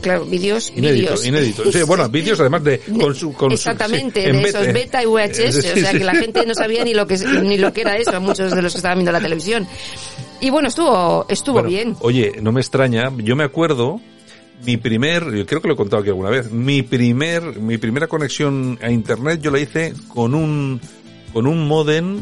claro, 0.01 0.25
vídeos, 0.25 0.73
Inédito, 0.75 1.15
vídeos. 1.15 1.27
inédito. 1.27 1.73
Sí, 1.73 1.83
bueno, 1.83 2.09
vídeos 2.09 2.41
además 2.41 2.65
de 2.65 2.79
con 2.81 3.15
su 3.15 3.33
con 3.33 3.51
su- 3.51 3.55
Exactamente, 3.55 4.23
sí, 4.25 4.29
en 4.31 4.43
de 4.43 4.49
esos 4.49 4.67
beta. 4.67 4.73
beta 4.73 5.03
y 5.03 5.07
VHS, 5.07 5.39
Eh, 5.39 5.49
o 5.49 5.53
sí, 5.53 5.81
sea 5.81 5.91
sí. 5.93 5.99
que 5.99 6.05
la 6.05 6.15
gente 6.15 6.45
no 6.47 6.55
sabía 6.55 6.85
ni 6.85 6.95
lo 6.95 7.07
que 7.07 7.17
ni 7.19 7.57
lo 7.59 7.73
que 7.73 7.83
era 7.83 7.97
eso, 7.97 8.21
muchos 8.21 8.55
de 8.55 8.63
los 8.63 8.73
que 8.73 8.79
estaban 8.79 8.99
viendo 8.99 9.13
la 9.13 9.21
televisión. 9.21 9.67
Y 10.41 10.51
bueno, 10.51 10.69
estuvo 10.69 11.25
estuvo 11.29 11.55
Bueno, 11.55 11.69
bien. 11.69 11.97
Oye, 12.01 12.33
no 12.43 12.51
me 12.53 12.61
extraña, 12.61 13.13
yo 13.19 13.37
me 13.37 13.45
acuerdo 13.45 14.01
mi 14.67 14.77
primer, 14.77 15.25
yo 15.35 15.45
creo 15.47 15.61
que 15.61 15.69
lo 15.69 15.75
he 15.75 15.77
contado 15.77 16.03
aquí 16.03 16.09
alguna 16.11 16.31
vez, 16.31 16.51
mi 16.53 16.83
primer 16.83 17.43
mi 17.61 17.79
primera 17.79 18.07
conexión 18.09 18.79
a 18.83 18.91
internet 18.91 19.41
yo 19.41 19.51
la 19.51 19.59
hice 19.61 19.93
con 20.09 20.35
un 20.35 20.81
con 21.33 21.47
un 21.47 21.67
modem 21.67 22.21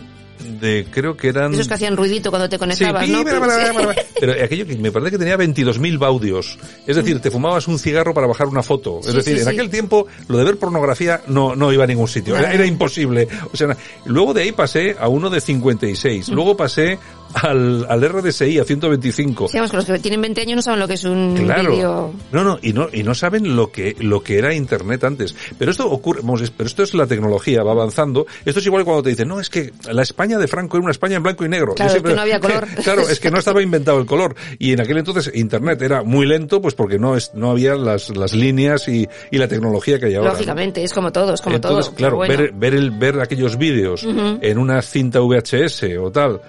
de 0.61 0.86
creo 0.91 1.16
que 1.16 1.28
eran 1.28 1.53
Esos 1.55 1.68
que 1.68 1.74
hacían 1.74 1.97
ruidito 1.97 2.30
cuando 2.30 2.49
te 2.49 2.59
conectabas, 2.59 3.05
Sí, 3.07 3.12
¿no? 3.12 3.22
bla, 3.24 3.38
bla. 3.38 3.95
Pero 4.20 4.32
aquello 4.45 4.66
que 4.66 4.76
me 4.76 4.91
parece 4.93 5.12
que 5.12 5.18
tenía 5.18 5.36
22.000 5.36 5.99
baudios. 5.99 6.59
Es 6.86 6.97
decir, 6.97 7.20
te 7.20 7.30
fumabas 7.30 7.68
un 7.68 7.78
cigarro 7.78 8.12
para 8.14 8.26
bajar 8.26 8.47
una 8.49 8.62
foto. 8.62 9.01
Es 9.01 9.07
Sí, 9.07 9.12
decir, 9.16 9.34
sí, 9.34 9.41
en 9.41 9.45
sí. 9.47 9.51
aquel 9.55 9.70
tiempo 9.70 10.07
lo 10.28 10.38
de 10.38 10.45
ver 10.45 10.57
pornografía 10.57 11.20
no, 11.28 11.55
no 11.57 11.72
iba 11.72 11.84
a 11.84 11.86
ningún 11.86 12.09
sitio. 12.09 12.36
Era, 12.36 12.66
imposible. 12.66 13.28
O 13.53 13.57
sea, 13.57 13.76
luego 14.05 14.34
de 14.34 14.43
ahí 14.43 14.53
pasé 14.53 14.97
a 14.99 15.09
uno 15.09 15.30
de 15.30 15.41
56. 15.41 16.28
Luego 16.30 16.57
pasé 16.57 16.99
al, 17.35 17.87
al 17.89 18.09
RDSI 18.09 18.59
a 18.59 18.64
125. 18.64 19.49
Digamos 19.49 19.70
que 19.70 19.76
los 19.76 19.87
que 19.87 19.99
tienen 19.99 20.20
20 20.20 20.41
años 20.41 20.57
no 20.57 20.62
saben 20.62 20.81
lo 20.81 20.89
que 20.89 20.95
es 20.95 21.05
un 21.05 21.35
Claro. 21.37 22.12
No, 22.33 22.45
no, 22.45 22.59
y 22.62 22.72
no, 22.72 22.89
y 22.93 23.03
no 23.03 23.14
saben 23.14 23.57
lo 23.57 23.70
que, 23.70 23.97
lo 23.99 24.22
que 24.22 24.39
era 24.39 24.55
internet 24.55 25.05
antes. 25.05 25.35
Pero 25.59 25.70
esto 25.70 25.91
ocurre, 25.91 26.20
vamos, 26.22 26.51
pero 26.57 26.66
esto 26.66 26.83
es 26.83 26.95
la 26.95 27.07
tecnología, 27.07 27.62
va 27.62 27.72
avanzando. 27.72 28.26
Esto 28.45 28.61
es 28.61 28.66
igual 28.66 28.83
que 28.83 28.85
cuando 28.87 29.03
te 29.03 29.11
dicen, 29.11 29.28
no, 29.28 29.41
es 29.41 29.51
que 29.51 29.72
la 29.91 30.03
España 30.03 30.39
de 30.39 30.49
Franco 30.49 30.76
era 30.76 30.85
una 30.85 30.93
España 30.93 31.16
en 31.16 31.22
blanco 31.22 31.45
y 31.45 31.49
negro. 31.49 31.74
Claro, 31.74 31.95
es 31.95 32.03
que 32.03 32.14
no 32.14 32.20
había 32.20 32.41
color. 32.41 32.66
claro, 32.85 33.03
es 33.03 33.20
que 33.20 33.31
no 33.31 33.39
estaba 33.39 33.62
inventado 33.62 33.99
el 33.99 34.07
color. 34.07 34.35
Y 34.59 34.72
en 34.72 34.81
aquel 34.81 34.99
entonces 34.99 35.31
internet 35.35 35.81
era 35.83 36.03
muy 36.03 36.26
lento, 36.26 36.61
pues 36.61 36.74
porque 36.74 36.99
no 36.99 37.16
es, 37.16 37.33
no 37.35 37.51
había 37.51 37.74
las, 37.74 38.14
las 38.16 38.35
líneas 38.35 38.89
y, 38.89 39.09
y 39.31 39.39
la 39.39 39.49
tecnología 39.49 39.99
que 39.99 40.07
hay 40.07 40.14
ahora. 40.14 40.28
¿no? 40.31 40.35
Lógicamente, 40.35 40.83
es 40.83 40.93
como 40.93 41.12
todo, 41.12 41.35
es 41.35 41.41
como 41.41 41.57
Entonces, 41.57 41.87
todo. 41.87 41.97
claro, 41.97 42.16
bueno. 42.16 42.37
ver, 42.37 42.53
ver, 42.53 42.74
el, 42.74 42.91
ver 42.91 43.20
aquellos 43.20 43.57
vídeos 43.57 44.05
en 44.05 44.59
una 44.59 44.83
cinta 44.83 45.20
VHS 45.20 45.85
o 46.01 46.11
tal, 46.11 46.41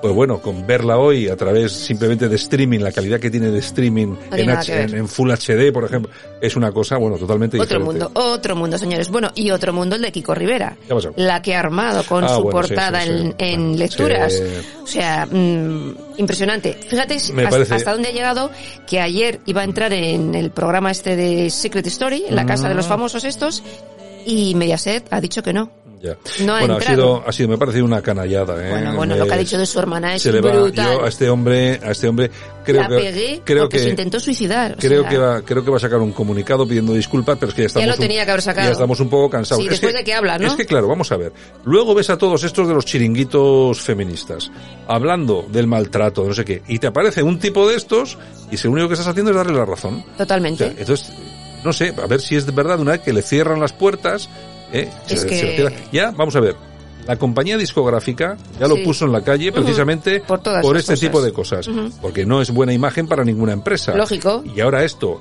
pues 0.00 0.14
bueno, 0.14 0.40
con 0.40 0.66
verla 0.66 0.98
hoy 0.98 1.28
a 1.28 1.36
través 1.36 1.72
simplemente 1.72 2.28
de 2.28 2.36
streaming, 2.36 2.80
la 2.80 2.92
calidad 2.92 3.20
que 3.20 3.30
tiene 3.30 3.50
de 3.50 3.58
streaming 3.58 4.14
No 4.30 4.36
en, 4.36 4.50
H- 4.50 5.06
Full 5.06 5.30
HD, 5.30 5.72
por 5.72 5.84
ejemplo, 5.84 6.10
es 6.40 6.56
una 6.56 6.72
cosa, 6.72 6.96
bueno, 6.96 7.16
totalmente 7.16 7.58
Otro 7.60 7.78
diferente. 7.78 8.04
mundo, 8.04 8.20
otro 8.20 8.56
mundo, 8.56 8.78
señores. 8.78 9.08
Bueno, 9.10 9.30
y 9.34 9.50
otro 9.50 9.72
mundo 9.72 9.96
el 9.96 10.02
de 10.02 10.12
Kiko 10.12 10.34
Rivera. 10.34 10.76
¿Qué 10.88 10.94
pasado? 10.94 11.14
La 11.16 11.42
que 11.42 11.54
ha 11.54 11.60
armado 11.60 12.02
con 12.04 12.24
Ah, 12.24 12.28
su 12.28 12.42
bueno, 12.42 12.50
portada 12.50 13.02
sí, 13.02 13.08
sí. 13.08 13.14
en, 13.14 13.34
en 13.38 13.78
lecturas. 13.78 14.42
O 14.82 14.86
sea, 14.86 15.26
mm, 15.26 15.94
impresionante. 16.18 16.74
Fíjate 16.88 17.14
hasta, 17.16 17.92
dónde 17.92 18.08
ha 18.08 18.12
llegado 18.12 18.50
que 18.86 19.00
ayer 19.00 19.40
iba 19.46 19.60
a 19.60 19.64
entrar 19.64 19.92
en 19.92 20.34
el 20.34 20.50
programa 20.50 20.90
este 20.90 21.16
de 21.16 21.50
Secret 21.50 21.86
Story, 21.86 22.24
en 22.28 22.36
la 22.36 22.46
casa 22.46 22.68
de 22.68 22.74
los 22.74 22.86
famosos 22.86 23.24
estos, 23.24 23.62
y 24.26 24.54
Mediaset 24.54 25.06
ha 25.12 25.20
dicho 25.20 25.42
que 25.42 25.52
no. 25.52 25.70
Ya. 26.02 26.16
No 26.46 26.58
bueno, 26.58 26.76
ha 26.76 26.80
sido, 26.80 27.22
ha 27.26 27.30
sido, 27.30 27.48
me 27.50 27.56
ha 27.56 27.58
parecido 27.58 27.84
una 27.84 28.00
canallada, 28.00 28.66
¿eh? 28.66 28.70
Bueno, 28.70 28.94
bueno, 28.96 29.16
lo 29.16 29.26
que 29.26 29.34
ha 29.34 29.36
dicho 29.36 29.58
de 29.58 29.66
su 29.66 29.78
hermana 29.78 30.14
es 30.14 30.22
se 30.22 30.32
le 30.32 30.40
va- 30.40 30.50
brutal. 30.52 30.94
yo 30.94 31.04
a 31.04 31.08
este 31.10 31.28
hombre, 31.28 31.78
a 31.84 31.90
este 31.90 32.08
hombre, 32.08 32.30
creo 32.64 32.80
la 32.80 32.88
que, 32.88 32.94
pegué 32.94 33.42
creo 33.44 33.68
que, 33.68 33.78
se 33.80 33.90
intentó 33.90 34.18
suicidar. 34.18 34.72
o 34.72 34.76
creo 34.78 35.02
sea, 35.02 35.10
que 35.10 35.18
va, 35.18 35.42
creo 35.42 35.62
que 35.62 35.70
va 35.70 35.76
a 35.76 35.80
sacar 35.80 35.98
un 35.98 36.12
comunicado 36.12 36.66
pidiendo 36.66 36.94
disculpas, 36.94 37.36
pero 37.38 37.50
es 37.50 37.54
que 37.54 37.62
ya 37.62 37.66
estamos, 37.66 37.86
lo 37.86 37.92
un- 37.96 38.00
tenía 38.00 38.24
que 38.24 38.30
haber 38.30 38.40
sacado. 38.42 38.66
ya 38.68 38.72
estamos 38.72 38.98
un 38.98 39.10
poco 39.10 39.28
cansados. 39.28 39.60
Sí, 39.62 39.66
Es 39.66 39.72
después 39.72 39.92
de 39.92 40.02
que 40.02 40.14
habla, 40.14 40.38
¿no? 40.38 40.46
Es 40.48 40.54
que 40.54 40.64
claro, 40.64 40.88
vamos 40.88 41.12
a 41.12 41.18
ver. 41.18 41.34
Luego 41.64 41.94
ves 41.94 42.08
a 42.08 42.16
todos 42.16 42.44
estos 42.44 42.66
de 42.66 42.72
los 42.72 42.86
chiringuitos 42.86 43.78
feministas 43.82 44.50
hablando 44.88 45.44
del 45.52 45.66
maltrato, 45.66 46.24
no 46.24 46.32
sé 46.32 46.46
qué, 46.46 46.62
y 46.66 46.78
te 46.78 46.86
aparece 46.86 47.22
un 47.22 47.38
tipo 47.38 47.68
de 47.68 47.76
estos 47.76 48.16
y 48.50 48.56
si 48.56 48.68
lo 48.68 48.72
único 48.72 48.88
que 48.88 48.94
estás 48.94 49.08
haciendo 49.08 49.32
es 49.32 49.36
darle 49.36 49.52
la 49.52 49.66
razón. 49.66 50.02
Totalmente. 50.16 50.64
O 50.64 50.68
sea, 50.70 50.76
entonces, 50.80 51.12
no 51.62 51.74
sé, 51.74 51.94
a 52.02 52.06
ver 52.06 52.22
si 52.22 52.36
es 52.36 52.46
de 52.46 52.52
verdad 52.52 52.80
una 52.80 52.92
vez 52.92 53.02
que 53.02 53.12
le 53.12 53.20
cierran 53.20 53.60
las 53.60 53.74
puertas, 53.74 54.30
¿eh? 54.72 54.88
Es 55.08 55.20
Se- 55.22 55.26
que- 55.26 55.72
Ya, 55.92 56.10
vamos 56.12 56.34
a 56.36 56.40
ver. 56.40 56.54
La 57.06 57.16
compañía 57.16 57.56
discográfica 57.56 58.36
ya 58.60 58.68
lo 58.68 58.76
Sí. 58.76 58.82
puso 58.84 59.04
en 59.06 59.12
la 59.12 59.22
calle 59.22 59.50
precisamente 59.52 60.22
Por 60.26 60.76
este 60.76 60.96
tipo 60.96 61.20
de 61.22 61.32
cosas. 61.32 61.68
Porque 62.00 62.24
no 62.26 62.40
es 62.42 62.50
buena 62.52 62.72
imagen 62.72 63.08
para 63.08 63.24
ninguna 63.24 63.52
empresa. 63.52 63.94
Lógico. 63.94 64.44
Y 64.54 64.60
ahora 64.60 64.84
esto. 64.84 65.20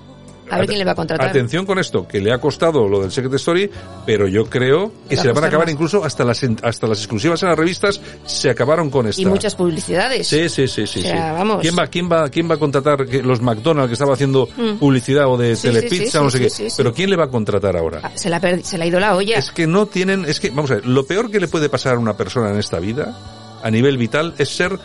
A 0.52 0.58
ver 0.58 0.68
quién 0.68 0.80
le 0.80 0.86
va 0.86 0.92
a 0.92 0.96
contratar. 0.96 1.28
Atención 1.30 1.66
con 1.66 1.80
esto, 1.80 2.08
que 2.08 2.20
le 2.20 2.32
ha 2.34 2.40
costado 2.40 2.88
lo 2.88 3.02
del 3.02 3.12
Secret 3.12 3.34
Story, 3.36 3.70
pero 4.06 4.28
yo 4.28 4.46
creo 4.50 4.92
que 5.08 5.16
se 5.18 5.26
le 5.28 5.34
van 5.34 5.44
a 5.44 5.48
acabar 5.48 5.68
más. 5.68 5.74
incluso 5.74 6.04
hasta 6.04 6.24
las 6.26 6.44
hasta 6.64 6.88
las 6.88 6.98
exclusivas 7.00 7.42
en 7.44 7.50
las 7.50 7.58
revistas 7.58 8.00
se 8.26 8.50
acabaron 8.50 8.90
con 8.90 9.08
esta. 9.08 9.22
Y 9.22 9.26
muchas 9.26 9.56
publicidades. 9.56 10.28
Sí, 10.28 10.50
sí, 10.50 10.68
sí, 10.68 10.88
sí. 10.88 11.00
O 11.00 11.04
sea, 11.04 11.32
sí. 11.32 11.34
vamos. 11.38 11.62
¿Quién 11.62 11.76
va, 11.78 11.88
quién 11.88 12.10
va, 12.12 12.30
quién 12.30 12.50
va 12.50 12.56
a 12.56 12.58
contratar 12.60 13.06
que 13.06 13.22
los 13.22 13.42
McDonald's 13.42 13.90
que 13.90 13.94
estaba 13.94 14.14
haciendo 14.14 14.48
Mm. 14.58 14.78
publicidad 14.80 15.28
o 15.28 15.38
de 15.38 15.56
Sí, 15.56 15.68
Telepizza 15.68 16.12
sí, 16.12 16.18
o 16.18 16.24
no 16.24 16.30
sé 16.30 16.40
qué? 16.40 16.68
Pero 16.78 16.94
quién 16.94 17.10
le 17.10 17.16
va 17.16 17.26
a 17.26 17.30
contratar 17.30 17.76
ahora? 17.78 18.12
Se, 18.16 18.30
la 18.30 18.40
se 18.64 18.78
le 18.78 18.84
ha 18.84 18.88
ido 18.88 19.00
la 19.00 19.16
olla. 19.16 19.38
Es 19.38 19.52
que 19.52 19.68
no 19.68 19.86
tienen, 19.86 20.26
es 20.26 20.40
que, 20.40 20.50
vamos 20.50 20.72
a 20.72 20.76
ver, 20.76 20.86
lo 20.86 21.06
peor 21.06 21.30
que 21.32 21.40
le 21.40 21.48
puede 21.48 21.70
pasar 21.70 21.96
a 21.96 22.00
una 22.00 22.16
persona 22.18 22.50
en 22.50 22.58
esta 22.58 22.80
vida, 22.80 23.18
a 23.62 23.70
nivel 23.72 23.98
vital, 23.98 24.34
es 24.38 24.50
ser 24.50 24.80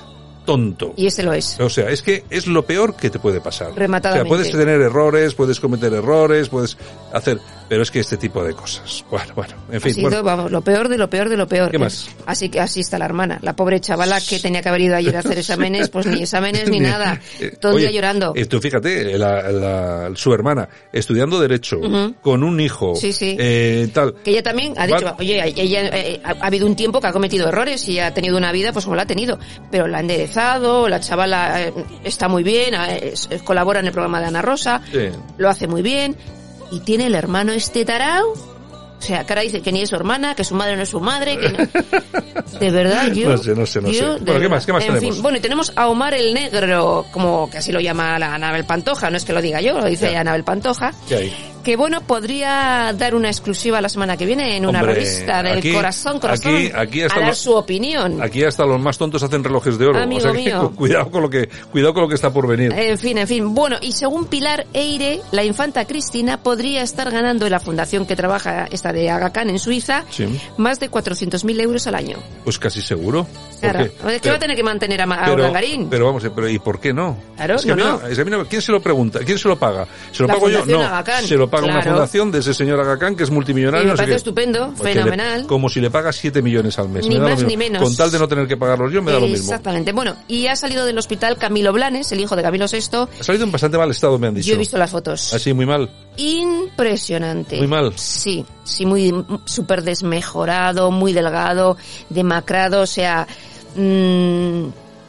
tonto. 0.44 0.94
Y 0.96 1.06
este 1.06 1.22
lo 1.22 1.32
es. 1.32 1.58
O 1.60 1.68
sea, 1.68 1.90
es 1.90 2.02
que 2.02 2.24
es 2.30 2.46
lo 2.46 2.64
peor 2.64 2.94
que 2.96 3.10
te 3.10 3.18
puede 3.18 3.40
pasar. 3.40 3.74
Rematadamente. 3.74 4.28
O 4.28 4.36
sea, 4.36 4.44
puedes 4.44 4.52
tener 4.52 4.80
errores, 4.80 5.34
puedes 5.34 5.60
cometer 5.60 5.92
errores, 5.92 6.48
puedes 6.48 6.76
hacer, 7.12 7.38
pero 7.68 7.82
es 7.82 7.90
que 7.90 8.00
este 8.00 8.16
tipo 8.16 8.42
de 8.44 8.52
cosas. 8.54 9.04
Bueno, 9.10 9.32
bueno, 9.34 9.54
en 9.70 9.76
Ha 9.76 9.80
fin. 9.80 9.94
sido, 9.94 10.08
bueno. 10.10 10.22
vamos, 10.22 10.50
lo 10.52 10.60
peor 10.62 10.88
de 10.88 10.98
lo 10.98 11.08
peor 11.08 11.28
de 11.28 11.36
lo 11.36 11.46
peor. 11.48 11.70
¿Qué 11.70 11.78
más? 11.78 12.08
Así 12.26 12.48
que 12.48 12.60
así 12.60 12.80
está 12.80 12.98
la 12.98 13.04
hermana. 13.06 13.38
La 13.42 13.54
pobre 13.56 13.80
chavala 13.80 14.20
que 14.20 14.38
tenía 14.38 14.62
que 14.62 14.68
haber 14.68 14.82
ido 14.82 14.96
ayer 14.96 15.16
a 15.16 15.20
hacer 15.20 15.38
exámenes, 15.38 15.88
pues 15.88 16.06
ni 16.06 16.22
exámenes 16.22 16.68
ni 16.68 16.80
nada. 16.80 17.20
Eh, 17.40 17.56
Todo 17.60 17.72
el 17.72 17.76
oye, 17.76 17.86
día 17.88 17.94
llorando. 18.00 18.32
Esto, 18.34 18.60
fíjate, 18.60 19.18
la- 19.18 19.50
la- 19.50 20.10
su 20.14 20.32
hermana, 20.32 20.68
estudiando 20.92 21.40
Derecho, 21.40 21.80
con 22.20 22.42
un 22.42 22.60
hijo, 22.60 22.94
Sí, 22.96 23.12
sí. 23.12 23.36
eh, 23.38 23.88
tal. 23.92 24.14
Que 24.22 24.30
ella 24.32 24.42
también 24.42 24.74
ha 24.76 24.86
dicho, 24.86 25.04
Va- 25.04 25.16
oye, 25.18 25.42
ella 25.56 25.88
eh, 25.92 26.20
ha, 26.24 26.30
ha 26.30 26.46
habido 26.46 26.66
un 26.66 26.76
tiempo 26.76 27.00
que 27.00 27.06
ha 27.06 27.12
cometido 27.12 27.48
errores 27.48 27.88
y 27.88 27.98
ha 27.98 28.12
tenido 28.14 28.36
una 28.36 28.52
vida 28.52 28.72
pues 28.72 28.84
como 28.84 28.96
la 28.96 29.02
ha 29.02 29.06
tenido, 29.06 29.38
pero 29.70 29.86
la 29.86 29.98
ha 29.98 30.00
enderezado, 30.00 30.88
la 30.88 31.00
chavala 31.00 31.62
eh, 31.62 31.72
está 32.04 32.28
muy 32.28 32.42
bien, 32.42 32.74
eh, 32.74 33.14
colabora 33.44 33.80
en 33.80 33.86
el 33.86 33.92
programa 33.92 34.20
de 34.20 34.26
Ana 34.26 34.42
Rosa, 34.42 34.80
Sí. 34.92 35.08
lo 35.38 35.48
hace 35.48 35.66
muy 35.66 35.82
bien 35.82 36.16
y 36.74 36.80
tiene 36.80 37.06
el 37.06 37.14
hermano 37.14 37.52
este 37.52 37.84
tarao. 37.84 38.32
O 38.32 39.06
sea, 39.06 39.24
cara 39.24 39.42
dice 39.42 39.60
que 39.60 39.70
ni 39.70 39.82
es 39.82 39.90
su 39.90 39.96
hermana, 39.96 40.34
que 40.34 40.44
su 40.44 40.54
madre 40.54 40.76
no 40.76 40.82
es 40.82 40.88
su 40.88 40.98
madre, 40.98 41.36
que 41.36 41.50
no. 41.50 41.58
De 42.58 42.70
verdad, 42.70 43.12
yo... 43.12 43.28
No 43.28 43.38
sé, 43.38 43.54
no 43.54 43.66
sé, 43.66 43.80
no 43.82 43.92
sé. 43.92 44.04
Bueno, 44.20 44.40
¿qué 44.40 44.48
más? 44.48 44.64
¿Qué 44.64 44.72
más 44.72 44.82
en 44.84 44.94
tenemos? 44.94 45.14
Fin, 45.14 45.22
bueno, 45.22 45.38
y 45.38 45.40
tenemos 45.40 45.72
a 45.76 45.88
Omar 45.88 46.14
el 46.14 46.32
Negro, 46.32 47.04
como 47.12 47.50
que 47.50 47.58
así 47.58 47.70
lo 47.70 47.80
llama 47.80 48.18
la 48.18 48.34
Anabel 48.34 48.64
Pantoja, 48.64 49.10
no 49.10 49.16
es 49.18 49.24
que 49.24 49.32
lo 49.34 49.42
diga 49.42 49.60
yo, 49.60 49.78
lo 49.78 49.84
dice 49.86 50.10
Ya. 50.10 50.20
Anabel 50.20 50.42
Pantoja 50.44 50.92
¿Qué 51.06 51.16
hay? 51.16 51.32
Que 51.64 51.76
bueno, 51.76 52.02
podría 52.02 52.92
dar 52.96 53.14
una 53.14 53.28
exclusiva 53.28 53.80
la 53.80 53.88
semana 53.88 54.16
que 54.16 54.26
viene 54.26 54.56
en 54.56 54.66
una 54.66 54.80
Hombre, 54.80 54.94
revista 54.94 55.42
del 55.42 55.58
aquí- 55.58 55.72
corazón, 55.72 56.20
corazón, 56.20 56.54
aquí- 56.54 56.70
aquí 56.74 57.02
a 57.02 57.06
hasta 57.06 57.20
dar 57.20 57.28
lo- 57.30 57.34
su 57.34 57.54
opinión. 57.54 58.22
Aquí 58.22 58.44
hasta 58.44 58.64
los 58.64 58.80
más 58.80 58.96
tontos 58.98 59.22
hacen 59.22 59.42
relojes 59.42 59.78
de 59.78 59.86
oro. 59.86 59.98
Amigo 60.00 60.18
o 60.20 60.22
sea 60.22 60.32
que 60.32 60.38
mío. 60.38 60.72
cuidado 60.76 61.10
con 61.10 61.22
lo 61.22 61.30
que, 61.30 61.48
cuidado 61.72 61.94
con 61.94 62.02
lo 62.04 62.08
que 62.08 62.14
está 62.14 62.32
por 62.32 62.46
venir. 62.46 62.72
En 62.72 62.98
fin, 62.98 63.18
en 63.18 63.26
fin. 63.26 63.54
Bueno, 63.54 63.76
y 63.80 63.92
según 63.92 64.26
Pilar 64.26 64.66
Eire, 64.72 65.20
la 65.32 65.42
infanta 65.42 65.84
Cristina 65.86 66.40
podría 66.42 66.82
estar 66.82 67.10
ganando 67.10 67.46
en 67.46 67.52
la 67.52 67.60
fundación 67.60 68.06
que 68.06 68.14
trabaja 68.14 68.66
esta 68.70 68.92
de 68.92 69.10
Aga 69.10 69.30
Khan 69.32 69.50
en 69.50 69.58
Suiza 69.58 70.04
Sí. 70.10 70.26
más 70.58 70.78
de 70.78 70.90
400.000 70.90 71.60
euros 71.60 71.86
al 71.86 71.94
año. 71.94 72.18
Pues 72.44 72.58
casi 72.58 72.82
seguro. 72.82 73.24
¿Por 73.24 73.70
Claro. 73.70 73.84
Es 74.10 74.20
que 74.20 74.28
va 74.28 74.36
a 74.36 74.38
tener 74.38 74.56
que 74.56 74.62
mantener 74.62 75.00
a, 75.00 75.04
a 75.04 75.24
pero, 75.88 76.04
vamos, 76.06 76.22
pero 76.34 76.48
¿y 76.50 76.58
por 76.58 76.78
qué 76.80 76.92
no? 76.92 77.16
Claro, 77.36 77.54
es 77.56 77.62
que 77.62 77.68
no, 77.68 77.72
a 77.72 77.76
mí 77.76 77.82
no. 78.02 78.08
es 78.08 78.14
que 78.16 78.20
a 78.20 78.24
mí 78.24 78.30
no- 78.30 78.44
¿Quién 78.44 78.60
se 78.60 78.72
lo 78.72 78.80
pregunta? 78.82 79.20
¿Quién 79.24 79.38
se 79.38 79.48
lo 79.48 79.56
paga? 79.58 79.86
¿Se 80.12 80.22
lo 80.22 80.26
La 80.28 80.34
pago 80.34 80.50
yo? 80.50 80.66
No. 80.66 80.82
Aga 80.82 81.02
Khan, 81.04 81.24
Se 81.24 81.36
lo 81.36 81.48
paga 81.54 81.66
una 81.72 81.82
fundación 81.82 82.30
de 82.32 82.38
ese 82.40 82.54
señor 82.54 82.80
Aga 82.80 82.98
Khan 82.98 83.16
que 83.16 83.24
es 83.24 83.30
multimillonario. 83.30 83.82
Y 83.82 83.86
me 83.86 83.92
no 83.92 83.96
parece 83.96 84.12
qué. 84.12 84.16
estupendo, 84.16 84.72
Pues 84.76 84.94
le- 84.94 85.00
fenomenal. 85.00 85.46
como 85.46 85.68
si 85.68 85.80
le 85.80 85.90
paga 85.90 86.12
7 86.12 86.42
millones 86.42 86.78
al 86.78 86.88
mes. 86.88 87.06
Ni 87.06 87.18
me 87.18 87.24
más 87.30 87.42
ni 87.44 87.56
menos. 87.56 87.82
Con 87.82 87.94
tal 87.96 88.10
de 88.10 88.18
no 88.18 88.28
tener 88.28 88.46
que 88.46 88.56
pagarlos 88.56 88.92
yo, 88.92 89.02
me 89.02 89.12
da 89.12 89.20
lo 89.20 89.26
mismo. 89.26 89.44
Exactamente. 89.44 89.92
Bueno, 89.92 90.16
y 90.28 90.46
ha 90.46 90.56
salido 90.56 90.84
del 90.86 90.98
hospital 90.98 91.36
Camilo 91.38 91.72
Blanes, 91.72 92.10
el 92.12 92.20
hijo 92.20 92.36
de 92.36 92.42
Camilo 92.42 92.66
VI. 92.70 92.78
Ha 93.20 93.24
salido 93.24 93.44
en 93.44 93.52
bastante 93.52 93.78
mal 93.78 93.90
estado, 93.90 94.18
me 94.18 94.26
han 94.28 94.34
dicho. 94.34 94.48
Yo 94.48 94.54
he 94.54 94.58
visto 94.58 94.76
las 94.78 94.90
fotos. 94.90 95.32
Así, 95.34 95.52
muy 95.52 95.66
mal. 95.66 95.90
Impresionante. 96.16 97.56
Muy 97.58 97.66
mal. 97.66 97.92
Sí, 97.96 98.44
sí, 98.64 98.86
muy 98.86 99.12
súper 99.44 99.82
desmejorado, 99.82 100.90
muy 100.90 101.12
delgado, 101.12 101.76
demacrado, 102.10 102.82
o 102.82 102.86
sea, 102.86 103.26
mm, 103.76 104.64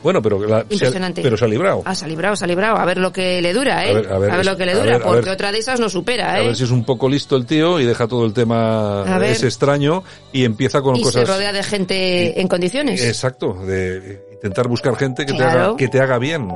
Bueno, 0.05 0.21
pero, 0.21 0.39
la- 0.45 0.63
se 0.69 0.85
ha, 0.85 0.91
pero 1.15 1.35
se 1.35 1.45
ha 1.45 1.47
librado. 1.47 1.81
Ah, 1.83 1.95
se 1.95 2.05
ha 2.05 2.07
librado, 2.07 2.35
se 2.35 2.45
ha 2.45 2.47
librado. 2.47 2.77
A 2.77 2.85
ver 2.85 2.99
lo 2.99 3.11
que 3.11 3.41
le 3.41 3.53
dura, 3.53 3.83
¿eh? 3.87 3.89
A 3.89 3.93
ver, 3.93 4.11
a 4.11 4.17
ver, 4.19 4.45
lo 4.45 4.55
que 4.55 4.65
le 4.67 4.73
a 4.73 4.75
dura, 4.75 4.85
ver, 4.99 5.01
a 5.01 5.03
porque 5.03 5.31
otra 5.31 5.51
de 5.51 5.57
esas 5.57 5.79
no 5.79 5.89
supera, 5.89 6.33
A 6.33 6.41
¿eh? 6.41 6.45
ver 6.45 6.55
si 6.55 6.63
es 6.63 6.69
un 6.69 6.85
poco 6.85 7.09
listo 7.09 7.35
el 7.35 7.47
tío 7.47 7.79
y 7.79 7.85
deja 7.85 8.07
todo 8.07 8.23
el 8.27 8.31
tema 8.31 9.01
A 9.01 9.25
ese 9.25 9.47
extraño 9.47 10.03
y 10.31 10.45
empieza 10.45 10.83
con 10.83 10.95
y 10.95 11.01
cosas. 11.01 11.25
se 11.27 11.33
rodea 11.33 11.51
de 11.51 11.63
gente 11.63 12.39
en 12.39 12.47
condiciones. 12.47 13.03
Exacto, 13.03 13.55
de 13.65 14.21
intentar 14.33 14.67
buscar 14.67 14.95
gente 14.95 15.25
que, 15.25 15.33
te 15.33 15.43
haga, 15.43 15.75
que 15.75 15.87
te 15.87 15.99
haga 15.99 16.19
bien. 16.19 16.49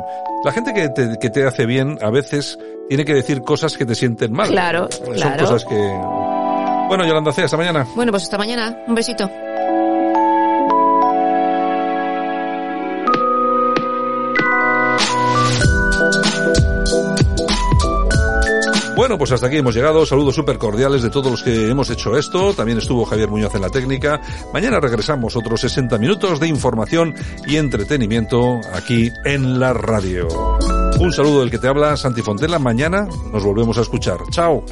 La 0.45 0.51
gente 0.51 0.71
que 0.71 0.89
te, 0.89 1.17
que 1.19 1.31
te 1.31 1.43
hace 1.43 1.65
bien 1.65 1.97
a 2.03 2.11
veces 2.11 2.59
tiene 2.87 3.03
que 3.03 3.15
decir 3.15 3.41
cosas 3.41 3.75
que 3.77 3.85
te 3.87 3.95
sienten 3.95 4.31
mal. 4.31 4.49
Claro, 4.49 4.89
Son 4.91 5.11
claro. 5.15 5.43
cosas 5.43 5.65
que... 5.65 5.75
Bueno, 6.87 7.05
Yolanda 7.05 7.31
C, 7.31 7.43
hasta 7.43 7.57
mañana. 7.57 7.87
Bueno, 7.95 8.11
pues 8.11 8.23
hasta 8.23 8.37
mañana. 8.37 8.77
Un 8.87 8.93
besito. 8.95 9.29
Bueno, 18.99 19.17
pues 19.17 19.31
hasta 19.31 19.47
aquí 19.47 19.55
hemos 19.55 19.73
llegado. 19.73 20.05
Saludos 20.05 20.35
súper 20.35 20.57
cordiales 20.57 21.01
de 21.01 21.09
todos 21.09 21.31
los 21.31 21.41
que 21.41 21.69
hemos 21.69 21.89
hecho 21.89 22.17
esto. 22.17 22.53
También 22.53 22.79
estuvo 22.79 23.05
Javier 23.05 23.29
Muñoz 23.29 23.55
en 23.55 23.61
la 23.61 23.69
técnica. 23.69 24.19
Mañana 24.53 24.81
regresamos 24.81 25.37
otros 25.37 25.61
60 25.61 25.97
minutos 25.97 26.37
de 26.41 26.49
información 26.49 27.15
y 27.47 27.55
entretenimiento 27.55 28.59
aquí 28.73 29.09
en 29.23 29.57
la 29.57 29.71
radio. 29.71 30.27
Un 30.99 31.13
saludo 31.13 31.39
del 31.39 31.49
que 31.49 31.59
te 31.59 31.69
habla, 31.69 31.95
Santi 31.95 32.21
Fontela. 32.21 32.59
Mañana 32.59 33.07
nos 33.31 33.41
volvemos 33.41 33.77
a 33.77 33.83
escuchar. 33.83 34.17
Chao. 34.31 34.65